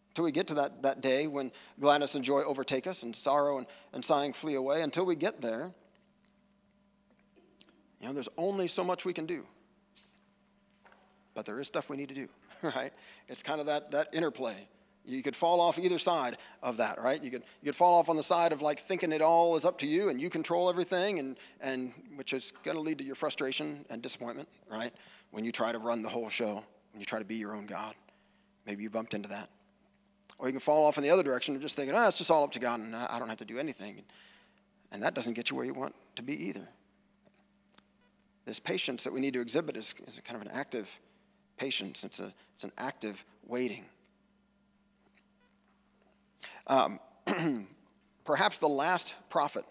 until 0.10 0.26
we 0.26 0.34
get 0.34 0.48
to 0.48 0.54
that, 0.56 0.84
that 0.84 1.02
day 1.02 1.28
when 1.28 1.52
gladness 1.80 2.16
and 2.16 2.26
joy 2.26 2.42
overtake 2.42 2.86
us 2.86 3.04
and 3.04 3.16
sorrow 3.16 3.58
and, 3.58 3.68
and 3.94 4.04
sighing 4.04 4.34
flee 4.34 4.56
away, 4.56 4.82
until 4.82 5.06
we 5.06 5.16
get 5.16 5.42
there, 5.42 5.72
you 8.02 8.08
know, 8.08 8.14
there's 8.14 8.30
only 8.38 8.68
so 8.68 8.84
much 8.84 9.06
we 9.06 9.14
can 9.14 9.26
do. 9.26 9.46
But 11.34 11.46
there 11.46 11.60
is 11.60 11.68
stuff 11.68 11.90
we 11.90 11.98
need 11.98 12.10
to 12.10 12.16
do, 12.16 12.28
right? 12.64 12.92
It's 13.28 13.44
kind 13.44 13.60
of 13.60 13.68
that, 13.68 13.92
that 13.92 14.10
interplay. 14.14 14.68
You 15.06 15.24
could 15.24 15.36
fall 15.36 15.62
off 15.62 15.80
either 15.80 15.98
side 15.98 16.38
of 16.62 16.78
that, 16.78 17.02
right? 17.02 17.24
You 17.24 17.32
could, 17.32 17.44
you 17.62 17.66
could 17.66 17.76
fall 17.76 18.00
off 18.00 18.10
on 18.10 18.18
the 18.18 18.24
side 18.24 18.52
of 18.52 18.62
like 18.62 18.80
thinking 18.80 19.12
it 19.12 19.22
all 19.22 19.56
is 19.56 19.66
up 19.66 19.78
to 19.80 19.88
you 19.88 20.10
and 20.10 20.22
you 20.22 20.30
control 20.30 20.70
everything, 20.70 21.20
and, 21.20 21.38
and 21.60 21.94
which 22.16 22.34
is 22.34 22.54
going 22.64 22.76
to 22.76 22.82
lead 22.82 22.98
to 23.00 23.04
your 23.04 23.16
frustration 23.16 23.86
and 23.90 24.02
disappointment, 24.02 24.50
right? 24.70 24.94
When 25.32 25.46
you 25.46 25.52
try 25.52 25.72
to 25.72 25.80
run 25.80 26.02
the 26.02 26.10
whole 26.10 26.30
show, 26.30 26.64
when 26.92 27.00
you 27.00 27.06
try 27.06 27.20
to 27.20 27.26
be 27.26 27.36
your 27.36 27.56
own 27.56 27.66
God. 27.66 27.96
Maybe 28.66 28.84
you 28.84 28.90
bumped 28.90 29.14
into 29.14 29.30
that. 29.30 29.50
Or 30.38 30.48
you 30.48 30.54
can 30.54 30.60
fall 30.60 30.86
off 30.86 30.98
in 30.98 31.04
the 31.04 31.10
other 31.10 31.24
direction 31.24 31.56
and 31.56 31.62
just 31.62 31.76
thinking, 31.76 31.96
oh, 31.96 32.08
it's 32.08 32.18
just 32.18 32.32
all 32.32 32.44
up 32.44 32.52
to 32.52 32.60
God 32.60 32.80
and 32.80 32.96
I 32.96 33.20
don't 33.20 33.30
have 33.30 33.38
to 33.38 33.46
do 33.46 33.58
anything. 33.58 34.02
And 34.92 35.02
that 35.04 35.14
doesn't 35.14 35.34
get 35.34 35.50
you 35.50 35.56
where 35.56 35.66
you 35.66 35.74
want 35.74 35.96
to 36.16 36.24
be 36.24 36.34
either. 36.48 36.68
This 38.46 38.60
patience 38.60 39.04
that 39.04 39.14
we 39.14 39.20
need 39.20 39.34
to 39.34 39.42
exhibit 39.42 39.78
is, 39.78 39.94
is 40.08 40.20
kind 40.26 40.40
of 40.42 40.48
an 40.48 40.52
active 40.54 41.00
patience, 41.58 42.04
it's, 42.04 42.20
a, 42.20 42.34
it's 42.56 42.64
an 42.64 42.72
active 42.78 43.24
waiting. 43.46 43.86
Um, 46.68 47.00
perhaps 48.26 48.58
the 48.58 48.70
last 48.70 49.14
prophet 49.30 49.66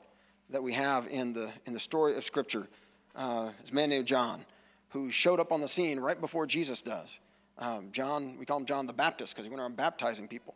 that 0.51 0.63
we 0.63 0.73
have 0.73 1.07
in 1.09 1.33
the, 1.33 1.51
in 1.67 1.73
the 1.73 1.81
story 1.81 2.17
of 2.17 2.25
Scripture 2.25 2.69
uh, 3.17 3.51
is 3.65 3.71
a 3.71 3.75
man 3.75 3.91
named 3.91 4.07
John, 4.07 4.45
who 4.91 5.11
showed 5.11 5.41
up 5.41 5.53
on 5.53 5.61
the 5.61 5.69
scene 5.69 5.99
right 5.99 6.21
before 6.21 6.47
Jesus 6.47 6.83
does. 6.83 7.19
Um, 7.59 7.89
John, 7.93 8.37
we 8.39 8.47
call 8.47 8.59
him 8.59 8.67
John 8.67 8.87
the 8.87 8.93
Baptist 8.93 9.35
because 9.35 9.45
he 9.45 9.51
went 9.51 9.61
around 9.61 9.77
baptizing 9.77 10.29
people. 10.29 10.55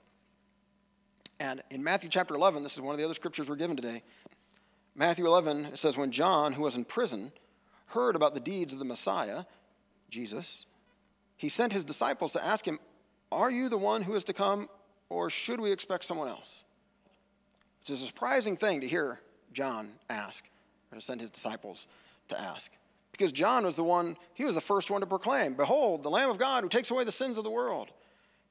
And 1.40 1.62
in 1.70 1.82
Matthew 1.82 2.08
chapter 2.08 2.34
11, 2.34 2.62
this 2.62 2.74
is 2.74 2.80
one 2.80 2.94
of 2.94 2.98
the 2.98 3.04
other 3.04 3.14
scriptures 3.14 3.48
we're 3.48 3.56
given 3.56 3.76
today. 3.76 4.02
Matthew 4.94 5.26
11, 5.26 5.66
it 5.66 5.78
says, 5.78 5.96
When 5.96 6.12
John, 6.12 6.52
who 6.52 6.62
was 6.62 6.76
in 6.76 6.84
prison, 6.84 7.32
heard 7.94 8.16
about 8.16 8.34
the 8.34 8.40
deeds 8.40 8.72
of 8.72 8.78
the 8.78 8.84
Messiah, 8.84 9.44
Jesus, 10.10 10.66
he 11.36 11.48
sent 11.48 11.72
his 11.72 11.84
disciples 11.84 12.32
to 12.32 12.44
ask 12.44 12.66
him, 12.66 12.78
Are 13.32 13.50
you 13.50 13.68
the 13.68 13.78
one 13.78 14.02
who 14.02 14.14
is 14.14 14.24
to 14.24 14.32
come, 14.32 14.68
or 15.08 15.30
should 15.30 15.60
we 15.60 15.72
expect 15.72 16.04
someone 16.04 16.28
else? 16.28 16.64
It's 17.80 17.90
a 17.90 17.96
surprising 17.96 18.56
thing 18.56 18.80
to 18.80 18.88
hear 18.88 19.20
John 19.52 19.92
ask, 20.10 20.44
or 20.90 20.98
to 20.98 21.04
send 21.04 21.20
his 21.20 21.30
disciples 21.30 21.86
to 22.28 22.40
ask. 22.40 22.70
Because 23.12 23.32
John 23.32 23.64
was 23.64 23.76
the 23.76 23.84
one, 23.84 24.16
he 24.34 24.44
was 24.44 24.54
the 24.54 24.60
first 24.60 24.90
one 24.90 25.00
to 25.00 25.06
proclaim, 25.06 25.54
Behold, 25.54 26.02
the 26.02 26.10
Lamb 26.10 26.30
of 26.30 26.38
God 26.38 26.64
who 26.64 26.68
takes 26.68 26.90
away 26.90 27.04
the 27.04 27.12
sins 27.12 27.38
of 27.38 27.44
the 27.44 27.50
world. 27.50 27.90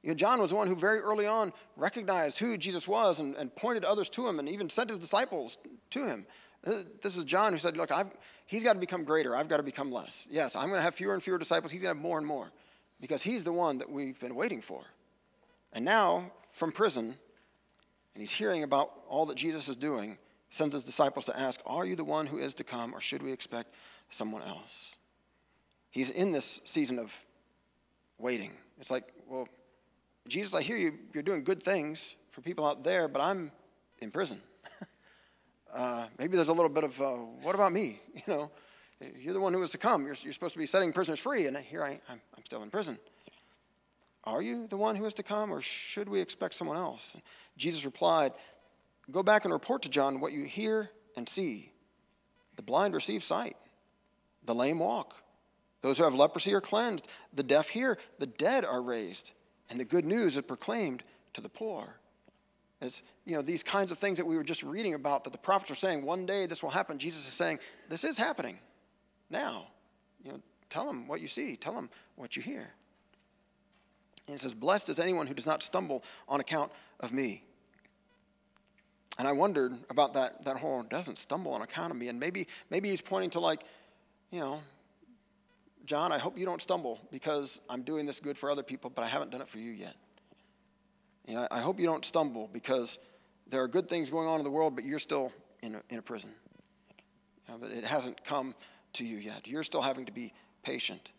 You 0.02 0.10
know, 0.10 0.14
John 0.14 0.40
was 0.40 0.50
the 0.50 0.56
one 0.56 0.68
who 0.68 0.76
very 0.76 1.00
early 1.00 1.26
on 1.26 1.52
recognized 1.76 2.38
who 2.38 2.56
Jesus 2.56 2.86
was 2.86 3.20
and, 3.20 3.34
and 3.36 3.54
pointed 3.56 3.84
others 3.84 4.08
to 4.10 4.28
him 4.28 4.38
and 4.38 4.48
even 4.48 4.68
sent 4.68 4.90
his 4.90 4.98
disciples 4.98 5.58
to 5.90 6.04
him. 6.04 6.26
This 6.64 7.16
is 7.16 7.24
John 7.24 7.52
who 7.52 7.58
said, 7.58 7.76
Look, 7.76 7.92
I've, 7.92 8.10
he's 8.46 8.64
got 8.64 8.72
to 8.72 8.78
become 8.78 9.04
greater. 9.04 9.36
I've 9.36 9.48
got 9.48 9.58
to 9.58 9.62
become 9.62 9.92
less. 9.92 10.26
Yes, 10.30 10.56
I'm 10.56 10.68
going 10.68 10.78
to 10.78 10.82
have 10.82 10.94
fewer 10.94 11.14
and 11.14 11.22
fewer 11.22 11.38
disciples. 11.38 11.70
He's 11.70 11.82
going 11.82 11.94
to 11.94 11.98
have 11.98 12.02
more 12.02 12.18
and 12.18 12.26
more 12.26 12.50
because 13.00 13.22
he's 13.22 13.44
the 13.44 13.52
one 13.52 13.78
that 13.78 13.90
we've 13.90 14.18
been 14.18 14.34
waiting 14.34 14.62
for. 14.62 14.82
And 15.72 15.84
now, 15.84 16.30
from 16.52 16.72
prison, 16.72 17.14
and 18.14 18.20
he's 18.20 18.30
hearing 18.30 18.62
about 18.62 18.92
all 19.08 19.26
that 19.26 19.36
Jesus 19.36 19.68
is 19.68 19.76
doing, 19.76 20.16
sends 20.48 20.72
his 20.72 20.84
disciples 20.84 21.26
to 21.26 21.38
ask, 21.38 21.60
Are 21.66 21.84
you 21.84 21.96
the 21.96 22.04
one 22.04 22.26
who 22.26 22.38
is 22.38 22.54
to 22.54 22.64
come, 22.64 22.94
or 22.94 23.00
should 23.00 23.22
we 23.22 23.32
expect 23.32 23.74
someone 24.08 24.42
else? 24.42 24.94
He's 25.90 26.10
in 26.10 26.32
this 26.32 26.60
season 26.64 26.98
of 26.98 27.14
waiting. 28.18 28.52
It's 28.80 28.90
like, 28.90 29.12
Well, 29.28 29.48
Jesus, 30.28 30.54
I 30.54 30.62
hear 30.62 30.76
you, 30.76 30.98
you're 31.12 31.22
doing 31.22 31.44
good 31.44 31.62
things 31.62 32.14
for 32.30 32.40
people 32.40 32.64
out 32.64 32.84
there, 32.84 33.08
but 33.08 33.20
I'm 33.20 33.52
in 33.98 34.10
prison. 34.10 34.40
uh, 35.74 36.06
maybe 36.18 36.36
there's 36.36 36.48
a 36.48 36.52
little 36.52 36.70
bit 36.70 36.84
of, 36.84 37.00
uh, 37.00 37.12
What 37.42 37.54
about 37.54 37.72
me? 37.72 38.00
You 38.14 38.22
know, 38.28 38.50
you're 39.18 39.34
the 39.34 39.40
one 39.40 39.52
who 39.52 39.62
is 39.62 39.72
to 39.72 39.78
come. 39.78 40.06
You're, 40.06 40.16
you're 40.22 40.32
supposed 40.32 40.54
to 40.54 40.58
be 40.58 40.66
setting 40.66 40.92
prisoners 40.92 41.18
free, 41.18 41.46
and 41.46 41.56
here 41.56 41.82
I, 41.82 42.00
I'm, 42.08 42.20
I'm 42.36 42.44
still 42.44 42.62
in 42.62 42.70
prison. 42.70 42.98
Are 44.22 44.40
you 44.40 44.66
the 44.68 44.76
one 44.76 44.96
who 44.96 45.04
is 45.04 45.14
to 45.14 45.22
come, 45.22 45.52
or 45.52 45.60
should 45.60 46.08
we 46.08 46.20
expect 46.20 46.54
someone 46.54 46.78
else? 46.78 47.16
Jesus 47.56 47.84
replied, 47.84 48.32
Go 49.10 49.22
back 49.22 49.44
and 49.44 49.52
report 49.52 49.82
to 49.82 49.88
John 49.90 50.20
what 50.20 50.32
you 50.32 50.44
hear 50.44 50.90
and 51.16 51.28
see. 51.28 51.72
The 52.56 52.62
blind 52.62 52.94
receive 52.94 53.24
sight, 53.24 53.56
the 54.46 54.54
lame 54.54 54.78
walk, 54.78 55.14
those 55.82 55.98
who 55.98 56.04
have 56.04 56.14
leprosy 56.14 56.54
are 56.54 56.62
cleansed, 56.62 57.06
the 57.34 57.42
deaf 57.42 57.68
hear, 57.68 57.98
the 58.18 58.26
dead 58.26 58.64
are 58.64 58.80
raised, 58.80 59.32
and 59.68 59.78
the 59.78 59.84
good 59.84 60.06
news 60.06 60.36
is 60.36 60.42
proclaimed 60.44 61.02
to 61.34 61.42
the 61.42 61.50
poor. 61.50 61.96
It's, 62.80 63.02
you 63.24 63.34
know, 63.34 63.42
these 63.42 63.62
kinds 63.62 63.90
of 63.90 63.98
things 63.98 64.18
that 64.18 64.26
we 64.26 64.36
were 64.36 64.44
just 64.44 64.62
reading 64.62 64.94
about 64.94 65.24
that 65.24 65.32
the 65.32 65.38
prophets 65.38 65.70
are 65.70 65.76
saying, 65.76 66.04
one 66.04 66.26
day 66.26 66.46
this 66.46 66.62
will 66.62 66.70
happen. 66.70 66.98
Jesus 66.98 67.26
is 67.26 67.32
saying, 67.32 67.58
this 67.88 68.04
is 68.04 68.18
happening 68.18 68.58
now. 69.30 69.68
You 70.24 70.32
know, 70.32 70.40
tell 70.70 70.86
them 70.86 71.06
what 71.06 71.20
you 71.20 71.28
see, 71.28 71.56
tell 71.56 71.74
them 71.74 71.88
what 72.16 72.36
you 72.36 72.42
hear. 72.42 72.70
And 74.26 74.36
it 74.36 74.40
says, 74.40 74.54
Blessed 74.54 74.88
is 74.88 74.98
anyone 74.98 75.26
who 75.26 75.34
does 75.34 75.46
not 75.46 75.62
stumble 75.62 76.02
on 76.28 76.40
account 76.40 76.72
of 77.00 77.12
me. 77.12 77.44
And 79.18 79.28
I 79.28 79.32
wondered 79.32 79.72
about 79.90 80.14
that, 80.14 80.44
that 80.44 80.56
whole 80.56 80.82
doesn't 80.82 81.18
stumble 81.18 81.52
on 81.52 81.62
account 81.62 81.90
of 81.90 81.96
me. 81.96 82.08
And 82.08 82.18
maybe, 82.18 82.48
maybe 82.70 82.88
he's 82.88 83.00
pointing 83.00 83.30
to, 83.30 83.40
like, 83.40 83.62
you 84.30 84.40
know, 84.40 84.60
John, 85.84 86.10
I 86.10 86.18
hope 86.18 86.38
you 86.38 86.46
don't 86.46 86.62
stumble 86.62 86.98
because 87.12 87.60
I'm 87.68 87.82
doing 87.82 88.06
this 88.06 88.18
good 88.18 88.38
for 88.38 88.50
other 88.50 88.62
people, 88.62 88.90
but 88.90 89.04
I 89.04 89.08
haven't 89.08 89.30
done 89.30 89.42
it 89.42 89.48
for 89.48 89.58
you 89.58 89.70
yet. 89.70 89.94
Know, 91.26 91.48
I 91.50 91.60
hope 91.60 91.80
you 91.80 91.86
don't 91.86 92.04
stumble 92.04 92.50
because 92.52 92.98
there 93.48 93.62
are 93.62 93.68
good 93.68 93.88
things 93.88 94.10
going 94.10 94.28
on 94.28 94.38
in 94.38 94.44
the 94.44 94.50
world, 94.50 94.74
but 94.76 94.84
you're 94.84 94.98
still 94.98 95.32
in 95.62 95.76
a, 95.76 95.82
in 95.90 95.98
a 95.98 96.02
prison. 96.02 96.30
But 97.60 97.70
it 97.70 97.84
hasn't 97.84 98.24
come 98.24 98.54
to 98.94 99.04
you 99.04 99.16
yet. 99.18 99.46
You're 99.46 99.64
still 99.64 99.82
having 99.82 100.06
to 100.06 100.12
be 100.12 100.32
patient. 100.62 101.12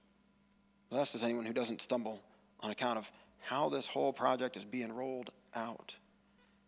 Blessed 0.89 1.15
is 1.15 1.23
anyone 1.23 1.45
who 1.45 1.53
doesn't 1.53 1.81
stumble 1.81 2.21
on 2.59 2.71
account 2.71 2.97
of 2.97 3.11
how 3.39 3.69
this 3.69 3.87
whole 3.87 4.13
project 4.13 4.57
is 4.57 4.65
being 4.65 4.91
rolled 4.91 5.31
out 5.55 5.95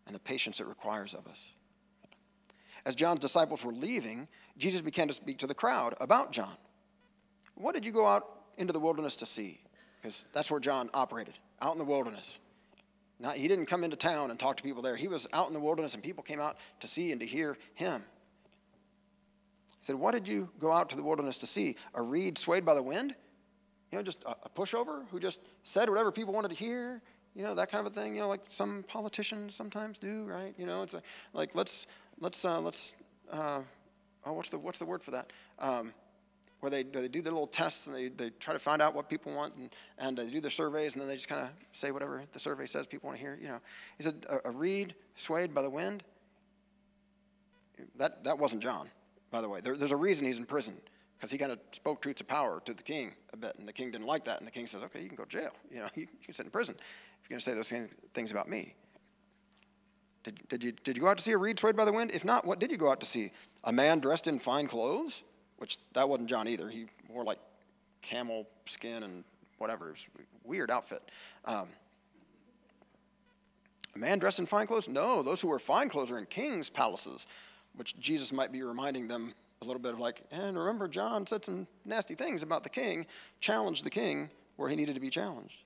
and 0.06 0.14
the 0.14 0.20
patience 0.20 0.60
it 0.60 0.66
requires 0.66 1.14
of 1.14 1.26
us. 1.26 1.48
As 2.84 2.94
John's 2.94 3.20
disciples 3.20 3.64
were 3.64 3.72
leaving, 3.72 4.28
Jesus 4.56 4.80
began 4.80 5.08
to 5.08 5.14
speak 5.14 5.38
to 5.38 5.46
the 5.46 5.54
crowd 5.54 5.94
about 6.00 6.32
John. 6.32 6.56
What 7.54 7.74
did 7.74 7.84
you 7.84 7.92
go 7.92 8.06
out 8.06 8.24
into 8.56 8.72
the 8.72 8.80
wilderness 8.80 9.16
to 9.16 9.26
see? 9.26 9.60
Because 10.00 10.24
that's 10.32 10.50
where 10.50 10.60
John 10.60 10.88
operated, 10.94 11.34
out 11.60 11.72
in 11.72 11.78
the 11.78 11.84
wilderness. 11.84 12.38
Not, 13.20 13.36
he 13.36 13.48
didn't 13.48 13.66
come 13.66 13.82
into 13.82 13.96
town 13.96 14.30
and 14.30 14.38
talk 14.38 14.56
to 14.58 14.62
people 14.62 14.82
there. 14.82 14.94
He 14.94 15.08
was 15.08 15.26
out 15.32 15.48
in 15.48 15.54
the 15.54 15.60
wilderness, 15.60 15.94
and 15.94 16.02
people 16.02 16.22
came 16.22 16.40
out 16.40 16.56
to 16.80 16.86
see 16.86 17.10
and 17.10 17.20
to 17.20 17.26
hear 17.26 17.56
him. 17.74 18.04
He 19.80 19.86
said, 19.86 19.96
What 19.96 20.12
did 20.12 20.28
you 20.28 20.48
go 20.58 20.72
out 20.72 20.90
to 20.90 20.96
the 20.96 21.02
wilderness 21.02 21.38
to 21.38 21.46
see? 21.46 21.76
A 21.94 22.02
reed 22.02 22.38
swayed 22.38 22.64
by 22.64 22.74
the 22.74 22.82
wind? 22.82 23.16
You 23.90 23.98
know, 23.98 24.04
just 24.04 24.22
a, 24.24 24.36
a 24.44 24.48
pushover 24.48 25.08
who 25.10 25.18
just 25.18 25.40
said 25.64 25.88
whatever 25.88 26.12
people 26.12 26.32
wanted 26.32 26.48
to 26.48 26.54
hear? 26.54 27.02
You 27.34 27.44
know, 27.44 27.54
that 27.54 27.70
kind 27.70 27.86
of 27.86 27.92
a 27.92 27.94
thing, 27.94 28.14
you 28.14 28.22
know, 28.22 28.28
like 28.28 28.40
some 28.48 28.84
politicians 28.88 29.54
sometimes 29.54 29.98
do, 29.98 30.24
right? 30.24 30.54
You 30.58 30.66
know, 30.66 30.82
it's 30.82 30.94
like, 30.94 31.04
like 31.32 31.54
let's, 31.54 31.86
let's, 32.20 32.44
uh, 32.44 32.60
let's, 32.60 32.94
uh, 33.32 33.60
oh, 34.24 34.32
what's 34.32 34.48
the, 34.48 34.58
what's 34.58 34.78
the 34.78 34.84
word 34.84 35.02
for 35.02 35.12
that? 35.12 35.32
Um, 35.58 35.92
where 36.60 36.70
they, 36.70 36.82
they 36.82 37.08
do 37.08 37.22
their 37.22 37.32
little 37.32 37.46
tests 37.46 37.86
and 37.86 37.94
they, 37.94 38.08
they 38.08 38.30
try 38.30 38.52
to 38.52 38.58
find 38.58 38.82
out 38.82 38.94
what 38.94 39.08
people 39.08 39.32
want 39.32 39.54
and, 39.56 39.70
and 39.98 40.18
they 40.18 40.26
do 40.26 40.40
their 40.40 40.50
surveys 40.50 40.94
and 40.94 41.00
then 41.00 41.08
they 41.08 41.14
just 41.14 41.28
kind 41.28 41.42
of 41.42 41.50
say 41.72 41.90
whatever 41.92 42.24
the 42.32 42.38
survey 42.38 42.66
says 42.66 42.86
people 42.86 43.08
want 43.08 43.18
to 43.18 43.24
hear. 43.24 43.38
You 43.40 43.48
know, 43.48 43.60
he 43.96 44.04
said 44.04 44.26
a, 44.28 44.48
a 44.48 44.50
reed 44.50 44.94
swayed 45.16 45.54
by 45.54 45.62
the 45.62 45.70
wind. 45.70 46.02
That, 47.96 48.24
that 48.24 48.38
wasn't 48.38 48.62
John, 48.62 48.88
by 49.30 49.40
the 49.40 49.48
way. 49.48 49.60
There, 49.60 49.76
there's 49.76 49.92
a 49.92 49.96
reason 49.96 50.26
he's 50.26 50.38
in 50.38 50.46
prison 50.46 50.74
because 51.16 51.30
he 51.30 51.38
kind 51.38 51.52
of 51.52 51.60
spoke 51.72 52.02
truth 52.02 52.16
to 52.16 52.24
power 52.24 52.60
to 52.64 52.74
the 52.74 52.82
king 52.82 53.12
a 53.32 53.36
bit 53.36 53.54
and 53.58 53.68
the 53.68 53.72
king 53.72 53.92
didn't 53.92 54.06
like 54.06 54.24
that 54.24 54.38
and 54.38 54.46
the 54.46 54.50
king 54.50 54.66
says, 54.66 54.82
okay, 54.82 55.00
you 55.00 55.08
can 55.08 55.16
go 55.16 55.24
to 55.24 55.30
jail. 55.30 55.52
You 55.70 55.80
know, 55.80 55.88
you, 55.94 56.02
you 56.02 56.24
can 56.24 56.34
sit 56.34 56.44
in 56.44 56.50
prison 56.50 56.74
if 56.78 57.30
you're 57.30 57.34
going 57.34 57.40
to 57.40 57.44
say 57.44 57.54
those 57.54 57.88
things 58.14 58.30
about 58.32 58.48
me. 58.48 58.74
Did, 60.24 60.48
did, 60.48 60.64
you, 60.64 60.72
did 60.82 60.96
you 60.96 61.02
go 61.02 61.08
out 61.08 61.18
to 61.18 61.24
see 61.24 61.32
a 61.32 61.38
reed 61.38 61.58
swayed 61.58 61.76
by 61.76 61.84
the 61.84 61.92
wind? 61.92 62.10
If 62.12 62.24
not, 62.24 62.44
what 62.44 62.58
did 62.58 62.70
you 62.70 62.76
go 62.76 62.90
out 62.90 63.00
to 63.00 63.06
see? 63.06 63.30
A 63.64 63.72
man 63.72 64.00
dressed 64.00 64.26
in 64.26 64.38
fine 64.38 64.66
clothes? 64.66 65.22
Which 65.58 65.78
that 65.92 66.08
wasn't 66.08 66.28
John 66.28 66.48
either. 66.48 66.68
He 66.68 66.86
wore 67.08 67.24
like 67.24 67.38
camel 68.02 68.46
skin 68.66 69.02
and 69.02 69.24
whatever. 69.58 69.88
It 69.88 69.92
was 69.92 70.06
weird 70.44 70.70
outfit. 70.70 71.02
Um, 71.44 71.68
a 73.94 73.98
man 73.98 74.18
dressed 74.18 74.38
in 74.38 74.46
fine 74.46 74.66
clothes? 74.66 74.88
No, 74.88 75.22
those 75.22 75.40
who 75.40 75.48
wear 75.48 75.58
fine 75.58 75.88
clothes 75.88 76.10
are 76.10 76.18
in 76.18 76.26
kings' 76.26 76.70
palaces, 76.70 77.26
which 77.74 77.98
Jesus 77.98 78.32
might 78.32 78.52
be 78.52 78.62
reminding 78.62 79.08
them 79.08 79.34
a 79.60 79.64
little 79.64 79.80
bit 79.80 79.92
of 79.92 79.98
like, 79.98 80.22
and 80.30 80.56
remember, 80.56 80.86
John 80.86 81.26
said 81.26 81.44
some 81.44 81.66
nasty 81.84 82.14
things 82.14 82.42
about 82.42 82.62
the 82.62 82.70
king, 82.70 83.06
challenged 83.40 83.84
the 83.84 83.90
king 83.90 84.30
where 84.56 84.68
he 84.68 84.76
needed 84.76 84.94
to 84.94 85.00
be 85.00 85.10
challenged. 85.10 85.64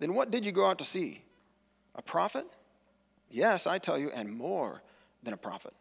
Then 0.00 0.14
what 0.14 0.30
did 0.30 0.44
you 0.44 0.52
go 0.52 0.66
out 0.66 0.78
to 0.78 0.84
see? 0.84 1.22
A 1.94 2.02
prophet? 2.02 2.46
Yes, 3.30 3.66
I 3.66 3.78
tell 3.78 3.98
you, 3.98 4.10
and 4.10 4.30
more 4.30 4.82
than 5.22 5.32
a 5.32 5.38
prophet. 5.38 5.72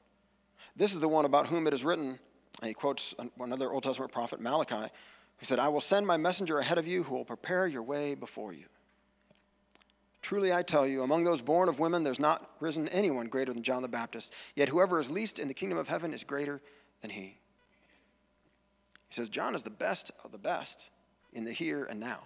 This 0.76 0.93
is 0.93 0.99
the 1.01 1.08
one 1.08 1.26
about 1.26 1.47
whom 1.47 1.68
it 1.68 1.74
is 1.74 1.84
written, 1.84 2.20
and 2.64 2.70
he 2.70 2.74
quotes 2.74 3.14
another 3.41 3.74
Old 3.74 3.84
Testament 3.84 4.14
prophet, 4.14 4.39
Malachi, 4.39 4.89
who 5.38 5.45
said, 5.45 5.59
I 5.59 5.68
will 5.68 5.82
send 5.82 6.07
my 6.07 6.16
messenger 6.16 6.59
ahead 6.59 6.78
of 6.78 6.88
you 6.88 7.03
who 7.03 7.14
will 7.14 7.26
prepare 7.26 7.68
your 7.68 7.84
way 7.84 8.16
before 8.16 8.53
you. 8.53 8.64
Truly, 10.22 10.53
I 10.53 10.64
tell 10.64 10.88
you, 10.88 11.03
among 11.03 11.26
those 11.26 11.41
born 11.41 11.68
of 11.68 11.82
women, 11.82 12.05
there's 12.05 12.22
not 12.22 12.51
risen 12.61 12.88
anyone 12.88 13.28
greater 13.28 13.51
than 13.51 13.64
John 13.64 13.82
the 13.82 13.89
Baptist. 13.89 14.32
Yet 14.55 14.70
whoever 14.70 14.97
is 15.01 15.11
least 15.11 15.39
in 15.39 15.49
the 15.49 15.53
kingdom 15.53 15.78
of 15.78 15.89
heaven 15.89 16.14
is 16.14 16.24
greater 16.24 16.61
than 17.01 17.11
he. 17.11 17.38
He 19.09 19.14
says, 19.14 19.28
John 19.28 19.55
is 19.55 19.64
the 19.64 19.70
best 19.70 20.11
of 20.24 20.32
the 20.32 20.38
best 20.38 20.89
in 21.34 21.43
the 21.43 21.51
here 21.51 21.84
and 21.89 21.99
now. 21.99 22.22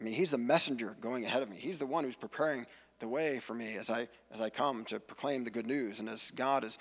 I 0.00 0.04
mean, 0.04 0.14
he's 0.14 0.30
the 0.30 0.38
messenger 0.38 0.96
going 1.00 1.24
ahead 1.24 1.42
of 1.42 1.50
me. 1.50 1.56
He's 1.56 1.78
the 1.78 1.86
one 1.86 2.04
who's 2.04 2.14
preparing 2.14 2.64
the 3.00 3.08
way 3.08 3.40
for 3.40 3.54
me 3.54 3.74
as 3.74 3.90
I, 3.90 4.06
as 4.32 4.40
I 4.40 4.50
come 4.50 4.84
to 4.84 5.00
proclaim 5.00 5.42
the 5.42 5.50
good 5.50 5.66
news 5.66 5.98
and 5.98 6.08
as 6.08 6.30
God 6.30 6.62
is 6.62 6.78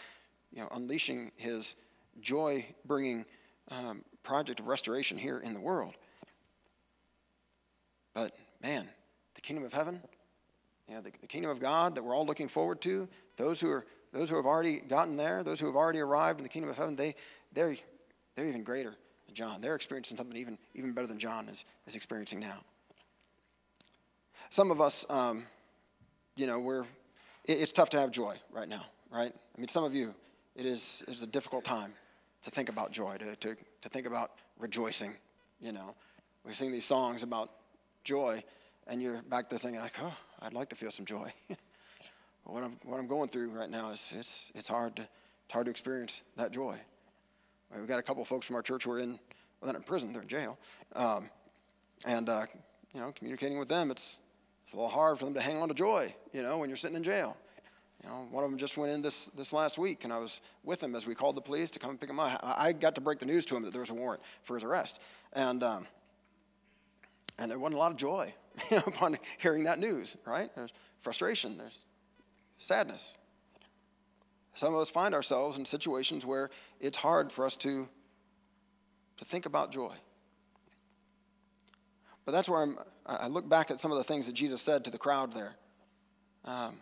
you 0.53 0.61
know, 0.61 0.67
unleashing 0.71 1.31
his 1.37 1.75
joy 2.19 2.65
bringing 2.85 3.25
um, 3.69 4.03
project 4.23 4.59
of 4.59 4.67
restoration 4.67 5.17
here 5.17 5.39
in 5.39 5.53
the 5.53 5.59
world. 5.59 5.93
But 8.13 8.35
man, 8.61 8.87
the 9.35 9.41
kingdom 9.41 9.65
of 9.65 9.73
heaven, 9.73 10.01
yeah, 10.89 11.01
the, 11.01 11.11
the 11.21 11.27
kingdom 11.27 11.51
of 11.51 11.59
God 11.59 11.95
that 11.95 12.03
we're 12.03 12.15
all 12.15 12.25
looking 12.25 12.49
forward 12.49 12.81
to, 12.81 13.07
those 13.37 13.61
who 13.61 13.69
are 13.69 13.85
those 14.13 14.29
who 14.29 14.35
have 14.35 14.45
already 14.45 14.79
gotten 14.79 15.15
there, 15.15 15.41
those 15.41 15.59
who 15.59 15.67
have 15.67 15.75
already 15.75 15.99
arrived 15.99 16.39
in 16.39 16.43
the 16.43 16.49
kingdom 16.49 16.69
of 16.69 16.75
heaven, 16.75 16.95
they 16.95 17.15
they're 17.53 17.77
they're 18.35 18.47
even 18.47 18.63
greater 18.63 18.93
than 19.25 19.35
John. 19.35 19.61
They're 19.61 19.75
experiencing 19.75 20.17
something 20.17 20.35
even 20.35 20.57
even 20.75 20.93
better 20.93 21.07
than 21.07 21.17
John 21.17 21.47
is, 21.47 21.63
is 21.87 21.95
experiencing 21.95 22.39
now. 22.39 22.59
Some 24.49 24.69
of 24.69 24.81
us, 24.81 25.05
um, 25.09 25.45
you 26.35 26.45
know, 26.45 26.59
we're 26.59 26.81
it, 27.45 27.59
it's 27.59 27.71
tough 27.71 27.89
to 27.91 27.99
have 27.99 28.11
joy 28.11 28.37
right 28.51 28.67
now, 28.67 28.85
right? 29.11 29.33
I 29.33 29.59
mean, 29.59 29.69
some 29.69 29.85
of 29.85 29.95
you, 29.95 30.13
it 30.55 30.65
is 30.65 31.03
it's 31.07 31.23
a 31.23 31.27
difficult 31.27 31.63
time 31.63 31.93
to 32.43 32.49
think 32.49 32.69
about 32.69 32.91
joy, 32.91 33.17
to, 33.17 33.35
to, 33.35 33.55
to 33.81 33.89
think 33.89 34.07
about 34.07 34.31
rejoicing. 34.59 35.13
You 35.59 35.71
know, 35.71 35.95
we 36.45 36.53
sing 36.53 36.71
these 36.71 36.85
songs 36.85 37.23
about 37.23 37.51
joy, 38.03 38.43
and 38.87 39.01
you're 39.01 39.21
back 39.23 39.49
there 39.49 39.59
thinking 39.59 39.79
like, 39.79 39.93
oh, 40.01 40.13
I'd 40.41 40.53
like 40.53 40.69
to 40.69 40.75
feel 40.75 40.91
some 40.91 41.05
joy. 41.05 41.31
what 42.45 42.63
I'm 42.63 42.77
what 42.83 42.99
I'm 42.99 43.07
going 43.07 43.29
through 43.29 43.49
right 43.51 43.69
now 43.69 43.91
is 43.91 44.11
it's 44.15 44.51
it's 44.55 44.67
hard 44.67 44.95
to 44.97 45.03
it's 45.03 45.53
hard 45.53 45.65
to 45.65 45.71
experience 45.71 46.21
that 46.37 46.51
joy. 46.51 46.77
We've 47.75 47.87
got 47.87 47.99
a 47.99 48.03
couple 48.03 48.21
of 48.21 48.27
folks 48.27 48.45
from 48.45 48.57
our 48.57 48.61
church 48.61 48.83
who 48.83 48.91
are 48.91 48.99
in 48.99 49.19
well, 49.61 49.71
they're 49.71 49.75
in 49.75 49.83
prison, 49.83 50.11
they're 50.11 50.23
in 50.23 50.27
jail, 50.27 50.57
um, 50.95 51.29
and 52.05 52.27
uh, 52.27 52.45
you 52.93 52.99
know, 52.99 53.11
communicating 53.15 53.59
with 53.59 53.69
them, 53.69 53.91
it's 53.91 54.17
it's 54.65 54.73
a 54.73 54.75
little 54.75 54.89
hard 54.89 55.19
for 55.19 55.25
them 55.25 55.33
to 55.33 55.41
hang 55.41 55.57
on 55.57 55.67
to 55.67 55.73
joy. 55.73 56.13
You 56.33 56.41
know, 56.41 56.57
when 56.57 56.69
you're 56.69 56.77
sitting 56.77 56.97
in 56.97 57.03
jail, 57.03 57.37
You 58.03 58.09
know, 58.09 58.27
one 58.31 58.43
of 58.43 58.49
them 58.49 58.57
just 58.57 58.77
went 58.77 58.91
in 58.91 59.01
this, 59.01 59.29
this 59.37 59.53
last 59.53 59.77
week, 59.77 60.03
and 60.03 60.11
I 60.11 60.17
was 60.17 60.41
with 60.63 60.81
him 60.81 60.95
as 60.95 61.05
we 61.05 61.13
called 61.13 61.35
the 61.35 61.41
police 61.41 61.69
to 61.71 61.79
come 61.79 61.97
pick 61.97 62.09
him 62.09 62.19
up. 62.19 62.39
I, 62.43 62.73
got 62.73 62.95
to 62.95 63.01
break 63.01 63.19
the 63.19 63.25
news 63.25 63.45
to 63.45 63.55
him 63.55 63.63
that 63.63 63.73
there 63.73 63.81
was 63.81 63.91
a 63.91 63.93
warrant 63.93 64.23
for 64.43 64.55
his 64.55 64.63
arrest. 64.63 64.99
And, 65.33 65.61
um, 65.63 65.87
and 67.37 67.49
there 67.49 67.59
wasn't 67.59 67.75
a 67.75 67.79
lot 67.79 67.91
of 67.91 67.97
joy 67.97 68.33
upon 68.71 69.19
hearing 69.37 69.65
that 69.65 69.77
news, 69.77 70.15
right? 70.25 70.49
There's 70.55 70.71
frustration, 70.99 71.57
there's 71.57 71.85
sadness. 72.57 73.17
Some 74.53 74.73
of 74.73 74.81
us 74.81 74.89
find 74.89 75.13
ourselves 75.13 75.57
in 75.57 75.65
situations 75.65 76.25
where 76.25 76.49
it's 76.79 76.97
hard 76.97 77.31
for 77.31 77.45
us 77.45 77.55
to, 77.57 77.87
to 79.17 79.25
think 79.25 79.45
about 79.45 79.71
joy. 79.71 79.93
But 82.25 82.33
that's 82.33 82.49
where 82.49 82.61
I'm, 82.61 82.77
I 83.05 83.27
look 83.27 83.47
back 83.47 83.71
at 83.71 83.79
some 83.79 83.91
of 83.91 83.97
the 83.97 84.03
things 84.03 84.25
that 84.25 84.33
Jesus 84.33 84.61
said 84.61 84.83
to 84.85 84.91
the 84.91 84.97
crowd 84.97 85.33
there, 85.33 85.55
um, 86.45 86.79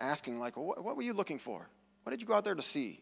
asking, 0.00 0.38
like, 0.38 0.56
what, 0.56 0.82
what 0.82 0.96
were 0.96 1.02
you 1.02 1.12
looking 1.12 1.38
for? 1.38 1.68
What 2.02 2.10
did 2.10 2.20
you 2.20 2.26
go 2.26 2.34
out 2.34 2.44
there 2.44 2.54
to 2.54 2.62
see? 2.62 3.00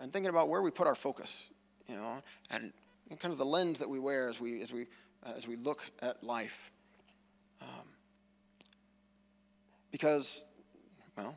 And 0.00 0.12
thinking 0.12 0.30
about 0.30 0.48
where 0.48 0.62
we 0.62 0.70
put 0.70 0.86
our 0.86 0.94
focus, 0.94 1.44
you 1.88 1.96
know, 1.96 2.22
and 2.50 2.72
kind 3.20 3.32
of 3.32 3.38
the 3.38 3.44
lens 3.44 3.78
that 3.78 3.88
we 3.88 3.98
wear 3.98 4.28
as 4.28 4.40
we, 4.40 4.62
as 4.62 4.72
we, 4.72 4.86
uh, 5.24 5.32
as 5.36 5.46
we 5.46 5.56
look 5.56 5.82
at 6.00 6.22
life. 6.24 6.70
Um, 7.60 7.86
because, 9.90 10.42
well, 11.16 11.36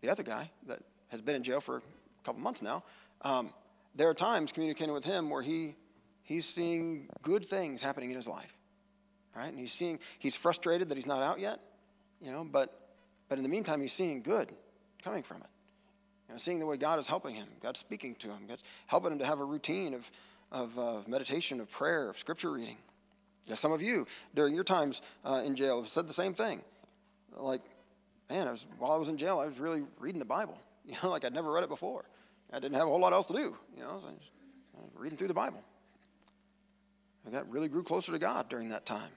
the 0.00 0.10
other 0.10 0.22
guy 0.22 0.50
that 0.66 0.80
has 1.08 1.20
been 1.20 1.36
in 1.36 1.42
jail 1.42 1.60
for 1.60 1.76
a 1.76 1.82
couple 2.24 2.42
months 2.42 2.60
now, 2.60 2.82
um, 3.22 3.50
there 3.94 4.10
are 4.10 4.14
times 4.14 4.52
communicating 4.52 4.92
with 4.92 5.04
him 5.04 5.30
where 5.30 5.42
he, 5.42 5.76
he's 6.22 6.44
seeing 6.44 7.08
good 7.22 7.46
things 7.46 7.80
happening 7.80 8.10
in 8.10 8.16
his 8.16 8.26
life 8.26 8.56
right? 9.36 9.50
And 9.50 9.58
he's 9.58 9.72
seeing, 9.72 9.98
he's 10.18 10.34
frustrated 10.34 10.88
that 10.88 10.96
he's 10.96 11.06
not 11.06 11.22
out 11.22 11.38
yet, 11.38 11.60
you 12.20 12.32
know, 12.32 12.44
but, 12.44 12.85
but 13.28 13.38
in 13.38 13.44
the 13.44 13.50
meantime, 13.50 13.80
he's 13.80 13.92
seeing 13.92 14.22
good 14.22 14.52
coming 15.02 15.22
from 15.22 15.38
it. 15.38 15.48
You 16.28 16.34
know, 16.34 16.38
seeing 16.38 16.58
the 16.58 16.66
way 16.66 16.76
God 16.76 16.98
is 16.98 17.06
helping 17.08 17.34
him, 17.34 17.46
God's 17.62 17.80
speaking 17.80 18.14
to 18.16 18.28
him, 18.28 18.46
God's 18.48 18.62
helping 18.86 19.12
him 19.12 19.18
to 19.18 19.26
have 19.26 19.40
a 19.40 19.44
routine 19.44 19.94
of, 19.94 20.10
of, 20.50 20.78
uh, 20.78 21.00
meditation, 21.06 21.60
of 21.60 21.70
prayer, 21.70 22.08
of 22.10 22.18
scripture 22.18 22.50
reading. 22.50 22.76
Yeah, 23.44 23.54
some 23.54 23.72
of 23.72 23.80
you 23.80 24.06
during 24.34 24.54
your 24.54 24.64
times 24.64 25.02
uh, 25.24 25.42
in 25.44 25.54
jail 25.54 25.82
have 25.82 25.90
said 25.90 26.08
the 26.08 26.14
same 26.14 26.34
thing. 26.34 26.62
Like, 27.36 27.62
man, 28.28 28.48
I 28.48 28.50
was, 28.50 28.66
while 28.78 28.92
I 28.92 28.96
was 28.96 29.08
in 29.08 29.18
jail, 29.18 29.38
I 29.38 29.46
was 29.46 29.58
really 29.58 29.84
reading 30.00 30.18
the 30.18 30.26
Bible. 30.26 30.58
You 30.88 30.94
know, 31.02 31.10
like 31.10 31.24
I'd 31.24 31.34
never 31.34 31.50
read 31.50 31.64
it 31.64 31.68
before. 31.68 32.04
I 32.52 32.60
didn't 32.60 32.76
have 32.76 32.86
a 32.86 32.90
whole 32.90 33.00
lot 33.00 33.12
else 33.12 33.26
to 33.26 33.32
do. 33.32 33.56
You 33.76 33.82
know, 33.82 33.98
so 34.00 34.06
I 34.06 34.12
was 34.80 34.90
reading 34.94 35.18
through 35.18 35.26
the 35.26 35.34
Bible. 35.34 35.60
I 37.26 37.30
got 37.30 37.50
really 37.50 37.66
grew 37.66 37.82
closer 37.82 38.12
to 38.12 38.20
God 38.20 38.48
during 38.48 38.68
that 38.68 38.86
time 38.86 39.10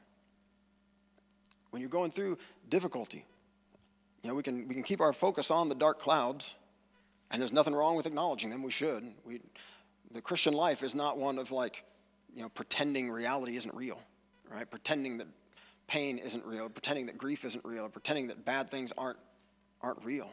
when 1.69 1.81
you're 1.81 1.89
going 1.89 2.11
through 2.11 2.37
difficulty, 2.69 3.25
you 4.23 4.29
know, 4.29 4.35
we 4.35 4.43
can, 4.43 4.67
we 4.67 4.73
can 4.73 4.83
keep 4.83 5.01
our 5.01 5.13
focus 5.13 5.51
on 5.51 5.69
the 5.69 5.75
dark 5.75 5.99
clouds, 5.99 6.55
and 7.31 7.41
there's 7.41 7.53
nothing 7.53 7.73
wrong 7.73 7.95
with 7.95 8.05
acknowledging 8.05 8.49
them. 8.49 8.63
We 8.63 8.71
should. 8.71 9.05
We, 9.23 9.41
the 10.11 10.21
Christian 10.21 10.53
life 10.53 10.83
is 10.83 10.95
not 10.95 11.17
one 11.17 11.37
of 11.37 11.51
like, 11.51 11.83
you 12.35 12.41
know, 12.41 12.49
pretending 12.49 13.09
reality 13.09 13.55
isn't 13.55 13.73
real, 13.73 13.99
right? 14.51 14.69
Pretending 14.69 15.17
that 15.19 15.27
pain 15.87 16.17
isn't 16.17 16.45
real, 16.45 16.69
pretending 16.69 17.05
that 17.07 17.17
grief 17.17 17.45
isn't 17.45 17.63
real, 17.65 17.89
pretending 17.89 18.27
that 18.27 18.45
bad 18.45 18.69
things 18.69 18.91
aren't, 18.97 19.17
aren't 19.81 20.03
real. 20.03 20.29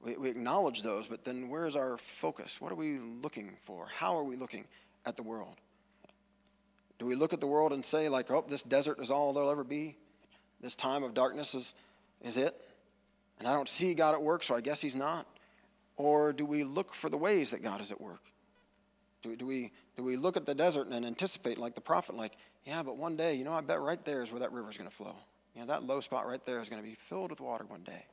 We, 0.00 0.16
we 0.16 0.30
acknowledge 0.30 0.82
those, 0.82 1.06
but 1.06 1.24
then 1.24 1.48
where's 1.48 1.74
our 1.74 1.98
focus? 1.98 2.60
What 2.60 2.70
are 2.70 2.76
we 2.76 2.98
looking 2.98 3.56
for? 3.64 3.88
How 3.92 4.16
are 4.16 4.24
we 4.24 4.36
looking 4.36 4.64
at 5.06 5.16
the 5.16 5.22
world? 5.22 5.56
Do 6.98 7.06
we 7.06 7.14
look 7.14 7.32
at 7.32 7.40
the 7.40 7.46
world 7.46 7.72
and 7.72 7.84
say, 7.84 8.08
like, 8.08 8.30
oh, 8.30 8.44
this 8.48 8.62
desert 8.62 8.98
is 9.00 9.10
all 9.10 9.32
there'll 9.32 9.50
ever 9.50 9.64
be? 9.64 9.96
This 10.60 10.74
time 10.74 11.04
of 11.04 11.14
darkness 11.14 11.54
is, 11.54 11.74
is 12.22 12.36
it? 12.36 12.54
And 13.38 13.46
I 13.46 13.52
don't 13.52 13.68
see 13.68 13.94
God 13.94 14.14
at 14.14 14.22
work, 14.22 14.42
so 14.42 14.54
I 14.54 14.60
guess 14.60 14.80
He's 14.80 14.96
not. 14.96 15.26
Or 15.96 16.32
do 16.32 16.44
we 16.44 16.64
look 16.64 16.94
for 16.94 17.08
the 17.08 17.16
ways 17.16 17.50
that 17.50 17.62
God 17.62 17.80
is 17.80 17.92
at 17.92 18.00
work? 18.00 18.22
Do, 19.22 19.34
do, 19.34 19.46
we, 19.46 19.72
do 19.96 20.04
we 20.04 20.16
look 20.16 20.36
at 20.36 20.46
the 20.46 20.54
desert 20.54 20.86
and 20.86 21.04
anticipate, 21.04 21.58
like 21.58 21.74
the 21.74 21.80
prophet, 21.80 22.14
like, 22.14 22.36
yeah, 22.64 22.82
but 22.82 22.96
one 22.96 23.16
day, 23.16 23.34
you 23.34 23.44
know, 23.44 23.52
I 23.52 23.60
bet 23.60 23.80
right 23.80 24.02
there 24.04 24.22
is 24.22 24.30
where 24.30 24.40
that 24.40 24.52
river 24.52 24.70
is 24.70 24.76
going 24.76 24.88
to 24.88 24.94
flow. 24.94 25.16
You 25.54 25.62
know, 25.62 25.66
that 25.68 25.82
low 25.82 26.00
spot 26.00 26.26
right 26.26 26.44
there 26.46 26.62
is 26.62 26.68
going 26.68 26.80
to 26.80 26.88
be 26.88 26.96
filled 27.08 27.30
with 27.30 27.40
water 27.40 27.64
one 27.66 27.82
day. 27.82 28.04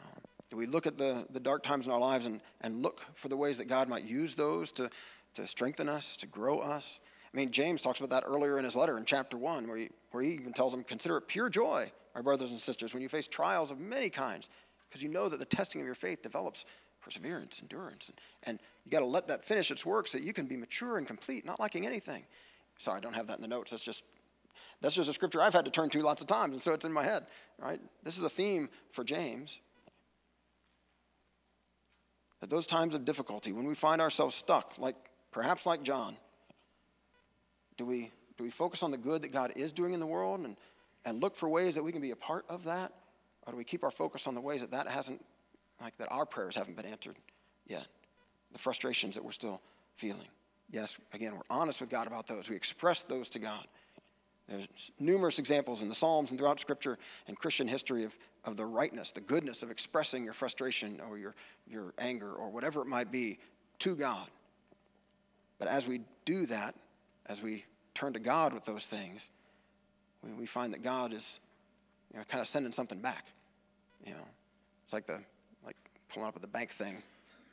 Um, 0.00 0.22
do 0.50 0.56
we 0.56 0.66
look 0.66 0.86
at 0.88 0.98
the, 0.98 1.24
the 1.30 1.38
dark 1.38 1.62
times 1.62 1.86
in 1.86 1.92
our 1.92 2.00
lives 2.00 2.26
and, 2.26 2.40
and 2.62 2.82
look 2.82 3.00
for 3.14 3.28
the 3.28 3.36
ways 3.36 3.58
that 3.58 3.66
God 3.66 3.88
might 3.88 4.04
use 4.04 4.34
those 4.34 4.72
to, 4.72 4.90
to 5.34 5.46
strengthen 5.46 5.88
us, 5.88 6.16
to 6.16 6.26
grow 6.26 6.58
us? 6.58 6.98
I 7.32 7.36
mean, 7.36 7.52
James 7.52 7.80
talks 7.80 8.00
about 8.00 8.10
that 8.10 8.26
earlier 8.26 8.58
in 8.58 8.64
his 8.64 8.74
letter 8.74 8.98
in 8.98 9.04
chapter 9.04 9.36
1, 9.36 9.68
where 9.68 9.76
he, 9.76 9.90
where 10.10 10.24
he 10.24 10.32
even 10.32 10.52
tells 10.52 10.72
them, 10.72 10.82
Consider 10.82 11.18
it 11.18 11.28
pure 11.28 11.48
joy, 11.48 11.92
my 12.16 12.22
brothers 12.22 12.50
and 12.50 12.58
sisters, 12.58 12.94
when 12.94 13.02
you 13.02 13.10
face 13.10 13.28
trials 13.28 13.70
of 13.70 13.78
many 13.78 14.08
kinds, 14.08 14.48
because 14.88 15.02
you 15.02 15.10
know 15.10 15.28
that 15.28 15.38
the 15.38 15.44
testing 15.44 15.82
of 15.82 15.86
your 15.86 15.94
faith 15.94 16.22
develops 16.22 16.64
perseverance, 17.02 17.58
endurance. 17.60 18.08
And, 18.08 18.20
and 18.44 18.60
you 18.84 18.90
got 18.90 19.00
to 19.00 19.04
let 19.04 19.28
that 19.28 19.44
finish 19.44 19.70
its 19.70 19.84
work 19.84 20.06
so 20.06 20.16
that 20.16 20.24
you 20.24 20.32
can 20.32 20.46
be 20.46 20.56
mature 20.56 20.96
and 20.96 21.06
complete, 21.06 21.44
not 21.44 21.60
lacking 21.60 21.84
anything. 21.84 22.24
Sorry, 22.78 22.96
I 22.96 23.00
don't 23.00 23.12
have 23.12 23.26
that 23.26 23.36
in 23.36 23.42
the 23.42 23.48
notes. 23.48 23.70
That's 23.70 23.82
just 23.82 24.02
that's 24.80 24.94
just 24.94 25.08
a 25.08 25.12
scripture 25.12 25.40
I've 25.40 25.52
had 25.52 25.66
to 25.66 25.70
turn 25.70 25.90
to 25.90 26.02
lots 26.02 26.22
of 26.22 26.26
times, 26.26 26.52
and 26.52 26.62
so 26.62 26.72
it's 26.72 26.84
in 26.84 26.92
my 26.92 27.04
head. 27.04 27.26
Right? 27.58 27.80
This 28.02 28.16
is 28.16 28.24
a 28.24 28.30
theme 28.30 28.70
for 28.92 29.04
James. 29.04 29.60
At 32.42 32.50
those 32.50 32.66
times 32.66 32.94
of 32.94 33.04
difficulty, 33.04 33.52
when 33.52 33.66
we 33.66 33.74
find 33.74 34.00
ourselves 34.00 34.34
stuck, 34.34 34.74
like 34.78 34.96
perhaps 35.32 35.66
like 35.66 35.82
John, 35.82 36.16
do 37.76 37.84
we, 37.84 38.10
do 38.36 38.44
we 38.44 38.50
focus 38.50 38.82
on 38.82 38.90
the 38.90 38.98
good 38.98 39.22
that 39.22 39.32
God 39.32 39.52
is 39.56 39.72
doing 39.72 39.92
in 39.94 40.00
the 40.00 40.06
world 40.06 40.40
and, 40.40 40.56
and 41.06 41.22
look 41.22 41.34
for 41.34 41.48
ways 41.48 41.74
that 41.76 41.82
we 41.82 41.92
can 41.92 42.02
be 42.02 42.10
a 42.10 42.16
part 42.16 42.44
of 42.50 42.64
that? 42.64 42.92
Or 43.46 43.52
do 43.52 43.56
we 43.56 43.64
keep 43.64 43.84
our 43.84 43.90
focus 43.90 44.26
on 44.26 44.34
the 44.34 44.40
ways 44.40 44.60
that 44.60 44.72
that 44.72 44.88
hasn't, 44.88 45.24
like 45.80 45.96
that 45.98 46.08
our 46.10 46.26
prayers 46.26 46.56
haven't 46.56 46.76
been 46.76 46.84
answered 46.84 47.16
yet? 47.66 47.86
The 48.52 48.58
frustrations 48.58 49.14
that 49.14 49.24
we're 49.24 49.30
still 49.30 49.62
feeling. 49.94 50.26
Yes, 50.70 50.98
again, 51.12 51.34
we're 51.34 51.42
honest 51.48 51.80
with 51.80 51.88
God 51.88 52.08
about 52.08 52.26
those. 52.26 52.50
We 52.50 52.56
express 52.56 53.02
those 53.02 53.30
to 53.30 53.38
God. 53.38 53.66
There's 54.48 54.66
numerous 54.98 55.38
examples 55.38 55.82
in 55.82 55.88
the 55.88 55.94
Psalms 55.94 56.30
and 56.30 56.38
throughout 56.38 56.60
Scripture 56.60 56.98
and 57.28 57.36
Christian 57.36 57.66
history 57.66 58.04
of, 58.04 58.16
of 58.44 58.56
the 58.56 58.66
rightness, 58.66 59.12
the 59.12 59.20
goodness 59.20 59.62
of 59.62 59.70
expressing 59.70 60.24
your 60.24 60.34
frustration 60.34 61.00
or 61.08 61.18
your, 61.18 61.34
your 61.68 61.94
anger 61.98 62.32
or 62.32 62.50
whatever 62.50 62.80
it 62.80 62.86
might 62.86 63.10
be 63.10 63.38
to 63.80 63.96
God. 63.96 64.26
But 65.58 65.68
as 65.68 65.86
we 65.86 66.00
do 66.24 66.46
that, 66.46 66.74
as 67.26 67.42
we 67.42 67.64
turn 67.94 68.12
to 68.12 68.20
God 68.20 68.52
with 68.52 68.64
those 68.64 68.86
things, 68.86 69.30
we, 70.24 70.32
we 70.32 70.46
find 70.46 70.72
that 70.72 70.82
God 70.82 71.12
is, 71.12 71.38
you 72.12 72.18
know, 72.18 72.24
kind 72.28 72.40
of 72.40 72.48
sending 72.48 72.72
something 72.72 73.00
back. 73.00 73.26
You 74.04 74.12
know, 74.12 74.26
it's 74.84 74.92
like 74.92 75.06
the 75.06 75.20
like 75.64 75.76
pulling 76.08 76.28
up 76.28 76.36
at 76.36 76.42
the 76.42 76.48
bank 76.48 76.70
thing. 76.70 77.02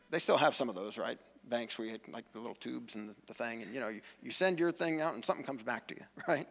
They 0.09 0.19
still 0.19 0.37
have 0.37 0.55
some 0.55 0.69
of 0.69 0.75
those, 0.75 0.97
right? 0.97 1.17
Banks 1.49 1.77
where 1.77 1.85
you 1.85 1.91
hit 1.93 2.11
like 2.11 2.31
the 2.33 2.39
little 2.39 2.55
tubes 2.55 2.95
and 2.95 3.09
the, 3.09 3.15
the 3.27 3.33
thing, 3.33 3.61
and 3.63 3.73
you 3.73 3.79
know, 3.79 3.89
you, 3.89 4.01
you 4.21 4.31
send 4.31 4.59
your 4.59 4.71
thing 4.71 5.01
out 5.01 5.13
and 5.13 5.23
something 5.25 5.45
comes 5.45 5.63
back 5.63 5.87
to 5.87 5.95
you, 5.95 6.03
right? 6.27 6.47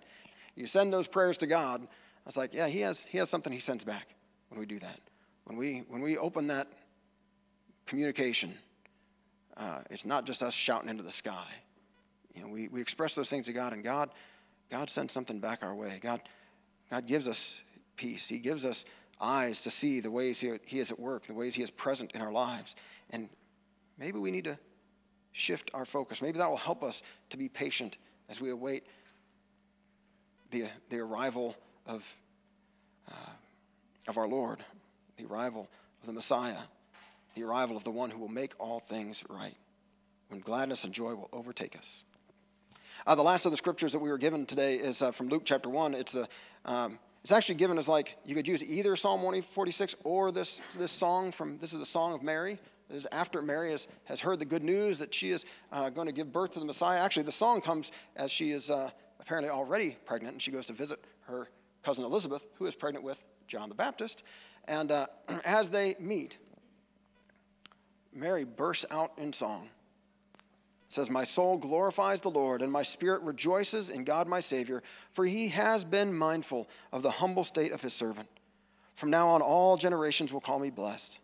You 0.55 0.67
send 0.67 0.93
those 0.93 1.07
prayers 1.07 1.39
to 1.39 1.47
God. 1.47 1.83
I 1.83 2.27
was 2.27 2.37
like, 2.37 2.53
yeah, 2.53 2.69
he 2.69 2.81
has 2.81 3.05
he 3.05 3.19
has 3.19 3.31
something 3.31 3.53
he 3.53 3.61
sends 3.61 3.85
back 3.85 4.09
when 4.49 4.61
we 4.61 4.67
do 4.67 4.79
that. 4.81 5.01
When 5.45 5.57
we 5.57 5.85
when 5.89 6.03
we 6.03 6.19
open 6.19 6.47
that 6.49 6.69
communication, 7.87 8.55
uh, 9.57 9.81
it's 9.91 10.05
not 10.05 10.25
just 10.25 10.43
us 10.43 10.55
shouting 10.55 10.89
into 10.89 11.03
the 11.03 11.11
sky. 11.11 11.47
You 12.35 12.43
know, 12.43 12.49
we, 12.49 12.69
we 12.69 12.81
express 12.81 13.15
those 13.15 13.29
things 13.29 13.47
to 13.47 13.53
God, 13.53 13.73
and 13.73 13.85
God, 13.85 14.11
God 14.73 14.89
sends 14.89 15.13
something 15.13 15.39
back 15.39 15.63
our 15.63 15.75
way. 15.75 16.01
God, 16.01 16.23
God 16.91 17.07
gives 17.07 17.29
us 17.29 17.61
peace. 17.95 18.27
He 18.27 18.39
gives 18.39 18.65
us 18.65 18.87
eyes 19.21 19.61
to 19.63 19.71
see 19.71 20.01
the 20.01 20.11
ways 20.11 20.41
he, 20.41 20.51
he 20.65 20.79
is 20.79 20.91
at 20.91 20.99
work, 20.99 21.27
the 21.27 21.35
ways 21.35 21.55
He 21.55 21.63
is 21.63 21.71
present 21.71 22.13
in 22.13 22.23
our 22.23 22.33
lives. 22.33 22.75
And 23.11 23.29
maybe 23.99 24.19
we 24.19 24.31
need 24.31 24.45
to 24.45 24.59
shift 25.33 25.71
our 25.75 25.85
focus. 25.85 26.23
Maybe 26.23 26.39
that 26.39 26.49
will 26.49 26.57
help 26.57 26.83
us 26.83 27.03
to 27.29 27.37
be 27.37 27.51
patient 27.51 27.99
as 28.31 28.41
we 28.41 28.49
await 28.49 28.87
the, 30.51 30.65
the 30.89 31.01
arrival 31.01 31.55
of, 31.87 32.03
uh, 33.11 33.31
of 34.09 34.17
our 34.17 34.27
Lord, 34.27 34.65
the 35.19 35.27
arrival 35.27 35.69
of 36.01 36.07
the 36.07 36.15
Messiah, 36.15 36.57
the 37.35 37.43
arrival 37.43 37.77
of 37.77 37.85
the 37.85 37.91
one 37.91 38.11
who 38.11 38.19
will 38.19 38.29
make 38.29 38.55
all 38.59 38.81
things 38.81 39.23
right, 39.29 39.57
when 40.31 40.41
gladness 40.41 40.85
and 40.85 40.95
joy 40.95 41.15
will 41.15 41.29
overtake 41.31 41.77
us. 41.77 42.05
Uh, 43.07 43.15
the 43.15 43.23
last 43.23 43.47
of 43.47 43.51
the 43.51 43.57
scriptures 43.57 43.93
that 43.93 43.99
we 43.99 44.11
were 44.11 44.19
given 44.19 44.47
today 44.47 44.77
is 44.77 45.03
uh, 45.03 45.11
from 45.11 45.29
Luke 45.29 45.43
chapter 45.45 45.69
1. 45.69 45.95
It's, 45.95 46.15
a, 46.15 46.29
um, 46.65 46.99
it's 47.23 47.33
actually 47.33 47.57
given 47.57 47.79
as 47.79 47.89
like, 47.89 48.17
you 48.25 48.35
could 48.35 48.47
use 48.47 48.63
either 48.63 48.95
Psalm 48.97 49.23
146 49.23 49.97
or 50.05 50.31
this, 50.31 50.61
this 50.79 50.93
song 50.93 51.33
from, 51.33 51.59
this 51.59 51.73
is 51.73 51.79
the 51.79 51.87
Song 51.87 52.15
of 52.15 52.23
Mary. 52.23 52.59
This 52.89 53.03
is 53.03 53.09
after 53.11 53.43
Mary 53.43 53.71
has, 53.71 53.89
has 54.05 54.21
heard 54.21 54.39
the 54.39 54.45
good 54.45 54.63
news 54.63 54.99
that 54.99 55.13
she 55.13 55.31
is 55.31 55.47
uh, 55.73 55.91
going 55.91 56.07
to 56.07 56.13
give 56.13 56.33
birth 56.33 56.53
to 56.53 56.61
the 56.61 56.65
Messiah. 56.65 57.01
Actually, 57.01 57.25
the 57.25 57.33
song 57.33 57.61
comes 57.61 57.91
as 58.17 58.31
she 58.31 58.53
is 58.53 58.71
uh, 58.71 58.91
apparently 59.19 59.51
already 59.51 59.97
pregnant, 60.05 60.35
and 60.35 60.43
she 60.43 60.51
goes 60.51 60.67
to 60.67 60.73
visit 60.73 61.05
her 61.23 61.49
cousin 61.83 62.05
Elizabeth, 62.05 62.47
who 62.55 62.67
is 62.67 62.75
pregnant 62.75 63.05
with 63.05 63.23
John 63.49 63.69
the 63.69 63.75
Baptist. 63.75 64.23
And 64.69 64.93
uh, 64.93 65.07
as 65.45 65.71
they 65.71 65.97
meet, 65.99 66.39
Mary 68.13 68.45
bursts 68.45 68.85
out 68.91 69.13
in 69.17 69.33
song 69.33 69.69
says, 70.93 71.11
My 71.11 71.25
soul 71.25 71.57
glorifies 71.57 72.21
the 72.21 72.31
Lord, 72.31 72.63
and 72.63 72.71
my 72.71 72.83
spirit 72.83 73.23
rejoices 73.23 73.91
in 73.91 74.05
God 74.05 74.29
my 74.29 74.41
Savior, 74.41 74.83
for 75.13 75.25
he 75.25 75.49
has 75.49 75.85
been 75.85 76.13
mindful 76.13 76.69
of 76.93 77.03
the 77.03 77.11
humble 77.11 77.45
state 77.45 77.73
of 77.73 77.81
his 77.81 77.93
servant. 77.93 78.29
From 78.95 79.11
now 79.11 79.29
on, 79.29 79.43
all 79.43 79.77
generations 79.77 80.33
will 80.33 80.41
call 80.41 80.59
me 80.59 80.71
blessed. 80.71 81.19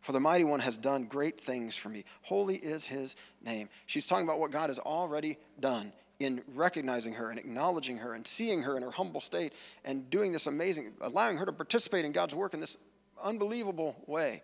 For 0.00 0.12
the 0.12 0.20
mighty 0.20 0.44
one 0.44 0.60
has 0.60 0.78
done 0.78 1.04
great 1.04 1.40
things 1.40 1.76
for 1.76 1.88
me. 1.88 2.04
Holy 2.22 2.56
is 2.56 2.86
his 2.86 3.16
name. 3.44 3.68
She's 3.86 4.06
talking 4.06 4.24
about 4.24 4.40
what 4.40 4.50
God 4.50 4.70
has 4.70 4.78
already 4.78 5.38
done 5.60 5.92
in 6.18 6.42
recognizing 6.54 7.14
her 7.14 7.30
and 7.30 7.38
acknowledging 7.38 7.96
her 7.98 8.14
and 8.14 8.26
seeing 8.26 8.62
her 8.62 8.76
in 8.76 8.82
her 8.82 8.90
humble 8.90 9.20
state 9.20 9.52
and 9.84 10.08
doing 10.10 10.32
this 10.32 10.46
amazing, 10.46 10.92
allowing 11.00 11.36
her 11.36 11.46
to 11.46 11.52
participate 11.52 12.04
in 12.04 12.12
God's 12.12 12.34
work 12.34 12.54
in 12.54 12.60
this 12.60 12.76
unbelievable 13.22 13.96
way. 14.06 14.42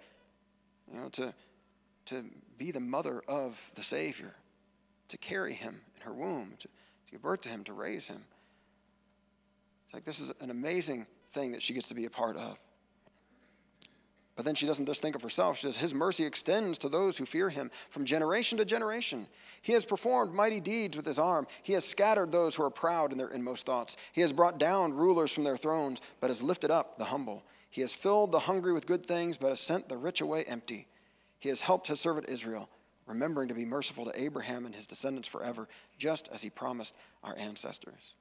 You 0.92 1.00
know, 1.00 1.08
to, 1.10 1.34
to 2.06 2.24
be 2.58 2.70
the 2.70 2.80
mother 2.80 3.22
of 3.28 3.58
the 3.74 3.82
Savior, 3.82 4.34
to 5.08 5.18
carry 5.18 5.54
him 5.54 5.80
in 5.96 6.02
her 6.02 6.12
womb, 6.12 6.54
to, 6.58 6.68
to 6.68 7.12
give 7.12 7.22
birth 7.22 7.42
to 7.42 7.48
him, 7.48 7.64
to 7.64 7.72
raise 7.72 8.06
him. 8.06 8.22
It's 9.86 9.94
like 9.94 10.04
this 10.04 10.20
is 10.20 10.32
an 10.40 10.50
amazing 10.50 11.06
thing 11.30 11.52
that 11.52 11.62
she 11.62 11.74
gets 11.74 11.88
to 11.88 11.94
be 11.94 12.06
a 12.06 12.10
part 12.10 12.36
of. 12.36 12.58
But 14.36 14.44
then 14.44 14.54
she 14.54 14.66
doesn't 14.66 14.84
just 14.84 15.00
think 15.00 15.16
of 15.16 15.22
herself. 15.22 15.56
She 15.56 15.66
says, 15.66 15.78
His 15.78 15.94
mercy 15.94 16.24
extends 16.24 16.76
to 16.78 16.90
those 16.90 17.16
who 17.16 17.24
fear 17.24 17.48
him 17.48 17.70
from 17.88 18.04
generation 18.04 18.58
to 18.58 18.66
generation. 18.66 19.26
He 19.62 19.72
has 19.72 19.86
performed 19.86 20.34
mighty 20.34 20.60
deeds 20.60 20.94
with 20.94 21.06
his 21.06 21.18
arm. 21.18 21.46
He 21.62 21.72
has 21.72 21.86
scattered 21.86 22.30
those 22.30 22.54
who 22.54 22.62
are 22.62 22.70
proud 22.70 23.12
in 23.12 23.18
their 23.18 23.30
inmost 23.30 23.64
thoughts. 23.64 23.96
He 24.12 24.20
has 24.20 24.34
brought 24.34 24.58
down 24.58 24.92
rulers 24.92 25.32
from 25.32 25.44
their 25.44 25.56
thrones, 25.56 26.02
but 26.20 26.28
has 26.28 26.42
lifted 26.42 26.70
up 26.70 26.98
the 26.98 27.06
humble. 27.06 27.44
He 27.70 27.80
has 27.80 27.94
filled 27.94 28.30
the 28.30 28.40
hungry 28.40 28.74
with 28.74 28.86
good 28.86 29.06
things, 29.06 29.38
but 29.38 29.48
has 29.48 29.60
sent 29.60 29.88
the 29.88 29.96
rich 29.96 30.20
away 30.20 30.44
empty. 30.44 30.86
He 31.38 31.48
has 31.48 31.62
helped 31.62 31.88
his 31.88 32.00
servant 32.00 32.28
Israel, 32.28 32.68
remembering 33.06 33.48
to 33.48 33.54
be 33.54 33.64
merciful 33.64 34.04
to 34.06 34.20
Abraham 34.20 34.66
and 34.66 34.74
his 34.74 34.86
descendants 34.86 35.28
forever, 35.28 35.68
just 35.98 36.28
as 36.32 36.42
he 36.42 36.50
promised 36.50 36.94
our 37.22 37.36
ancestors. 37.36 38.14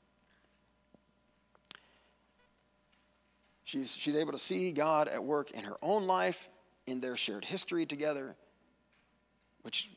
She's, 3.64 3.96
she's 3.96 4.16
able 4.16 4.32
to 4.32 4.38
see 4.38 4.72
God 4.72 5.08
at 5.08 5.24
work 5.24 5.52
in 5.52 5.64
her 5.64 5.76
own 5.82 6.06
life, 6.06 6.50
in 6.86 7.00
their 7.00 7.18
shared 7.18 7.44
history 7.44 7.86
together, 7.86 8.36
which 9.64 9.90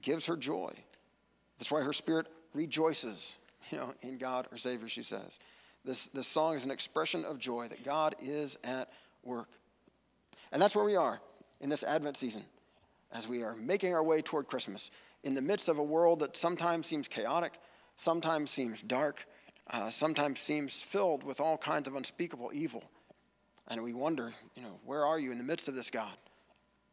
gives 0.00 0.26
her 0.26 0.36
joy. 0.36 0.72
That's 1.58 1.72
why 1.72 1.82
her 1.82 1.92
spirit 1.92 2.28
rejoices, 2.54 3.36
you 3.70 3.78
know, 3.78 3.94
in 4.02 4.18
God, 4.18 4.46
her 4.52 4.56
Savior, 4.56 4.88
she 4.88 5.02
says. 5.02 5.40
This, 5.84 6.06
this 6.08 6.28
song 6.28 6.54
is 6.54 6.64
an 6.64 6.70
expression 6.70 7.24
of 7.24 7.38
joy 7.38 7.66
that 7.68 7.84
God 7.84 8.14
is 8.22 8.58
at 8.62 8.90
work. 9.24 9.48
And 10.52 10.62
that's 10.62 10.76
where 10.76 10.84
we 10.84 10.94
are 10.94 11.20
in 11.60 11.68
this 11.68 11.82
Advent 11.82 12.16
season 12.16 12.44
as 13.12 13.28
we 13.28 13.42
are 13.42 13.54
making 13.54 13.94
our 13.94 14.02
way 14.02 14.20
toward 14.22 14.46
Christmas 14.46 14.90
in 15.24 15.34
the 15.34 15.42
midst 15.42 15.68
of 15.68 15.78
a 15.78 15.82
world 15.82 16.20
that 16.20 16.36
sometimes 16.36 16.86
seems 16.86 17.08
chaotic, 17.08 17.54
sometimes 17.96 18.50
seems 18.50 18.82
dark, 18.82 19.26
uh, 19.70 19.90
sometimes 19.90 20.40
seems 20.40 20.80
filled 20.80 21.24
with 21.24 21.40
all 21.40 21.58
kinds 21.58 21.88
of 21.88 21.96
unspeakable 21.96 22.50
evil. 22.54 22.84
And 23.68 23.82
we 23.82 23.92
wonder, 23.92 24.32
you 24.54 24.62
know, 24.62 24.78
where 24.84 25.04
are 25.04 25.18
you 25.18 25.32
in 25.32 25.38
the 25.38 25.44
midst 25.44 25.68
of 25.68 25.74
this, 25.74 25.90
God? 25.90 26.16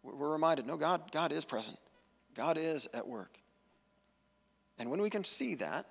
We're 0.02 0.32
reminded, 0.32 0.68
no, 0.68 0.76
God, 0.76 1.12
God 1.12 1.32
is 1.32 1.46
present. 1.46 1.78
God 2.36 2.58
is 2.58 2.88
at 2.94 3.08
work. 3.08 3.38
And 4.80 4.90
when 4.90 5.02
we 5.02 5.10
can 5.10 5.24
see 5.24 5.56
that, 5.56 5.86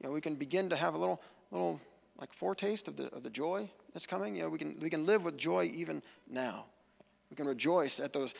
you 0.00 0.08
know, 0.08 0.14
we 0.14 0.20
can 0.20 0.36
begin 0.36 0.70
to 0.70 0.76
have 0.76 0.94
a 0.94 0.98
little, 0.98 1.20
little 1.50 1.80
like 2.18 2.32
foretaste 2.32 2.88
of 2.88 2.96
the, 2.96 3.12
of 3.14 3.22
the 3.22 3.30
joy 3.30 3.68
that's 3.92 4.06
coming. 4.06 4.36
You 4.36 4.44
know, 4.44 4.48
we 4.48 4.58
can, 4.58 4.78
we 4.80 4.90
can 4.90 5.04
live 5.06 5.24
with 5.24 5.36
joy 5.36 5.70
even 5.74 6.02
now. 6.28 6.66
We 7.30 7.36
can 7.36 7.46
rejoice 7.46 8.00
at 8.00 8.12
those 8.12 8.34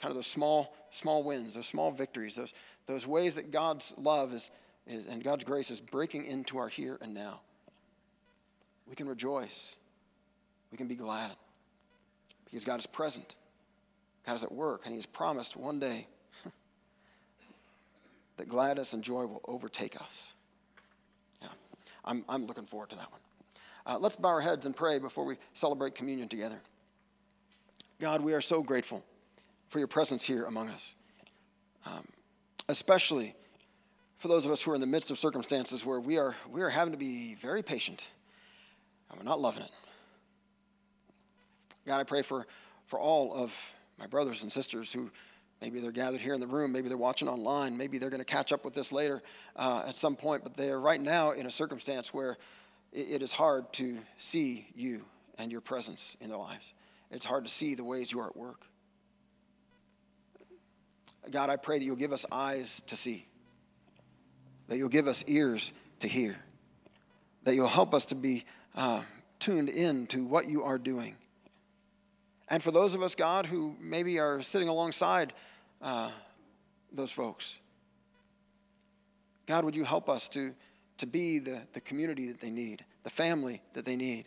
kind 0.00 0.10
of 0.10 0.14
those 0.16 0.26
small, 0.26 0.74
small 0.90 1.24
wins, 1.24 1.54
those 1.54 1.66
small 1.66 1.90
victories, 1.90 2.34
those, 2.34 2.54
those 2.86 3.06
ways 3.06 3.34
that 3.34 3.50
God's 3.50 3.94
love 3.96 4.32
is, 4.32 4.50
is, 4.86 5.06
and 5.06 5.22
God's 5.22 5.44
grace 5.44 5.70
is 5.70 5.80
breaking 5.80 6.26
into 6.26 6.58
our 6.58 6.68
here 6.68 6.98
and 7.00 7.14
now. 7.14 7.40
We 8.88 8.94
can 8.94 9.08
rejoice 9.08 9.76
we 10.70 10.78
can 10.78 10.88
be 10.88 10.94
glad 10.94 11.32
because 12.44 12.64
God 12.64 12.78
is 12.78 12.86
present. 12.86 13.36
God 14.26 14.34
is 14.34 14.44
at 14.44 14.52
work, 14.52 14.82
and 14.84 14.92
He 14.92 14.98
has 14.98 15.06
promised 15.06 15.56
one 15.56 15.78
day 15.78 16.06
that 18.36 18.48
gladness 18.48 18.92
and 18.92 19.02
joy 19.02 19.26
will 19.26 19.40
overtake 19.46 20.00
us. 20.00 20.34
Yeah, 21.40 21.48
I'm, 22.04 22.24
I'm 22.28 22.46
looking 22.46 22.66
forward 22.66 22.90
to 22.90 22.96
that 22.96 23.10
one. 23.10 23.20
Uh, 23.86 23.98
let's 23.98 24.16
bow 24.16 24.28
our 24.28 24.40
heads 24.40 24.66
and 24.66 24.76
pray 24.76 24.98
before 24.98 25.24
we 25.24 25.36
celebrate 25.54 25.94
communion 25.94 26.28
together. 26.28 26.60
God, 28.00 28.20
we 28.20 28.34
are 28.34 28.40
so 28.40 28.62
grateful 28.62 29.04
for 29.68 29.78
your 29.78 29.88
presence 29.88 30.24
here 30.24 30.44
among 30.44 30.68
us, 30.68 30.94
um, 31.84 32.06
especially 32.68 33.34
for 34.18 34.28
those 34.28 34.46
of 34.46 34.52
us 34.52 34.62
who 34.62 34.70
are 34.72 34.74
in 34.74 34.80
the 34.80 34.86
midst 34.86 35.10
of 35.10 35.18
circumstances 35.18 35.84
where 35.84 36.00
we 36.00 36.18
are, 36.18 36.34
we 36.50 36.62
are 36.62 36.68
having 36.68 36.92
to 36.92 36.98
be 36.98 37.36
very 37.40 37.62
patient 37.62 38.06
and 39.10 39.18
we're 39.18 39.24
not 39.24 39.40
loving 39.40 39.62
it. 39.62 39.70
God, 41.86 42.00
I 42.00 42.04
pray 42.04 42.22
for, 42.22 42.46
for 42.86 42.98
all 42.98 43.34
of 43.34 43.54
my 43.98 44.06
brothers 44.06 44.42
and 44.42 44.52
sisters 44.52 44.92
who 44.92 45.10
maybe 45.60 45.80
they're 45.80 45.92
gathered 45.92 46.20
here 46.20 46.34
in 46.34 46.40
the 46.40 46.46
room, 46.46 46.72
maybe 46.72 46.88
they're 46.88 46.98
watching 46.98 47.28
online, 47.28 47.76
maybe 47.76 47.98
they're 47.98 48.10
going 48.10 48.18
to 48.18 48.24
catch 48.24 48.52
up 48.52 48.64
with 48.64 48.74
this 48.74 48.92
later 48.92 49.22
uh, 49.54 49.84
at 49.86 49.96
some 49.96 50.16
point, 50.16 50.42
but 50.42 50.56
they 50.56 50.70
are 50.70 50.80
right 50.80 51.00
now 51.00 51.30
in 51.30 51.46
a 51.46 51.50
circumstance 51.50 52.12
where 52.12 52.36
it, 52.92 53.06
it 53.10 53.22
is 53.22 53.32
hard 53.32 53.72
to 53.74 53.98
see 54.18 54.68
you 54.74 55.04
and 55.38 55.52
your 55.52 55.60
presence 55.60 56.16
in 56.20 56.28
their 56.28 56.38
lives. 56.38 56.72
It's 57.10 57.24
hard 57.24 57.44
to 57.44 57.50
see 57.50 57.74
the 57.74 57.84
ways 57.84 58.10
you 58.10 58.20
are 58.20 58.26
at 58.26 58.36
work. 58.36 58.66
God, 61.30 61.50
I 61.50 61.56
pray 61.56 61.78
that 61.78 61.84
you'll 61.84 61.96
give 61.96 62.12
us 62.12 62.24
eyes 62.30 62.82
to 62.86 62.96
see, 62.96 63.26
that 64.68 64.76
you'll 64.76 64.88
give 64.88 65.08
us 65.08 65.24
ears 65.26 65.72
to 66.00 66.08
hear, 66.08 66.36
that 67.44 67.54
you'll 67.54 67.66
help 67.66 67.94
us 67.94 68.06
to 68.06 68.14
be 68.14 68.44
uh, 68.74 69.02
tuned 69.38 69.68
in 69.68 70.06
to 70.08 70.24
what 70.24 70.48
you 70.48 70.64
are 70.64 70.78
doing 70.78 71.16
and 72.48 72.62
for 72.62 72.70
those 72.70 72.94
of 72.94 73.02
us, 73.02 73.14
God, 73.14 73.46
who 73.46 73.74
maybe 73.80 74.18
are 74.18 74.40
sitting 74.40 74.68
alongside 74.68 75.32
uh, 75.82 76.10
those 76.92 77.10
folks, 77.10 77.58
God, 79.46 79.64
would 79.64 79.74
you 79.74 79.84
help 79.84 80.08
us 80.08 80.28
to, 80.30 80.54
to 80.98 81.06
be 81.06 81.38
the, 81.38 81.62
the 81.72 81.80
community 81.80 82.26
that 82.28 82.40
they 82.40 82.50
need, 82.50 82.84
the 83.02 83.10
family 83.10 83.62
that 83.74 83.84
they 83.84 83.96
need, 83.96 84.26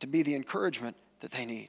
to 0.00 0.06
be 0.06 0.22
the 0.22 0.34
encouragement 0.34 0.96
that 1.20 1.30
they 1.30 1.44
need? 1.44 1.68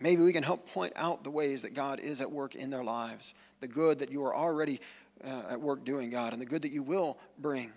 Maybe 0.00 0.22
we 0.22 0.32
can 0.32 0.42
help 0.42 0.66
point 0.66 0.94
out 0.96 1.22
the 1.22 1.30
ways 1.30 1.62
that 1.62 1.74
God 1.74 2.00
is 2.00 2.22
at 2.22 2.30
work 2.30 2.54
in 2.54 2.70
their 2.70 2.82
lives, 2.82 3.34
the 3.60 3.68
good 3.68 3.98
that 3.98 4.10
you 4.10 4.24
are 4.24 4.34
already 4.34 4.80
uh, 5.22 5.42
at 5.50 5.60
work 5.60 5.84
doing, 5.84 6.08
God, 6.08 6.32
and 6.32 6.40
the 6.40 6.46
good 6.46 6.62
that 6.62 6.72
you 6.72 6.82
will 6.82 7.18
bring. 7.38 7.70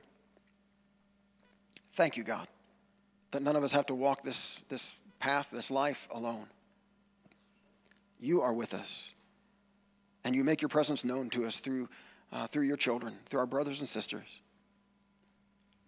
Thank 1.93 2.15
you, 2.15 2.23
God, 2.23 2.47
that 3.31 3.43
none 3.43 3.57
of 3.57 3.63
us 3.63 3.73
have 3.73 3.85
to 3.87 3.95
walk 3.95 4.23
this, 4.23 4.61
this 4.69 4.93
path, 5.19 5.49
this 5.51 5.69
life 5.69 6.07
alone. 6.11 6.45
You 8.21 8.41
are 8.41 8.53
with 8.53 8.73
us. 8.73 9.11
And 10.23 10.33
you 10.33 10.45
make 10.45 10.61
your 10.61 10.69
presence 10.69 11.03
known 11.03 11.29
to 11.31 11.45
us 11.45 11.59
through, 11.59 11.89
uh, 12.31 12.47
through 12.47 12.63
your 12.63 12.77
children, 12.77 13.15
through 13.25 13.41
our 13.41 13.45
brothers 13.45 13.81
and 13.81 13.89
sisters. 13.89 14.39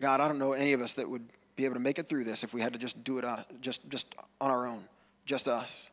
God, 0.01 0.19
I 0.19 0.27
don't 0.27 0.37
know 0.37 0.51
any 0.51 0.73
of 0.73 0.81
us 0.81 0.93
that 0.93 1.09
would 1.09 1.25
be 1.55 1.63
able 1.63 1.75
to 1.75 1.81
make 1.81 1.97
it 1.97 2.09
through 2.09 2.25
this 2.25 2.43
if 2.43 2.53
we 2.53 2.59
had 2.59 2.73
to 2.73 2.79
just 2.79 3.01
do 3.05 3.17
it 3.17 3.23
uh, 3.23 3.37
just, 3.61 3.89
just 3.89 4.13
on 4.41 4.51
our 4.51 4.67
own, 4.67 4.83
just 5.25 5.47
us. 5.47 5.89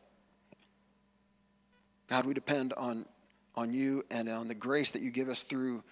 God, 2.13 2.27
we 2.27 2.35
depend 2.35 2.73
on, 2.73 3.07
on 3.55 3.73
you 3.73 4.03
and 4.11 4.29
on 4.29 4.47
the 4.47 4.53
grace 4.53 4.91
that 4.91 5.01
you 5.01 5.09
give 5.09 5.29
us 5.29 5.41
through 5.41 5.83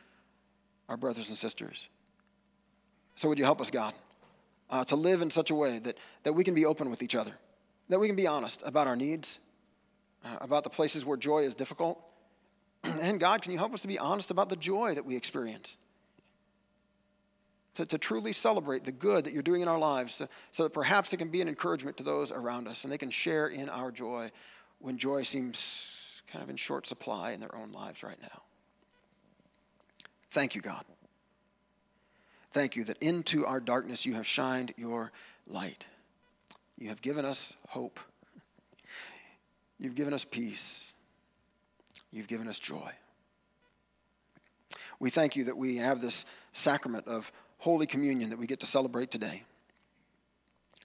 our 0.88 0.96
brothers 0.96 1.30
and 1.30 1.38
sisters. 1.38 1.90
So, 3.16 3.28
would 3.28 3.40
you 3.40 3.44
help 3.44 3.60
us, 3.60 3.72
God, 3.72 3.96
uh, 4.70 4.84
to 4.84 4.96
live 4.96 5.24
in 5.24 5.32
such 5.32 5.50
a 5.50 5.56
way 5.56 5.80
that, 5.80 5.98
that 6.22 6.34
we 6.34 6.44
can 6.44 6.54
be 6.54 6.64
open 6.64 6.92
with 6.92 7.02
each 7.02 7.16
other, 7.16 7.32
that 7.90 7.98
we 7.98 8.06
can 8.06 8.16
be 8.16 8.28
honest 8.28 8.62
about 8.64 8.86
our 8.86 8.96
needs, 8.96 9.40
uh, 10.24 10.38
about 10.42 10.64
the 10.64 10.70
places 10.70 11.04
where 11.04 11.18
joy 11.18 11.40
is 11.40 11.56
difficult. 11.56 12.00
and 12.84 13.20
God, 13.20 13.42
can 13.42 13.52
you 13.52 13.58
help 13.58 13.74
us 13.74 13.82
to 13.82 13.88
be 13.88 13.98
honest 13.98 14.30
about 14.30 14.48
the 14.48 14.56
joy 14.56 14.94
that 14.94 15.04
we 15.04 15.16
experience? 15.16 15.76
To, 17.74 17.86
to 17.88 17.98
truly 17.98 18.32
celebrate 18.32 18.84
the 18.84 18.92
good 18.92 19.26
that 19.26 19.34
you're 19.34 19.42
doing 19.42 19.64
in 19.64 19.68
our 19.68 19.80
lives 19.80 20.14
so, 20.14 20.28
so 20.52 20.64
that 20.66 20.74
perhaps 20.74 21.14
it 21.14 21.18
can 21.18 21.30
be 21.30 21.42
an 21.42 21.48
encouragement 21.48 21.98
to 21.98 22.04
those 22.04 22.32
around 22.32 22.68
us 22.68 22.84
and 22.84 22.94
they 22.94 23.00
can 23.00 23.10
share 23.10 23.48
in 23.48 23.70
our 23.70 23.90
joy 23.90 24.30
when 24.78 25.00
joy 25.00 25.24
seems 25.24 25.91
kind 26.32 26.44
of 26.44 26.50
in 26.50 26.56
short 26.56 26.88
supply 26.88 27.32
in 27.32 27.40
their 27.40 27.56
own 27.56 27.72
lives 27.72 28.04
right 28.04 28.22
now. 28.22 28.42
Thank 30.32 30.56
you, 30.56 30.62
God. 30.62 30.86
Thank 32.54 32.76
you 32.76 32.84
that 32.86 32.98
into 33.02 33.46
our 33.46 33.60
darkness 33.60 34.06
you 34.06 34.14
have 34.14 34.28
shined 34.28 34.74
your 34.78 35.12
light. 35.48 35.86
You 36.78 36.90
have 36.90 37.02
given 37.02 37.26
us 37.26 37.56
hope. 37.68 38.00
You've 39.78 39.96
given 39.96 40.14
us 40.14 40.26
peace. 40.26 40.94
You've 42.12 42.28
given 42.28 42.48
us 42.48 42.60
joy. 42.60 42.92
We 45.00 45.10
thank 45.10 45.36
you 45.36 45.46
that 45.46 45.58
we 45.58 45.78
have 45.78 46.02
this 46.02 46.26
sacrament 46.54 47.08
of 47.08 47.32
Holy 47.58 47.86
Communion 47.86 48.30
that 48.30 48.40
we 48.40 48.48
get 48.48 48.60
to 48.62 48.66
celebrate 48.66 49.12
today. 49.12 49.44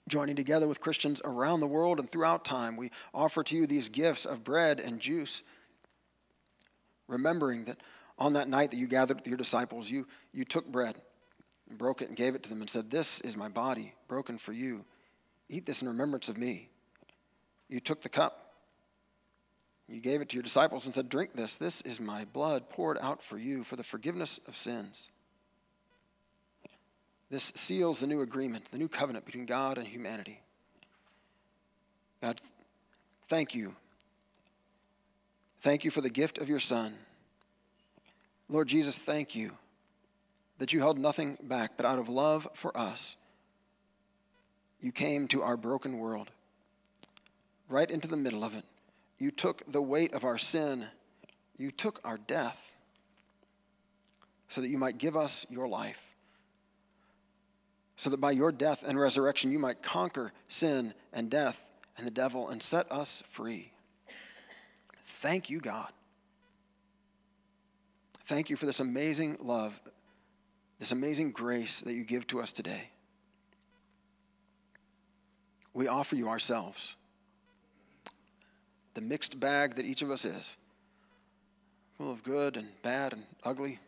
Joining 0.07 0.35
together 0.35 0.67
with 0.67 0.79
Christians 0.79 1.21
around 1.25 1.59
the 1.59 1.67
world 1.67 1.99
and 1.99 2.09
throughout 2.09 2.45
time, 2.45 2.77
we 2.77 2.91
offer 3.13 3.43
to 3.43 3.55
you 3.55 3.67
these 3.67 3.89
gifts 3.89 4.25
of 4.25 4.43
bread 4.43 4.79
and 4.79 4.99
juice, 4.99 5.43
remembering 7.07 7.65
that 7.65 7.77
on 8.17 8.33
that 8.33 8.49
night 8.49 8.71
that 8.71 8.77
you 8.77 8.87
gathered 8.87 9.17
with 9.17 9.27
your 9.27 9.37
disciples, 9.37 9.89
you, 9.89 10.07
you 10.31 10.43
took 10.43 10.65
bread 10.65 10.95
and 11.69 11.77
broke 11.77 12.01
it 12.01 12.07
and 12.07 12.17
gave 12.17 12.35
it 12.35 12.43
to 12.43 12.49
them 12.49 12.61
and 12.61 12.69
said, 12.69 12.89
This 12.89 13.19
is 13.21 13.35
my 13.35 13.49
body 13.49 13.93
broken 14.07 14.37
for 14.37 14.53
you. 14.53 14.85
Eat 15.49 15.65
this 15.65 15.81
in 15.81 15.87
remembrance 15.87 16.29
of 16.29 16.37
me. 16.37 16.69
you 17.67 17.79
took 17.79 18.01
the 18.01 18.09
cup. 18.09 18.43
You 19.87 20.01
gave 20.01 20.21
it 20.21 20.29
to 20.29 20.35
your 20.35 20.43
disciples 20.43 20.85
and 20.85 20.93
said, 20.93 21.09
Drink 21.09 21.33
this. 21.33 21.57
This 21.57 21.81
is 21.81 21.99
my 21.99 22.25
blood 22.25 22.69
poured 22.69 22.97
out 23.01 23.21
for 23.21 23.37
you 23.37 23.63
for 23.63 23.75
the 23.75 23.83
forgiveness 23.83 24.39
of 24.47 24.57
sins. 24.57 25.09
This 27.29 27.51
seals 27.55 27.99
the 27.99 28.07
new 28.07 28.21
agreement, 28.21 28.71
the 28.71 28.77
new 28.77 28.87
covenant 28.87 29.25
between 29.25 29.45
God 29.45 29.77
and 29.77 29.85
humanity. 29.85 30.39
God, 32.21 32.39
thank 33.27 33.53
you. 33.53 33.75
Thank 35.61 35.83
you 35.83 35.91
for 35.91 36.01
the 36.01 36.09
gift 36.09 36.37
of 36.37 36.47
your 36.47 36.59
Son. 36.59 36.93
Lord 38.47 38.67
Jesus, 38.69 38.97
thank 38.97 39.35
you 39.35 39.51
that 40.59 40.71
you 40.71 40.79
held 40.79 40.97
nothing 40.97 41.37
back, 41.43 41.71
but 41.75 41.85
out 41.85 41.99
of 41.99 42.07
love 42.07 42.47
for 42.53 42.75
us, 42.77 43.17
you 44.79 44.91
came 44.91 45.27
to 45.27 45.43
our 45.43 45.57
broken 45.57 45.97
world, 45.97 46.31
right 47.67 47.91
into 47.91 48.07
the 48.07 48.17
middle 48.17 48.43
of 48.43 48.55
it. 48.55 48.63
You 49.19 49.31
took 49.31 49.69
the 49.69 49.81
weight 49.81 50.13
of 50.13 50.23
our 50.23 50.37
sin, 50.37 50.85
you 51.57 51.71
took 51.71 51.99
our 52.05 52.17
death, 52.17 52.73
so 54.47 54.61
that 54.61 54.69
you 54.69 54.77
might 54.77 54.97
give 54.97 55.17
us 55.17 55.45
your 55.49 55.67
life 55.67 56.06
so 57.97 58.11
that 58.11 58.21
by 58.21 58.31
your 58.31 58.51
death 58.51 58.83
and 58.87 58.99
resurrection 58.99 59.51
you 59.51 59.59
might 59.59 59.81
conquer 59.81 60.31
sin 60.47 60.93
and 61.11 61.29
death 61.29 61.67
and 61.97 62.05
the 62.05 62.11
devil 62.11 62.49
and 62.49 62.61
set 62.61 62.89
us 62.91 63.23
free. 63.29 63.71
Thank 65.03 65.49
you, 65.49 65.59
God. 65.59 65.89
Thank 68.25 68.49
you 68.49 68.55
for 68.55 68.65
this 68.65 68.79
amazing 68.79 69.37
love, 69.41 69.79
this 70.79 70.91
amazing 70.91 71.31
grace 71.31 71.81
that 71.81 71.93
you 71.93 72.03
give 72.03 72.27
to 72.27 72.39
us 72.39 72.51
today. 72.53 72.89
We 75.73 75.87
offer 75.87 76.15
you 76.15 76.27
ourselves, 76.27 76.95
the 78.93 79.01
mixed 79.01 79.39
bag 79.39 79.75
that 79.75 79.85
each 79.85 80.01
of 80.01 80.11
us 80.11 80.25
is, 80.25 80.55
full 81.97 82.11
of 82.11 82.23
good 82.23 82.57
and 82.57 82.67
bad 82.83 83.13
and 83.13 83.23
ugly. 83.43 83.79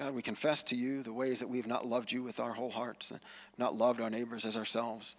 God, 0.00 0.14
we 0.14 0.22
confess 0.22 0.62
to 0.64 0.76
you 0.76 1.02
the 1.02 1.12
ways 1.12 1.40
that 1.40 1.48
we 1.50 1.58
have 1.58 1.66
not 1.66 1.86
loved 1.86 2.10
you 2.10 2.22
with 2.22 2.40
our 2.40 2.54
whole 2.54 2.70
hearts, 2.70 3.10
and 3.10 3.20
not 3.58 3.76
loved 3.76 4.00
our 4.00 4.08
neighbors 4.08 4.46
as 4.46 4.56
ourselves. 4.56 5.14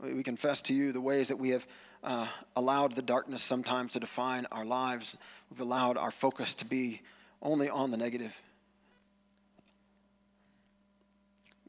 We 0.00 0.24
confess 0.24 0.62
to 0.62 0.74
you 0.74 0.90
the 0.90 1.00
ways 1.00 1.28
that 1.28 1.36
we 1.36 1.50
have 1.50 1.64
uh, 2.02 2.26
allowed 2.56 2.96
the 2.96 3.02
darkness 3.02 3.40
sometimes 3.40 3.92
to 3.92 4.00
define 4.00 4.48
our 4.50 4.64
lives. 4.64 5.16
We've 5.48 5.60
allowed 5.60 5.96
our 5.96 6.10
focus 6.10 6.56
to 6.56 6.64
be 6.64 7.02
only 7.40 7.70
on 7.70 7.92
the 7.92 7.96
negative. 7.96 8.34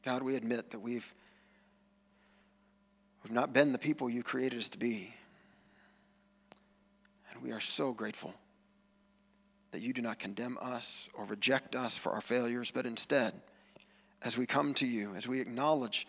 God, 0.04 0.24
we 0.24 0.34
admit 0.34 0.72
that 0.72 0.80
we've, 0.80 1.14
we've 3.22 3.32
not 3.32 3.52
been 3.52 3.70
the 3.70 3.78
people 3.78 4.10
you 4.10 4.24
created 4.24 4.58
us 4.58 4.68
to 4.70 4.78
be. 4.78 5.14
And 7.32 7.40
we 7.40 7.52
are 7.52 7.60
so 7.60 7.92
grateful 7.92 8.34
that 9.72 9.82
you 9.82 9.92
do 9.92 10.02
not 10.02 10.18
condemn 10.18 10.58
us 10.60 11.08
or 11.14 11.24
reject 11.24 11.76
us 11.76 11.96
for 11.96 12.12
our 12.12 12.20
failures, 12.20 12.70
but 12.70 12.86
instead, 12.86 13.34
as 14.22 14.36
we 14.36 14.46
come 14.46 14.74
to 14.74 14.86
you, 14.86 15.14
as 15.14 15.28
we 15.28 15.40
acknowledge 15.40 16.06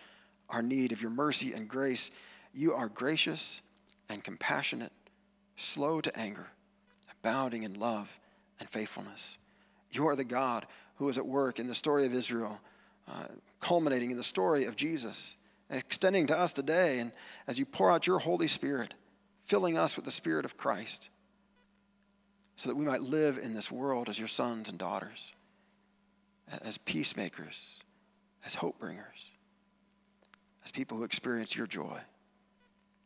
our 0.50 0.62
need 0.62 0.92
of 0.92 1.02
your 1.02 1.12
mercy 1.12 1.54
and 1.54 1.68
grace, 1.68 2.12
you 2.54 2.74
are 2.74 2.90
gracious 2.90 3.62
and 4.10 4.24
compassionate, 4.24 4.94
slow 5.56 6.02
to 6.02 6.18
anger, 6.18 6.48
abounding 7.12 7.64
in 7.64 7.80
love 7.80 8.20
and 8.60 8.70
faithfulness. 8.70 9.38
You 9.92 10.08
are 10.08 10.16
the 10.16 10.24
God 10.24 10.66
who 10.96 11.10
is 11.10 11.18
at 11.18 11.26
work 11.26 11.60
in 11.60 11.68
the 11.68 11.76
story 11.76 12.06
of 12.06 12.14
Israel, 12.14 12.60
uh, 13.08 13.26
culminating 13.60 14.12
in 14.12 14.18
the 14.18 14.24
story 14.24 14.66
of 14.66 14.76
Jesus, 14.76 15.36
extending 15.70 16.28
to 16.28 16.38
us 16.38 16.54
today. 16.54 17.00
And 17.00 17.12
as 17.48 17.60
you 17.60 17.66
pour 17.66 17.92
out 17.92 18.08
your 18.08 18.20
Holy 18.20 18.48
Spirit, 18.48 18.94
filling 19.44 19.78
us 19.78 19.96
with 19.96 20.06
the 20.06 20.12
Spirit 20.12 20.46
of 20.46 20.58
Christ, 20.58 21.10
so 22.58 22.68
that 22.68 22.76
we 22.76 22.86
might 22.86 23.04
live 23.04 23.38
in 23.38 23.54
this 23.54 23.72
world 23.72 24.10
as 24.10 24.18
your 24.18 24.28
sons 24.28 24.68
and 24.68 24.80
daughters, 24.80 25.34
as 26.64 26.78
peacemakers, 26.80 27.76
as 28.44 28.56
hope 28.56 28.80
bringers, 28.80 29.30
as 30.66 30.72
people 30.72 30.98
who 30.98 31.04
experience 31.04 31.56
your 31.56 31.68
joy 31.68 32.00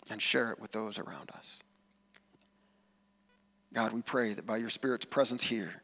and 0.10 0.22
share 0.22 0.52
it 0.52 0.60
with 0.60 0.72
those 0.72 0.97
around 0.97 1.30
us. 1.32 1.60
God, 3.74 3.91
we 3.91 4.02
pray 4.02 4.34
that 4.34 4.47
by 4.47 4.58
your 4.58 4.70
Spirit's 4.70 5.06
presence 5.06 5.43
here, 5.43 5.82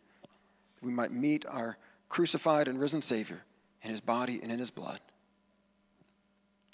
we 0.82 0.92
might 0.92 1.12
meet 1.12 1.46
our 1.46 1.78
crucified 2.08 2.70
and 2.70 2.80
risen 2.80 3.02
Savior 3.02 3.42
in 3.82 3.92
his 3.92 4.02
body 4.02 4.40
and 4.42 4.52
in 4.52 4.60
his 4.60 4.72
blood. 4.72 5.00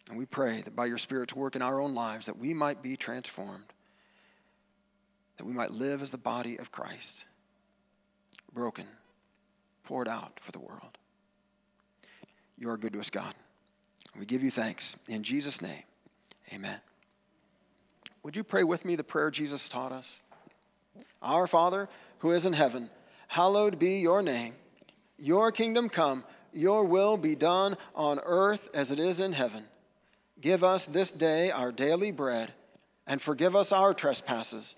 And 0.10 0.18
we 0.18 0.26
pray 0.26 0.62
that 0.62 0.76
by 0.76 0.86
your 0.86 0.98
Spirit's 1.00 1.34
work 1.34 1.56
in 1.56 1.64
our 1.64 1.82
own 1.82 1.96
lives, 1.96 2.28
that 2.28 2.38
we 2.38 2.54
might 2.54 2.84
be 2.84 2.96
transformed 2.96 3.73
that 5.44 5.50
we 5.50 5.54
might 5.54 5.72
live 5.72 6.02
as 6.02 6.10
the 6.10 6.18
body 6.18 6.58
of 6.58 6.72
Christ, 6.72 7.26
broken, 8.54 8.86
poured 9.84 10.08
out 10.08 10.40
for 10.40 10.54
the 10.54 10.60
world. 10.60 10.98
You 12.58 12.70
are 12.70 12.78
good 12.78 12.94
to 12.94 13.02
us, 13.02 13.10
God. 13.10 13.34
We 14.18 14.26
give 14.26 14.42
you 14.42 14.50
thanks. 14.50 14.96
In 15.10 15.22
Jesus' 15.22 15.62
name, 15.62 15.84
amen. 16.54 16.78
Would 18.24 18.38
you 18.38 18.46
pray 18.46 18.64
with 18.64 18.86
me 18.86 18.96
the 18.96 19.04
prayer 19.04 19.30
Jesus 19.32 19.68
taught 19.68 19.92
us? 19.92 20.22
Our 21.22 21.46
Father, 21.46 21.90
who 22.20 22.32
is 22.32 22.46
in 22.46 22.54
heaven, 22.54 22.90
hallowed 23.28 23.78
be 23.78 24.00
your 24.00 24.22
name. 24.22 24.54
Your 25.18 25.52
kingdom 25.52 25.90
come, 25.90 26.24
your 26.54 26.86
will 26.86 27.18
be 27.18 27.36
done 27.36 27.76
on 27.96 28.22
earth 28.24 28.70
as 28.74 28.92
it 28.92 29.00
is 29.00 29.20
in 29.20 29.34
heaven. 29.34 29.66
Give 30.40 30.64
us 30.64 30.86
this 30.86 31.12
day 31.12 31.52
our 31.52 31.74
daily 31.74 32.12
bread, 32.12 32.54
and 33.06 33.22
forgive 33.22 33.58
us 33.58 33.74
our 33.74 33.94
trespasses 33.94 34.78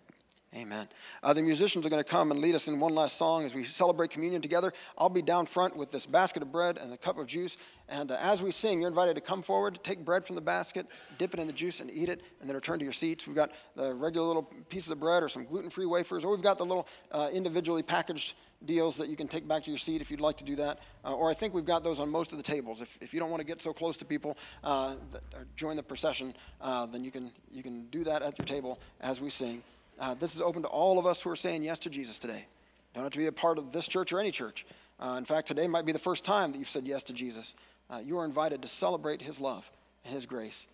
Amen. 0.53 0.89
Uh, 1.23 1.31
the 1.31 1.41
musicians 1.41 1.85
are 1.85 1.89
going 1.89 2.03
to 2.03 2.09
come 2.09 2.29
and 2.29 2.41
lead 2.41 2.55
us 2.55 2.67
in 2.67 2.77
one 2.77 2.93
last 2.93 3.15
song 3.15 3.45
as 3.45 3.55
we 3.55 3.63
celebrate 3.63 4.09
communion 4.09 4.41
together. 4.41 4.73
I'll 4.97 5.07
be 5.07 5.21
down 5.21 5.45
front 5.45 5.77
with 5.77 5.93
this 5.93 6.05
basket 6.05 6.43
of 6.43 6.51
bread 6.51 6.77
and 6.77 6.91
a 6.91 6.97
cup 6.97 7.17
of 7.17 7.25
juice. 7.25 7.55
And 7.87 8.11
uh, 8.11 8.17
as 8.19 8.43
we 8.43 8.51
sing, 8.51 8.81
you're 8.81 8.89
invited 8.89 9.15
to 9.15 9.21
come 9.21 9.41
forward, 9.41 9.79
take 9.81 10.03
bread 10.03 10.25
from 10.27 10.35
the 10.35 10.41
basket, 10.41 10.87
dip 11.17 11.33
it 11.33 11.39
in 11.39 11.47
the 11.47 11.53
juice, 11.53 11.79
and 11.79 11.89
eat 11.89 12.09
it, 12.09 12.21
and 12.41 12.49
then 12.49 12.55
return 12.55 12.79
to 12.79 12.83
your 12.83 12.91
seats. 12.91 13.27
We've 13.27 13.35
got 13.35 13.51
the 13.77 13.93
regular 13.93 14.27
little 14.27 14.43
pieces 14.43 14.91
of 14.91 14.99
bread 14.99 15.23
or 15.23 15.29
some 15.29 15.45
gluten 15.45 15.69
free 15.69 15.85
wafers, 15.85 16.25
or 16.25 16.31
we've 16.31 16.43
got 16.43 16.57
the 16.57 16.65
little 16.65 16.85
uh, 17.13 17.29
individually 17.31 17.81
packaged 17.81 18.33
deals 18.65 18.97
that 18.97 19.07
you 19.07 19.15
can 19.15 19.29
take 19.29 19.47
back 19.47 19.63
to 19.63 19.69
your 19.69 19.77
seat 19.77 20.01
if 20.01 20.11
you'd 20.11 20.19
like 20.19 20.35
to 20.35 20.43
do 20.43 20.57
that. 20.57 20.79
Uh, 21.05 21.13
or 21.13 21.29
I 21.29 21.33
think 21.33 21.53
we've 21.53 21.63
got 21.63 21.81
those 21.81 22.01
on 22.01 22.09
most 22.09 22.33
of 22.33 22.37
the 22.37 22.43
tables. 22.43 22.81
If, 22.81 22.97
if 22.99 23.13
you 23.13 23.21
don't 23.21 23.29
want 23.29 23.39
to 23.39 23.47
get 23.47 23.61
so 23.61 23.71
close 23.71 23.95
to 23.99 24.05
people 24.05 24.37
uh, 24.65 24.95
that, 25.13 25.23
join 25.55 25.77
the 25.77 25.83
procession, 25.83 26.33
uh, 26.59 26.87
then 26.87 27.05
you 27.05 27.11
can, 27.11 27.31
you 27.49 27.63
can 27.63 27.85
do 27.85 28.03
that 28.03 28.21
at 28.21 28.37
your 28.37 28.45
table 28.45 28.81
as 28.99 29.21
we 29.21 29.29
sing. 29.29 29.63
Uh, 29.99 30.13
this 30.15 30.35
is 30.35 30.41
open 30.41 30.61
to 30.63 30.67
all 30.67 30.97
of 30.97 31.05
us 31.05 31.21
who 31.21 31.29
are 31.29 31.35
saying 31.35 31.63
yes 31.63 31.79
to 31.79 31.89
Jesus 31.89 32.19
today. 32.19 32.45
Don't 32.93 33.03
have 33.03 33.13
to 33.13 33.19
be 33.19 33.27
a 33.27 33.31
part 33.31 33.57
of 33.57 33.71
this 33.71 33.87
church 33.87 34.11
or 34.11 34.19
any 34.19 34.31
church. 34.31 34.65
Uh, 34.99 35.15
in 35.17 35.25
fact, 35.25 35.47
today 35.47 35.67
might 35.67 35.85
be 35.85 35.91
the 35.91 35.99
first 35.99 36.23
time 36.23 36.51
that 36.51 36.57
you've 36.57 36.69
said 36.69 36.87
yes 36.87 37.03
to 37.03 37.13
Jesus. 37.13 37.55
Uh, 37.89 37.97
you 37.97 38.17
are 38.17 38.25
invited 38.25 38.61
to 38.61 38.67
celebrate 38.67 39.21
his 39.21 39.39
love 39.39 39.69
and 40.05 40.13
his 40.13 40.25
grace 40.25 40.67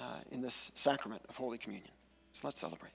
uh, 0.00 0.18
in 0.30 0.40
this 0.42 0.70
sacrament 0.74 1.22
of 1.28 1.36
Holy 1.36 1.58
Communion. 1.58 1.90
So 2.32 2.46
let's 2.46 2.60
celebrate. 2.60 2.92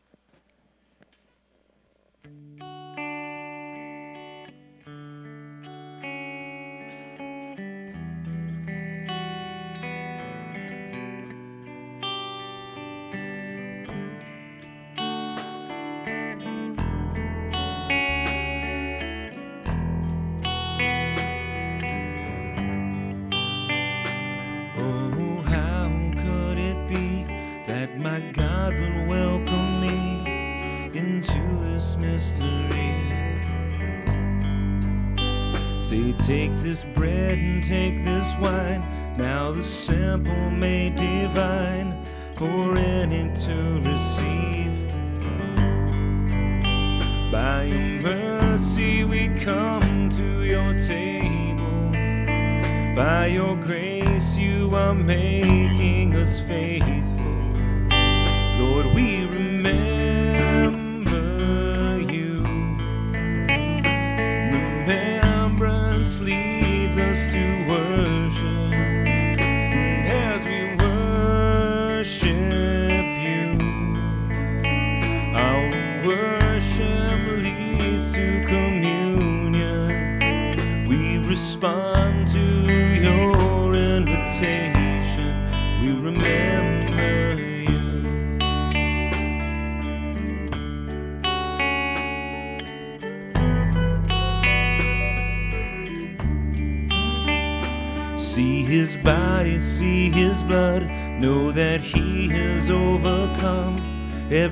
This 36.70 36.84
bread 36.84 37.36
and 37.36 37.64
take 37.64 38.06
this 38.06 38.36
wine, 38.36 38.84
now 39.18 39.52
the 39.52 39.64
simple 39.64 40.52
may 40.52 40.92
divine, 40.92 41.98
for 42.36 42.78
any 42.78 43.24
to 43.34 43.82
receive. 43.84 44.69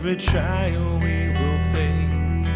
Every 0.07 0.23
trial 0.23 0.99
we 0.99 1.27
will 1.31 1.59
face. 1.73 2.47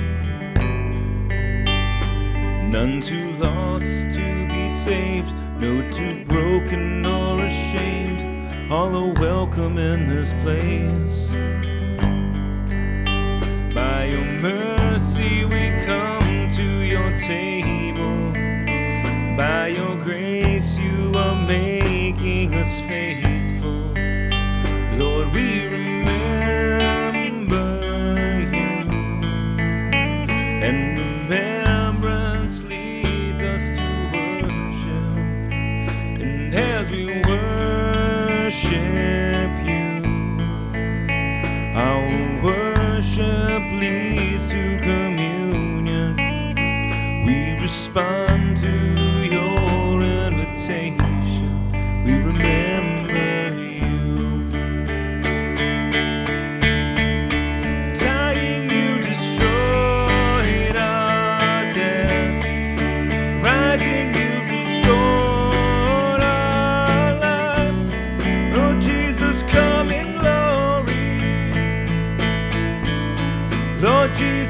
None 2.72 3.02
too 3.02 3.34
lost 3.34 4.12
to 4.16 4.48
be 4.48 4.70
saved, 4.70 5.34
no 5.60 5.92
too 5.92 6.24
broken 6.24 7.02
nor 7.02 7.44
ashamed. 7.44 8.72
All 8.72 8.96
are 8.96 9.14
welcome 9.20 9.78
in 9.78 10.08
this 10.08 10.32
place. 10.44 11.41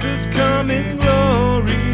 Jesus, 0.01 0.25
come 0.33 0.71
in 0.71 0.97
glory. 0.97 1.90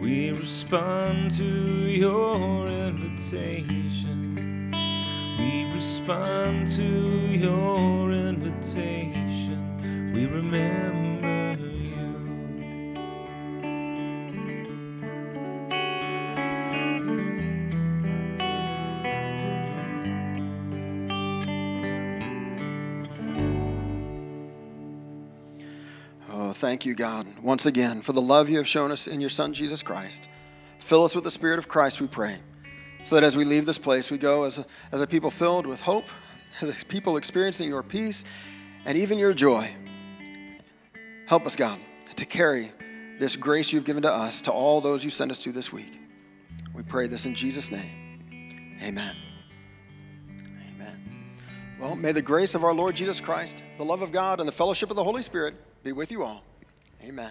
We 0.00 0.30
respond 0.30 1.32
to 1.32 1.44
your 1.44 2.66
invitation. 2.66 4.72
We 5.38 5.70
respond 5.74 6.66
to 6.76 6.82
your 6.82 7.89
thank 26.70 26.86
you, 26.86 26.94
God, 26.94 27.26
once 27.42 27.66
again 27.66 28.00
for 28.00 28.12
the 28.12 28.22
love 28.22 28.48
you 28.48 28.56
have 28.58 28.68
shown 28.68 28.92
us 28.92 29.08
in 29.08 29.20
your 29.20 29.28
Son, 29.28 29.52
Jesus 29.52 29.82
Christ. 29.82 30.28
Fill 30.78 31.02
us 31.02 31.16
with 31.16 31.24
the 31.24 31.30
Spirit 31.32 31.58
of 31.58 31.66
Christ, 31.66 32.00
we 32.00 32.06
pray, 32.06 32.36
so 33.02 33.16
that 33.16 33.24
as 33.24 33.36
we 33.36 33.44
leave 33.44 33.66
this 33.66 33.76
place, 33.76 34.08
we 34.08 34.18
go 34.18 34.44
as 34.44 34.58
a, 34.58 34.66
as 34.92 35.00
a 35.00 35.06
people 35.08 35.32
filled 35.32 35.66
with 35.66 35.80
hope, 35.80 36.04
as 36.60 36.68
a 36.68 36.86
people 36.86 37.16
experiencing 37.16 37.68
your 37.68 37.82
peace 37.82 38.22
and 38.84 38.96
even 38.96 39.18
your 39.18 39.34
joy. 39.34 39.68
Help 41.26 41.44
us, 41.44 41.56
God, 41.56 41.80
to 42.14 42.24
carry 42.24 42.70
this 43.18 43.34
grace 43.34 43.72
you've 43.72 43.84
given 43.84 44.04
to 44.04 44.12
us 44.12 44.40
to 44.42 44.52
all 44.52 44.80
those 44.80 45.02
you 45.02 45.10
send 45.10 45.32
us 45.32 45.40
to 45.40 45.50
this 45.50 45.72
week. 45.72 45.98
We 46.72 46.84
pray 46.84 47.08
this 47.08 47.26
in 47.26 47.34
Jesus' 47.34 47.72
name. 47.72 48.78
Amen. 48.80 49.16
Amen. 50.72 51.34
Well, 51.80 51.96
may 51.96 52.12
the 52.12 52.22
grace 52.22 52.54
of 52.54 52.62
our 52.62 52.72
Lord 52.72 52.94
Jesus 52.94 53.20
Christ, 53.20 53.60
the 53.76 53.84
love 53.84 54.02
of 54.02 54.12
God, 54.12 54.38
and 54.38 54.46
the 54.46 54.52
fellowship 54.52 54.88
of 54.90 54.94
the 54.94 55.02
Holy 55.02 55.22
Spirit 55.22 55.56
be 55.82 55.90
with 55.90 56.12
you 56.12 56.22
all. 56.22 56.44
Amen. 57.02 57.18